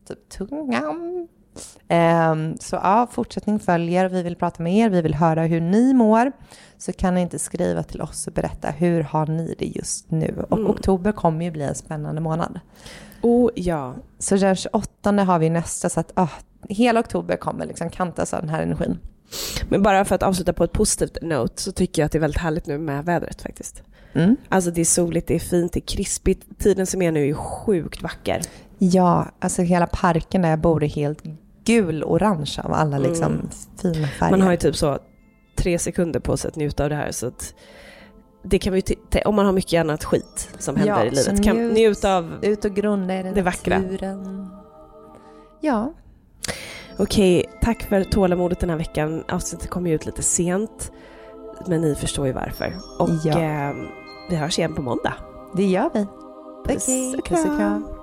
typ 0.08 0.30
tungan 0.30 1.28
så 2.60 2.76
ja, 2.76 3.08
fortsättning 3.12 3.60
följer. 3.60 4.10
Vi 4.10 4.24
vill 4.24 4.36
prata 4.36 4.64
med 4.64 4.74
er, 4.74 4.90
vi 4.90 5.02
vill 5.02 5.14
höra 5.14 5.42
hur 5.42 5.62
ni 5.62 5.94
mår. 5.94 6.32
Så 6.78 6.94
kan 6.94 7.16
ni 7.16 7.22
inte 7.22 7.40
skriva 7.40 7.84
till 7.84 8.02
oss 8.02 8.28
och 8.28 8.34
berätta 8.34 8.70
hur 8.70 9.02
har 9.04 9.28
ni 9.28 9.56
det 9.60 9.66
just 9.66 10.12
nu? 10.12 10.46
Och 10.50 10.58
mm. 10.58 10.70
oktober 10.70 11.12
kommer 11.12 11.46
ju 11.46 11.52
bli 11.52 11.64
en 11.64 11.76
spännande 11.76 12.22
månad. 12.22 12.60
Oh 13.22 13.50
ja. 13.56 13.96
Så 14.20 14.36
den 14.36 14.56
28 14.56 15.12
har 15.12 15.40
vi 15.40 15.50
nästa, 15.50 15.90
så 15.90 16.00
att 16.00 16.12
oh, 16.16 16.32
hela 16.70 17.00
oktober 17.00 17.38
kommer 17.38 17.66
liksom 17.66 17.90
kantas 17.90 18.34
av 18.34 18.42
den 18.42 18.50
här 18.50 18.62
energin. 18.62 19.00
Men 19.70 19.84
bara 19.84 20.06
för 20.06 20.16
att 20.16 20.24
avsluta 20.24 20.54
på 20.54 20.64
ett 20.64 20.72
positivt 20.72 21.18
note 21.22 21.62
så 21.62 21.72
tycker 21.72 22.02
jag 22.02 22.06
att 22.06 22.12
det 22.12 22.18
är 22.18 22.22
väldigt 22.22 22.42
härligt 22.42 22.68
nu 22.68 22.78
med 22.78 23.06
vädret 23.06 23.42
faktiskt. 23.42 23.84
Mm. 24.14 24.36
Alltså 24.50 24.72
det 24.72 24.82
är 24.82 24.86
soligt, 24.86 25.28
det 25.28 25.36
är 25.36 25.40
fint, 25.40 25.74
det 25.74 25.80
är 25.80 25.96
krispigt. 25.96 26.60
Tiden 26.60 26.88
som 26.88 27.02
är 27.02 27.12
nu 27.12 27.30
är 27.30 27.34
sjukt 27.34 28.02
vacker. 28.02 28.42
Ja, 28.78 29.28
alltså 29.40 29.62
hela 29.62 29.88
parken 29.88 30.42
där 30.42 30.50
jag 30.50 30.60
bor 30.60 30.84
är 30.84 30.88
helt 30.88 31.24
gul-orange 31.66 32.62
av 32.64 32.74
alla 32.74 32.98
mm. 32.98 33.10
liksom 33.10 33.32
mm. 33.32 33.50
fina 33.82 34.08
färger. 34.08 34.32
Man 34.32 34.42
har 34.42 34.52
ju 34.52 34.58
typ 34.58 34.76
så 34.76 35.00
tre 35.56 35.80
sekunder 35.80 36.20
på 36.20 36.38
sig 36.38 36.48
att 36.48 36.56
njuta 36.56 36.84
av 36.84 36.90
det 36.90 36.96
här. 36.96 37.12
Så 37.12 37.28
att 37.28 37.54
det 38.44 38.60
kan 38.60 38.74
vi 38.74 38.84
om 39.26 39.36
man 39.36 39.46
har 39.46 39.54
mycket 39.54 39.80
annat 39.80 40.04
skit 40.04 40.50
som 40.60 40.76
händer 40.76 40.98
ja, 40.98 41.06
i 41.06 41.10
livet. 41.10 41.44
Kan 41.44 41.68
njut, 41.68 42.06
av 42.06 42.34
ut 42.42 42.66
och 42.66 42.76
grunda 42.76 43.20
i 43.20 43.24
det 43.24 43.42
vackra. 43.42 43.84
Ja. 45.62 45.94
Okej, 46.98 47.46
tack 47.62 47.84
för 47.84 48.04
tålamodet 48.04 48.60
den 48.60 48.70
här 48.70 48.78
veckan. 48.78 49.24
Avsnittet 49.30 49.70
kommer 49.70 49.90
ju 49.90 49.96
ut 49.96 50.06
lite 50.06 50.24
sent. 50.24 50.92
Men 51.68 51.82
ni 51.82 51.96
förstår 51.96 52.28
ju 52.28 52.34
varför. 52.34 52.74
Och 53.00 53.10
ja. 53.24 53.42
eh, 53.42 53.76
vi 54.30 54.36
hörs 54.36 54.60
igen 54.60 54.76
på 54.76 54.82
måndag. 54.82 55.14
Det 55.56 55.66
gör 55.66 55.90
vi. 55.94 56.08
Puss 56.74 56.88
okay, 56.88 57.16
och 57.16 57.26
kram. 57.26 58.03